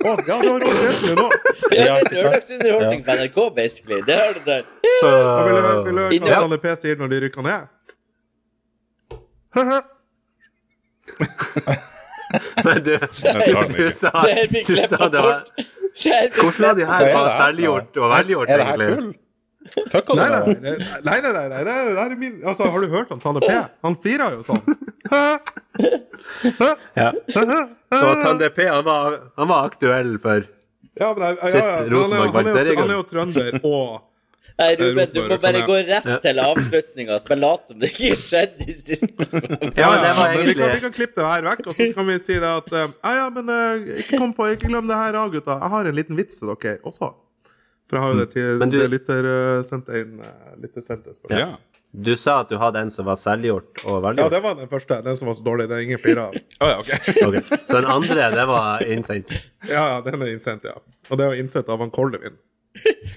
ja, 0.05 0.15
det 0.17 0.33
var 0.33 0.61
Rolf 0.65 0.81
Wesenlund 0.85 1.21
nå. 1.21 1.29
Ja, 1.77 1.97
det 2.01 2.17
er 2.17 2.25
lørdagsunderholdning 2.25 3.03
på 3.07 3.17
NRK, 3.21 3.39
basically. 3.57 4.01
Det 4.07 4.17
har 4.21 4.35
du 4.37 4.41
der. 4.47 4.63
Og 5.01 5.47
Vil 5.47 5.55
du 5.55 5.61
høre 5.61 5.85
vil 5.85 5.95
høre 6.05 6.41
hva 6.41 6.49
Ja. 6.51 6.61
P 6.65 6.77
sier 6.83 7.01
når 7.01 7.09
de 7.15 7.21
rykker 7.27 7.43
ned? 7.47 7.61
Men 12.65 12.83
du, 12.87 12.93
du 12.95 13.91
sa, 13.91 14.11
Det 14.23 14.33
er 14.39 14.47
du 14.67 14.77
sa 14.87 15.09
det 15.11 15.23
var. 15.25 15.45
Er 16.07 16.29
Hvordan 16.37 16.67
har 16.67 16.75
de 16.79 16.85
her 16.87 17.07
er 17.09 17.15
var 17.17 17.31
selvgjort 17.41 17.97
og 17.99 18.11
velgjort, 18.13 18.49
Er 18.49 18.61
det 18.61 18.67
egentlig? 18.67 19.20
Fucka 19.93 20.15
du 20.15 20.21
Nei, 20.21 20.31
nei, 20.33 20.77
nei, 21.05 21.21
nei, 21.21 21.49
nei, 21.49 21.65
nei, 21.65 21.95
nei, 21.95 22.09
det 22.09 22.17
min 22.19 22.39
Altså, 22.49 22.65
har 22.73 22.81
du 22.81 22.89
hørt 22.89 23.11
han 23.13 23.21
Tande 23.21 23.41
P? 23.45 23.53
Han 23.85 23.97
flirer 24.01 24.39
jo 24.39 24.43
sånn. 24.47 24.63
Ja. 26.97 27.11
Så 27.91 28.15
Tande 28.23 28.51
P, 28.57 28.67
han 28.67 28.85
var, 28.85 29.19
han 29.37 29.49
var 29.51 29.67
aktuell 29.71 30.17
for 30.23 30.47
Ja, 31.01 31.13
men 31.17 31.37
ja, 31.37 31.49
Sist 31.49 31.67
ja, 31.69 31.81
men 31.81 31.81
han 31.81 31.83
er 31.83 31.91
jo- 31.91 31.97
Rosenborg 31.97 32.33
vant 32.35 32.49
han 32.49 32.57
er 32.57 32.71
jo- 32.73 32.79
Han 32.81 32.91
er 32.91 32.95
jo 32.97 33.03
trønder 33.11 33.61
og 33.65 34.07
Nei, 34.61 34.75
Ruben, 34.77 34.93
du 34.93 35.01
Rosenborg 35.01 35.31
må 35.31 35.39
bare 35.45 35.61
gå 35.69 35.77
rett 35.89 36.05
Ja. 36.11 36.17
til 36.25 36.41
avslutninga 36.45 37.15
og 37.17 37.21
spille 37.23 37.41
lat 37.47 37.63
som 37.71 37.79
det 37.81 37.89
ikke 37.95 38.17
skjedde 38.21 38.67
i 38.69 38.75
siste 38.77 39.09
Ja, 39.81 39.89
det 39.97 40.11
var 40.19 40.35
men 40.37 40.47
vi, 40.51 40.55
kan, 40.59 40.75
vi 40.75 40.83
kan 40.85 40.93
klippe 40.97 41.17
det 41.21 41.31
her 41.31 41.47
vekk, 41.49 41.67
og 41.71 41.75
så 41.79 41.87
kan 41.97 42.07
vi 42.11 42.19
si 42.21 42.37
det 42.43 42.51
at 42.51 42.73
eh, 42.73 42.89
Ja, 43.05 43.15
ja, 43.23 43.27
men 43.37 43.49
eh, 43.49 44.01
ikke 44.05 44.19
kom 44.21 44.35
på, 44.37 44.51
ikke 44.53 44.69
glem 44.69 44.89
det 44.91 44.97
her, 45.01 45.13
da, 45.17 45.23
gutta. 45.33 45.57
Jeg 45.63 45.71
har 45.77 45.89
en 45.93 45.97
liten 46.01 46.17
vits 46.19 46.39
til 46.41 46.53
dere 46.53 46.77
også. 46.85 47.13
For 47.91 47.99
jeg 47.99 48.05
har 48.05 48.13
jo 48.15 48.19
det 48.21 48.29
til 48.37 48.59
Men 48.63 48.71
du- 48.71 48.79
det 48.79 48.87
lytter 48.93 49.27
uh, 49.27 49.63
sendte 49.67 49.99
inn 49.99 50.21
lytter 50.63 50.85
sendte 50.87 51.11
spørsmål. 51.17 51.41
Ja. 51.43 51.57
Du 51.91 52.13
sa 52.15 52.37
at 52.45 52.49
du 52.53 52.55
hadde 52.63 52.79
en 52.85 52.91
som 52.95 53.09
var 53.09 53.17
selvgjort 53.19 53.81
og 53.83 53.97
velgjort. 54.05 54.21
Ja, 54.23 54.29
det 54.31 54.41
var 54.45 54.55
den 54.55 54.69
første. 54.71 55.01
Den 55.03 55.17
som 55.19 55.27
var 55.27 55.35
så 55.35 55.43
dårlig. 55.43 55.67
Det 55.73 55.75
er 55.75 55.83
ingen 55.89 55.99
flirer 55.99 56.21
av. 56.29 56.37
oh, 56.63 56.69
ja, 56.71 56.77
okay. 56.79 57.01
okay. 57.27 57.41
Så 57.67 57.81
den 57.81 57.89
andre, 57.91 58.29
det 58.31 58.45
var 58.47 58.85
innsendt. 58.87 59.33
Ja, 59.67 59.87
den 60.07 60.23
er 60.23 60.31
innsendt, 60.31 60.69
ja. 60.71 60.77
Og 61.11 61.19
det 61.19 61.27
er 61.27 61.35
jo 61.35 61.43
innsett 61.43 61.69
av 61.69 61.83
han 61.83 61.91
Koldevin. 61.91 62.39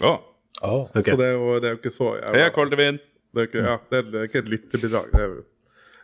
Oh. 0.02 0.18
Oh, 0.64 0.88
okay. 0.90 1.06
Så 1.12 1.18
det 1.22 1.28
er, 1.30 1.38
jo, 1.38 1.60
det 1.62 1.70
er 1.70 1.76
jo 1.76 1.82
ikke 1.84 1.94
så 1.94 2.10
jævla 2.18 2.34
Heia 2.40 2.50
Koldevin. 2.56 2.98
Det 3.34 3.44
er, 3.46 3.48
ikke, 3.52 3.62
ja, 3.70 3.78
det, 3.92 4.00
er, 4.02 4.10
det 4.10 4.20
er 4.24 4.28
ikke 4.32 4.42
et 4.42 4.50
lytterbidrag. 4.56 5.14
Det 5.14 5.22
er 5.22 5.30
jo 5.30 5.42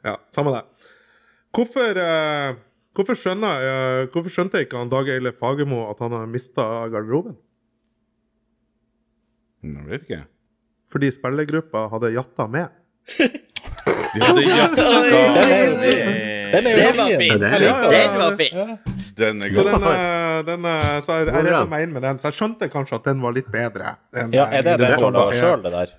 Ja, 0.06 0.16
samme 0.38 0.54
det. 0.54 0.62
Hvorfor, 1.58 1.98
eh, 2.06 2.54
hvorfor, 2.96 3.18
skjønner, 3.18 3.66
jeg- 3.66 4.08
hvorfor 4.14 4.30
skjønte 4.38 4.62
ikke 4.62 4.78
han 4.78 4.90
Dag 4.94 5.10
Eile 5.10 5.34
Fagermo 5.34 5.88
at 5.90 6.00
han 6.06 6.14
har 6.14 6.30
mista 6.30 6.62
garderoben? 6.94 7.34
Jeg 9.64 9.88
vet 9.90 10.06
ikke. 10.08 10.22
Fordi 10.90 11.12
spillergruppa 11.14 11.88
hadde 11.94 12.14
jatta 12.16 12.48
med. 12.50 12.68
De 14.10 14.22
hadde 14.26 14.42
jakta 14.48 14.86
Den 16.50 16.66
er 16.66 16.72
jo 16.74 16.94
var 16.98 17.12
fin. 17.20 17.42
Den 17.44 18.16
var 18.18 18.36
fin. 18.40 18.56
Den 19.20 19.42
er 19.44 19.52
Så 19.54 19.64
god. 19.64 19.72
den, 19.72 19.84
eh, 19.92 20.46
den 20.48 20.66
eh, 20.66 21.00
så 21.06 21.18
jeg, 21.20 21.28
jeg 21.28 21.46
redda 21.46 21.66
meg 21.70 21.86
inn 21.86 21.94
med 21.94 22.06
den, 22.08 22.20
så 22.22 22.30
jeg 22.32 22.38
skjønte 22.40 22.70
kanskje 22.74 22.98
at 22.98 23.10
den 23.10 23.22
var 23.22 23.36
litt 23.36 23.50
bedre. 23.54 23.96
enn, 24.18 24.34
Ja, 24.34 24.48
eh, 24.48 24.60
er 24.60 24.66
det 24.66 24.78
den 24.82 24.96
du 25.04 25.10
laga 25.14 25.36
sjøl, 25.38 25.62
det 25.66 25.74
der? 25.76 25.94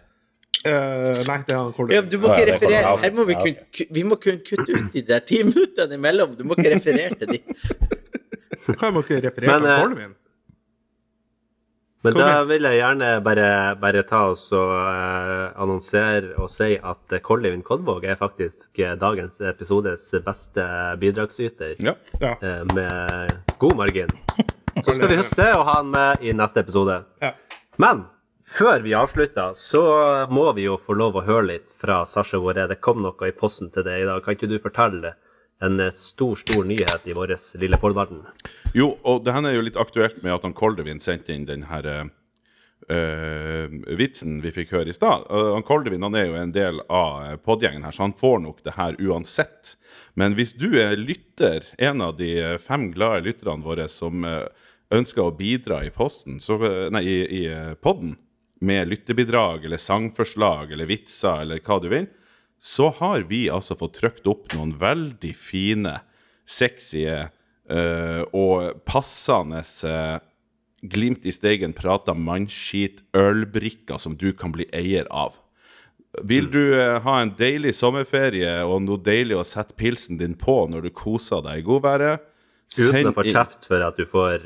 Uh, 0.61 1.22
nei, 1.24 1.38
det 1.48 1.54
er 1.54 1.61
han 1.62 1.92
Ja, 1.94 2.00
du 2.04 2.16
må 2.20 2.34
ikke 2.34 2.48
referere. 2.50 2.96
Her 3.00 3.12
må 3.16 3.24
vi 3.28 3.36
kun, 3.38 3.86
vi 3.96 4.02
må 4.04 4.18
kun 4.20 4.40
kutte 4.44 4.74
ut 4.74 4.90
de 4.92 5.02
der 5.08 5.22
ti 5.24 5.38
minuttene 5.46 5.96
imellom. 5.96 6.34
Du 6.36 6.42
må 6.44 6.58
ikke 6.58 6.74
referere 6.74 7.14
til 7.20 7.36
de. 7.36 7.38
Hva, 8.66 8.90
jeg 8.90 9.04
ikke 9.06 9.20
referere 9.28 9.54
Men, 9.54 9.64
til 9.64 9.78
Koldevin? 9.84 10.12
Men 12.03 12.12
Kom 12.12 12.22
da 12.22 12.28
igjen. 12.30 12.46
vil 12.48 12.64
jeg 12.64 12.78
gjerne 12.78 13.09
bare, 13.24 13.48
bare 13.80 14.03
ta 14.09 14.20
oss 14.32 14.46
og 14.57 14.70
uh, 14.72 15.51
annonsere 15.61 16.30
og 16.40 16.48
si 16.48 16.70
at 16.78 17.12
eh, 17.12 17.20
Kollivin 17.20 17.61
Kodvåg 17.66 18.07
er 18.09 18.16
faktisk 18.16 18.80
eh, 18.80 18.94
dagens 18.96 19.36
episodes 19.44 20.07
beste 20.24 20.64
bidragsyter 21.03 21.76
Ja. 21.84 21.92
Ja. 22.22 22.32
Uh, 22.40 22.64
med 22.72 23.36
god 23.61 23.76
margin. 23.82 24.09
Så 24.84 24.94
skal 24.96 25.12
vi 25.12 25.20
huske 25.20 25.36
det 25.42 25.51
og 25.59 25.66
ha 25.68 25.76
han 25.82 25.92
med 25.92 26.24
i 26.24 26.32
neste 26.32 26.64
episode. 26.64 27.03
Ja. 27.20 27.34
Men 27.76 28.07
før 28.48 28.80
vi 28.80 28.94
avslutter, 28.96 29.53
så 29.55 29.82
må 30.30 30.46
vi 30.57 30.64
jo 30.70 30.78
få 30.80 30.96
lov 30.96 31.18
å 31.20 31.24
høre 31.26 31.51
litt 31.51 31.74
fra 31.76 32.01
Sasha 32.09 32.40
Våre. 32.40 32.64
Det 32.70 32.80
kom 32.80 33.03
noe 33.05 33.28
i 33.28 33.34
posten 33.36 33.68
til 33.74 33.84
deg 33.84 34.07
i 34.07 34.09
dag. 34.09 34.22
Kan 34.24 34.38
ikke 34.38 34.48
du 34.48 34.57
fortelle 34.62 35.12
en 35.61 35.80
eh, 35.80 35.90
stor, 35.90 36.36
stor 36.36 36.64
nyhet 36.64 37.06
i 37.06 37.16
vår 37.16 37.34
lille 37.61 37.78
poddverden. 37.80 38.24
Jo, 38.76 38.94
og 39.02 39.24
det 39.24 39.34
her 39.34 39.48
er 39.48 39.58
jo 39.58 39.66
litt 39.66 39.78
aktuelt 39.80 40.22
med 40.24 40.34
at 40.36 40.46
han 40.46 40.56
Koldevin 40.56 41.02
sendte 41.02 41.34
inn 41.34 41.46
den 41.48 41.66
her 41.70 41.88
eh, 41.90 43.66
vitsen 43.98 44.40
vi 44.44 44.54
fikk 44.54 44.72
høre 44.76 44.92
i 44.92 44.96
stad. 44.96 45.28
Han 45.30 45.66
Koldevin 45.66 46.06
han 46.06 46.16
er 46.18 46.30
jo 46.30 46.38
en 46.40 46.54
del 46.54 46.80
av 46.88 47.36
podgjengen 47.44 47.84
her, 47.86 47.94
så 47.94 48.06
han 48.06 48.16
får 48.16 48.40
nok 48.46 48.64
det 48.66 48.76
her 48.78 48.96
uansett. 49.02 49.76
Men 50.18 50.34
hvis 50.38 50.54
du 50.58 50.72
er 50.80 50.96
lytter, 50.98 51.68
en 51.78 52.02
av 52.04 52.16
de 52.18 52.58
fem 52.62 52.90
glade 52.94 53.26
lytterne 53.28 53.64
våre 53.66 53.86
som 53.90 54.24
ønsker 54.90 55.22
å 55.22 55.34
bidra 55.36 55.84
i 55.86 55.92
posten, 55.94 56.40
så, 56.42 56.58
nei, 56.90 57.04
i, 57.06 57.20
i 57.42 57.44
podden, 57.82 58.16
med 58.61 58.90
lyttebidrag 58.90 59.64
eller 59.64 59.80
sangforslag 59.80 60.72
eller 60.74 60.88
vitser 60.90 61.46
eller 61.46 61.62
hva 61.64 61.78
du 61.80 61.88
vil, 61.88 62.08
så 62.61 62.90
har 63.00 63.24
vi 63.30 63.46
altså 63.50 63.76
fått 63.80 63.96
trykt 64.02 64.26
opp 64.28 64.52
noen 64.52 64.74
veldig 64.80 65.32
fine, 65.36 65.96
sexy 66.44 67.06
uh, 67.08 68.22
og 68.36 68.82
passende 68.88 69.62
uh, 69.88 70.18
glimt 70.80 71.24
i 71.24 71.32
stegen 71.32 71.72
prata 71.76 72.12
mannskit 72.16 73.00
ølbrikker 73.16 74.00
som 74.00 74.16
du 74.20 74.30
kan 74.36 74.52
bli 74.52 74.68
eier 74.76 75.08
av. 75.08 75.38
Vil 76.26 76.50
du 76.52 76.74
uh, 76.74 76.98
ha 77.00 77.16
en 77.22 77.32
deilig 77.38 77.72
sommerferie 77.80 78.58
og 78.66 78.82
noe 78.84 79.00
deilig 79.00 79.40
å 79.40 79.46
sette 79.46 79.76
pilsen 79.78 80.20
din 80.20 80.36
på 80.36 80.61
når 80.68 80.88
du 80.88 80.92
koser 80.92 81.40
deg 81.46 81.62
i 81.62 81.66
godværet? 81.68 82.26
Uten 82.70 83.08
å 83.08 83.16
få 83.16 83.24
kjeft 83.26 83.64
for 83.66 83.82
at 83.82 83.96
du 83.98 84.04
får 84.06 84.44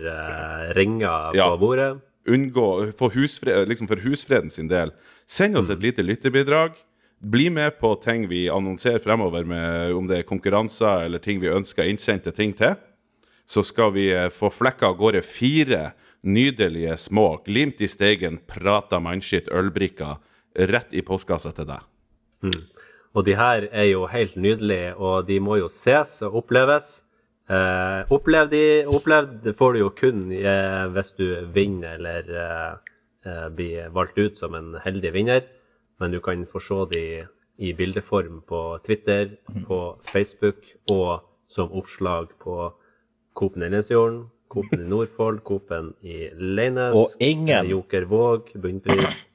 ringer 0.79 1.35
Ja. 1.37 1.51
på 1.51 1.59
bordet. 1.61 1.99
unngå, 2.25 2.95
for, 2.97 3.12
husfred, 3.12 3.67
liksom 3.69 3.89
for 3.91 4.01
husfreden 4.01 4.49
sin 4.49 4.71
del, 4.71 4.95
send 5.29 5.59
oss 5.61 5.69
et 5.69 5.83
lite 5.83 6.01
lyttebidrag. 6.01 6.79
Bli 7.25 7.49
med 7.51 7.79
på 7.81 7.95
ting 8.03 8.29
vi 8.29 8.47
annonserer 8.53 9.01
fremover, 9.03 9.45
med, 9.49 9.95
om 9.97 10.09
det 10.09 10.20
er 10.20 10.29
konkurranser 10.29 11.07
eller 11.07 11.22
ting 11.22 11.41
vi 11.43 11.53
ønsker 11.53 11.89
innsendte 11.89 12.33
ting 12.37 12.53
til. 12.57 12.77
Så 13.47 13.64
skal 13.66 13.93
vi 13.97 14.09
eh, 14.12 14.31
få 14.33 14.53
flekka 14.53 14.93
av 14.93 14.99
gårde 15.01 15.25
fire 15.25 15.93
nydelige 16.25 16.97
små 16.97 17.43
glimt 17.45 17.83
i 17.85 17.89
stegen, 17.89 18.39
prata 18.49 19.01
mannskitt 19.01 19.51
ølbrikker 19.53 20.16
rett 20.70 20.95
i 20.95 21.03
postkassa 21.05 21.53
til 21.57 21.68
deg. 21.68 21.91
Og 23.14 23.27
de 23.27 23.35
her 23.39 23.68
er 23.70 23.91
jo 23.93 24.07
helt 24.11 24.37
nydelige, 24.37 24.95
og 24.97 25.29
de 25.29 25.39
må 25.43 25.59
jo 25.61 25.68
ses 25.70 26.16
og 26.27 26.41
oppleves. 26.43 27.05
Eh, 27.45 28.12
opplev 28.14 28.49
de, 28.51 28.64
opplevd 28.89 29.51
får 29.57 29.75
du 29.75 29.83
jo 29.83 29.91
kun 29.93 30.31
eh, 30.33 30.87
hvis 30.95 31.12
du 31.18 31.27
vinner 31.53 31.99
eller 31.99 32.31
eh, 32.41 32.95
eh, 33.29 33.49
blir 33.53 33.91
valgt 33.93 34.18
ut 34.18 34.41
som 34.41 34.57
en 34.57 34.72
heldig 34.81 35.12
vinner. 35.14 35.45
Men 36.01 36.11
du 36.11 36.21
kan 36.21 36.47
få 36.47 36.61
se 36.61 36.75
de 36.95 37.03
i 37.59 37.73
bildeform 37.73 38.41
på 38.49 38.79
Twitter, 38.87 39.37
på 39.69 39.99
Facebook 40.03 40.57
og 40.91 41.21
som 41.49 41.71
oppslag 41.73 42.33
på 42.43 42.73
Coop 43.35 43.57
Nellensfjorden, 43.57 44.25
Coop 44.49 44.73
i 44.75 44.77
Nordfold, 44.93 45.41
Coop-en 45.47 45.93
i 46.03 46.29
Leines, 46.35 46.95
Og 46.97 47.07
ingen- 47.21 47.67
Joker 47.71 48.05
Våg, 48.11 48.51
bunnpris. 48.55 49.29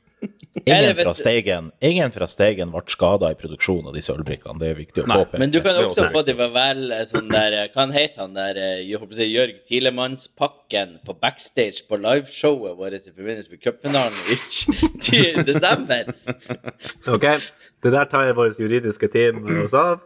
Eller 0.66 0.92
Ingen 0.92 1.06
fra 1.06 1.14
Steigen 1.14 1.72
Ingen 1.80 2.12
fra 2.12 2.28
Steigen 2.28 2.72
ble 2.74 2.82
skada 2.92 3.30
i 3.32 3.38
produksjonen 3.40 3.92
av 3.92 3.96
disse 3.96 4.12
ølbrikkene. 4.14 4.58
Det 4.60 4.72
er 4.72 4.78
viktig 4.80 5.04
å 5.04 5.08
påpeke. 5.08 5.40
Men 5.42 5.54
du 5.54 5.60
kan 5.64 5.78
også 5.84 6.10
få 6.14 6.24
det 6.28 6.36
ved 6.40 6.52
vel 6.56 6.94
sånn 7.10 7.30
der 7.32 7.56
eh, 7.56 7.70
Hva 7.72 7.86
han 7.86 7.96
heter 7.96 8.26
han 8.26 8.36
der 8.38 8.60
eh, 8.60 8.82
jeg 8.90 9.10
si, 9.16 9.30
Jørg 9.30 9.62
Tilemannspakken 9.70 10.98
på 11.08 11.16
backstage 11.22 11.86
på 11.90 12.00
liveshowet 12.02 12.78
vårt 12.80 13.00
i 13.00 13.14
forbindelse 13.14 13.54
med 13.54 13.64
cupfinalen 13.64 14.20
i 14.34 14.40
i 15.20 15.48
desember? 15.48 16.14
Ok, 17.08 17.28
det 17.84 17.94
der 17.96 18.10
tar 18.12 18.34
vårt 18.38 18.60
juridiske 18.60 19.12
team 19.14 19.46
oss 19.64 19.78
av. 19.78 20.00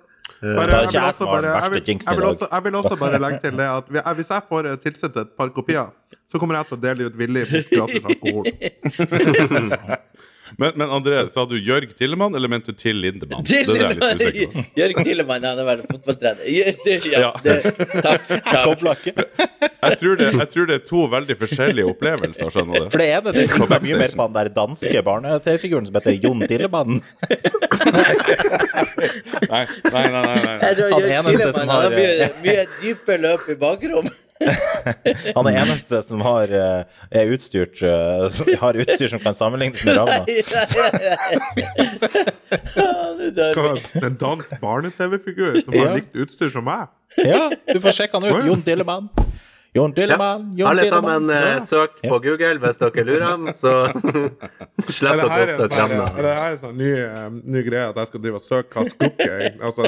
Eh, 0.44 0.56
Bare, 0.58 0.76
jeg, 0.76 0.92
vil 0.92 1.04
også 1.08 1.26
bare, 1.26 1.52
jeg, 1.64 1.72
vil, 1.72 1.82
jeg, 1.88 2.16
vil 2.18 2.26
også, 2.28 2.48
jeg 2.52 2.64
vil 2.64 2.76
også 2.76 2.96
bare 3.00 3.20
legge 3.20 3.40
til 3.46 3.54
det 3.58 3.68
at 3.78 3.86
vi- 3.96 4.02
hvis 4.18 4.30
jeg 4.34 4.42
får 4.50 4.66
eh, 4.72 4.76
tilsendt 4.84 5.18
et 5.22 5.30
par 5.38 5.48
kopier, 5.56 5.86
så 6.28 6.40
kommer 6.40 6.56
jeg 6.60 6.68
til 6.68 6.78
å 6.78 6.82
dele 6.84 7.06
ut 7.08 7.16
villig 7.18 7.44
gratis 7.72 8.04
alkohol. 8.12 8.46
Men, 10.58 10.72
men 10.76 10.90
André, 10.90 11.24
sa 11.34 11.46
du 11.50 11.56
Jørg 11.58 11.96
Tillemann, 11.98 12.36
eller 12.36 12.48
mente 12.52 12.72
du 12.72 12.78
Till 12.78 12.98
Lindemann? 13.02 13.44
Det 13.48 13.64
er 13.64 13.96
det 14.20 14.28
er. 14.28 14.64
Jørg 14.82 15.00
Tillemann, 15.06 15.44
han 15.48 15.58
har 15.62 15.66
vært 15.72 15.86
fotballtrener. 15.90 16.44
Ja, 16.50 16.74
det- 16.86 17.06
ja, 17.10 17.20
Ja. 17.20 17.32
det- 17.44 17.74
Takk. 18.04 18.28
takk. 18.28 18.68
Jeg. 18.84 19.14
Jeg 19.84 19.98
tror, 20.00 20.16
det, 20.20 20.28
jeg 20.38 20.50
tror 20.54 20.66
det 20.70 20.76
er 20.76 20.84
to 20.88 21.02
veldig 21.12 21.36
forskjellige 21.40 21.88
opplevelser, 21.92 22.50
skjønner 22.54 22.86
du. 22.86 22.90
For 22.94 23.02
det 23.04 23.10
ene 23.18 23.34
det 23.36 23.48
ligner 23.50 23.82
mye 23.84 23.98
mer 24.04 24.14
på 24.16 24.22
han 24.28 24.34
der 24.38 24.50
danske 24.56 25.04
barne-TV-figuren 25.04 25.86
som 25.90 25.96
heter 26.00 26.20
Jon 26.24 26.46
Tillemann. 26.48 27.02
Nei, 29.54 29.66
nei, 29.92 29.92
nei. 29.92 30.12
nei, 30.12 30.36
nei. 30.44 30.58
Jeg 30.64 30.78
tror 30.78 30.94
Han 30.94 31.02
Jørg 31.04 31.14
eneste 31.18 31.50
som 31.58 31.72
har 31.74 31.90
mye, 31.94 32.28
mye 32.44 32.64
dype 32.82 33.18
løp 33.24 33.50
i 33.52 33.56
bakrom. 33.60 34.08
Han 35.36 35.48
er 35.48 35.58
eneste 35.62 36.00
som 36.04 36.22
har, 36.26 36.52
eh, 36.52 36.84
er 37.12 37.30
utstyrt, 37.36 37.80
eh, 37.86 38.56
har 38.60 38.74
utstyr 38.82 39.08
som 39.12 39.20
kan 39.24 39.34
sammenlignes 39.38 39.84
med 39.86 39.98
Ravna. 39.98 40.26
En 44.04 44.18
dansk 44.20 44.60
barne-TV-figur 44.62 45.62
som 45.64 45.74
har 45.74 45.86
Ja. 45.86 45.94
likt 45.96 46.16
utstyr 46.16 46.52
som 46.52 46.66
meg? 46.66 46.88
Ja, 47.18 47.50
du 47.74 47.80
får 47.80 47.94
sjekke 48.00 48.20
han 48.20 48.26
ut. 48.26 48.46
Jon 48.48 48.62
Dillemann. 48.66 49.10
Jon 49.74 49.90
Dillemann. 49.98 50.52
Jon 50.58 50.68
Alle 50.70 50.82
Dillemann. 50.84 51.28
sammen 51.28 51.30
eh, 51.34 51.54
Ja. 51.54 51.60
søk 51.66 51.92
på 52.04 52.18
Google 52.22 52.60
hvis 52.62 52.78
dere 52.78 53.04
lurer 53.08 53.24
ham, 53.26 53.48
så 53.58 53.72
Er 54.84 54.92
slipper 54.94 55.24
dere 55.24 55.26
å 55.26 55.28
oppsøke 55.66 55.78
navnene. 55.80 56.06
er 56.20 56.24
det 56.28 56.34
her 56.38 56.52
en 56.52 56.58
sånn 56.62 56.78
ny, 56.78 56.92
eh, 56.94 57.30
ny 57.56 57.62
greie 57.66 57.88
at 57.90 57.96
jeg 57.98 58.08
skal 58.12 58.22
drive 58.22 58.38
og 58.38 58.44
søke 58.46 58.70
hva 58.78 58.84
skukk 58.92 59.18
er? 59.26 59.58
Altså 59.64 59.84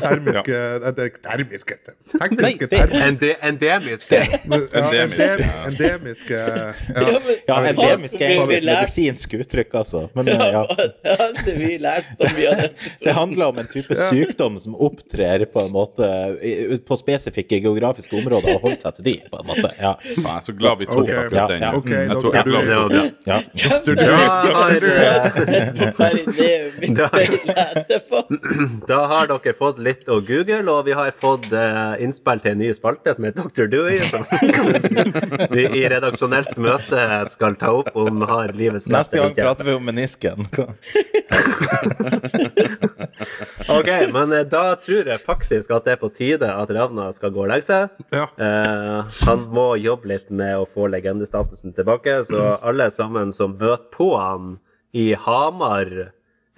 termiske 0.00 0.58
det 0.82 0.98
er 1.04 1.10
Termiske 1.22 1.74
Tekniske 2.18 2.66
termiske 2.72 3.06
Ende, 3.08 3.30
endemiske. 3.50 4.18
ja, 4.18 4.22
Endemisk, 4.42 5.22
endem- 5.22 5.38
ja. 5.38 5.44
Endemiske 5.68 6.34
ja. 6.34 6.74
Ja, 7.48 7.56
endemisk 7.70 8.18
er 8.20 8.26
et 8.42 8.48
medisinsk 8.66 9.28
uttrykk, 9.38 9.70
altså. 9.84 10.00
Men 10.18 10.26
ja. 10.34 10.66
Det 13.04 13.12
handler 13.14 13.46
om 13.52 13.58
en 13.58 13.66
type 13.70 13.94
sykdom 14.08 14.58
som 14.60 14.74
opptrer 14.74 15.44
på 15.52 15.60
en 15.64 15.72
måte 15.72 16.08
på 16.88 16.96
spesifikke 17.00 17.60
geografiske 17.62 18.16
områder 18.18 18.54
og 18.56 18.60
holder 18.66 18.80
seg 18.82 18.92
til 18.98 19.04
de, 19.08 19.14
på 19.32 19.38
en 19.40 19.46
måte. 19.50 19.70
Ja. 19.80 19.92
Jeg 20.04 20.24
er 20.24 20.40
så 20.46 20.52
glad 20.58 20.78
vi 20.78 20.86
tok 20.88 21.02
okay. 21.04 21.16
akkurat 21.24 21.48
den. 21.52 21.60
Ja, 21.60 21.70
ja. 21.70 21.76
Ok, 21.78 21.90
Jeg 21.90 22.08
tror- 22.18 22.32
jeg 22.34 22.40
er 22.40 22.44
glad 22.48 22.62
du- 22.62 22.68
vi 22.68 22.72
ja. 23.28 23.38
Da 23.98 24.04
har, 24.58 24.70
eh, 24.84 25.22
Da- 26.88 27.10
da 28.88 28.98
har 29.06 29.26
dere 29.30 29.52
fått 29.54 29.78
litt 29.78 30.06
å 30.08 30.20
google, 30.24 30.68
og 30.72 30.84
vi 30.86 30.92
har 30.96 31.10
fått 31.12 31.52
eh, 31.52 31.94
innspill 32.04 32.40
til 32.42 32.52
en 32.52 32.58
ny 32.58 32.72
spalte 32.76 33.14
som 33.16 33.24
heter 33.24 33.42
Dr. 33.48 33.66
Dewey, 33.72 33.98
som 33.98 34.24
vi 35.54 35.66
i 35.66 35.84
redaksjonelt 35.88 36.56
møte 36.56 37.04
skal 37.32 37.54
ta 37.60 37.72
opp 37.82 37.90
om 37.96 38.20
har 38.28 38.52
livets 38.56 38.88
Neste 38.88 39.16
gang 39.20 39.30
ikke. 39.34 39.42
prater 39.44 39.64
vi 39.64 39.72
om 39.78 39.84
menisken. 39.84 40.46
Ok, 43.68 43.88
men 44.12 44.32
eh, 44.32 44.44
da 44.48 44.62
tror 44.80 45.08
jeg 45.12 45.20
faktisk 45.24 45.70
at 45.74 45.84
det 45.86 45.92
er 45.96 46.00
på 46.00 46.08
tide 46.14 46.48
at 46.48 46.70
Ravna 46.72 47.08
skal 47.14 47.32
gå 47.34 47.42
og 47.44 47.50
legge 47.50 47.66
seg. 47.66 47.90
Ja. 48.14 48.24
Eh, 48.38 49.17
han 49.24 49.46
må 49.54 49.72
jobbe 49.80 50.12
litt 50.12 50.30
med 50.30 50.58
å 50.58 50.68
få 50.68 50.88
legendestatusen 50.92 51.74
tilbake, 51.76 52.20
så 52.28 52.54
alle 52.62 52.90
sammen 52.94 53.32
som 53.34 53.56
møter 53.58 53.90
på 53.94 54.12
han 54.16 54.56
i 54.96 55.12
Hamar 55.14 55.90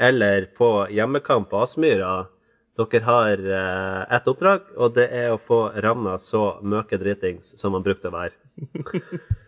eller 0.01 0.47
på 0.57 0.87
hjemmekamp 0.93 1.51
på 1.51 1.61
Aspmyra, 1.65 2.15
dere 2.81 3.05
har 3.05 3.43
eh, 3.45 4.17
ett 4.17 4.29
oppdrag, 4.31 4.71
og 4.77 4.95
det 4.97 5.11
er 5.13 5.35
å 5.35 5.41
få 5.41 5.67
Ravna 5.85 6.17
så 6.23 6.55
møke 6.63 6.97
dritings 7.01 7.53
som 7.61 7.77
han 7.77 7.85
brukte 7.85 8.09
å 8.09 8.17
være. 8.17 9.21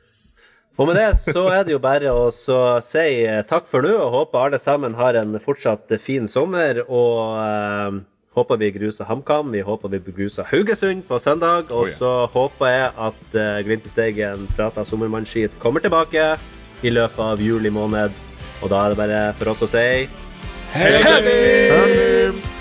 Og 0.81 0.89
med 0.89 0.97
det 0.97 1.19
så 1.21 1.43
er 1.53 1.67
det 1.67 1.75
jo 1.75 1.81
bare 1.85 2.13
å 2.17 2.31
si 2.33 3.09
eh, 3.27 3.43
takk 3.49 3.67
for 3.69 3.85
nå, 3.85 3.93
og 3.93 4.15
håper 4.15 4.47
alle 4.47 4.61
sammen 4.61 4.95
har 4.97 5.19
en 5.21 5.37
fortsatt 5.41 5.93
fin 6.01 6.25
sommer. 6.29 6.81
Og 6.89 7.19
eh, 7.43 7.99
håper 8.35 8.57
vi 8.57 8.71
gruser 8.73 9.05
HamKam, 9.05 9.51
vi 9.53 9.61
håper 9.61 9.89
vi 9.93 9.99
gruser 10.17 10.45
Haugesund 10.51 11.05
på 11.09 11.19
søndag. 11.19 11.71
Og 11.71 11.83
Oh, 11.83 11.87
yeah. 11.87 11.99
så 11.99 12.13
håper 12.33 12.67
jeg 12.67 12.91
at 13.09 13.35
uh, 13.35 13.65
Glimt 13.67 13.87
i 13.87 13.93
Steigen 13.93 14.49
prata 14.57 14.85
sommermannsskit 14.85 15.59
kommer 15.59 15.81
tilbake 15.81 16.39
i 16.83 16.91
løpet 16.91 17.19
av 17.21 17.41
juli 17.41 17.71
måned. 17.71 18.11
Og 18.63 18.71
da 18.71 18.85
er 18.87 18.89
det 18.95 18.99
bare 19.03 19.23
for 19.39 19.53
oss 19.53 19.63
å 19.67 19.71
si 19.75 20.09
Hei! 20.73 22.61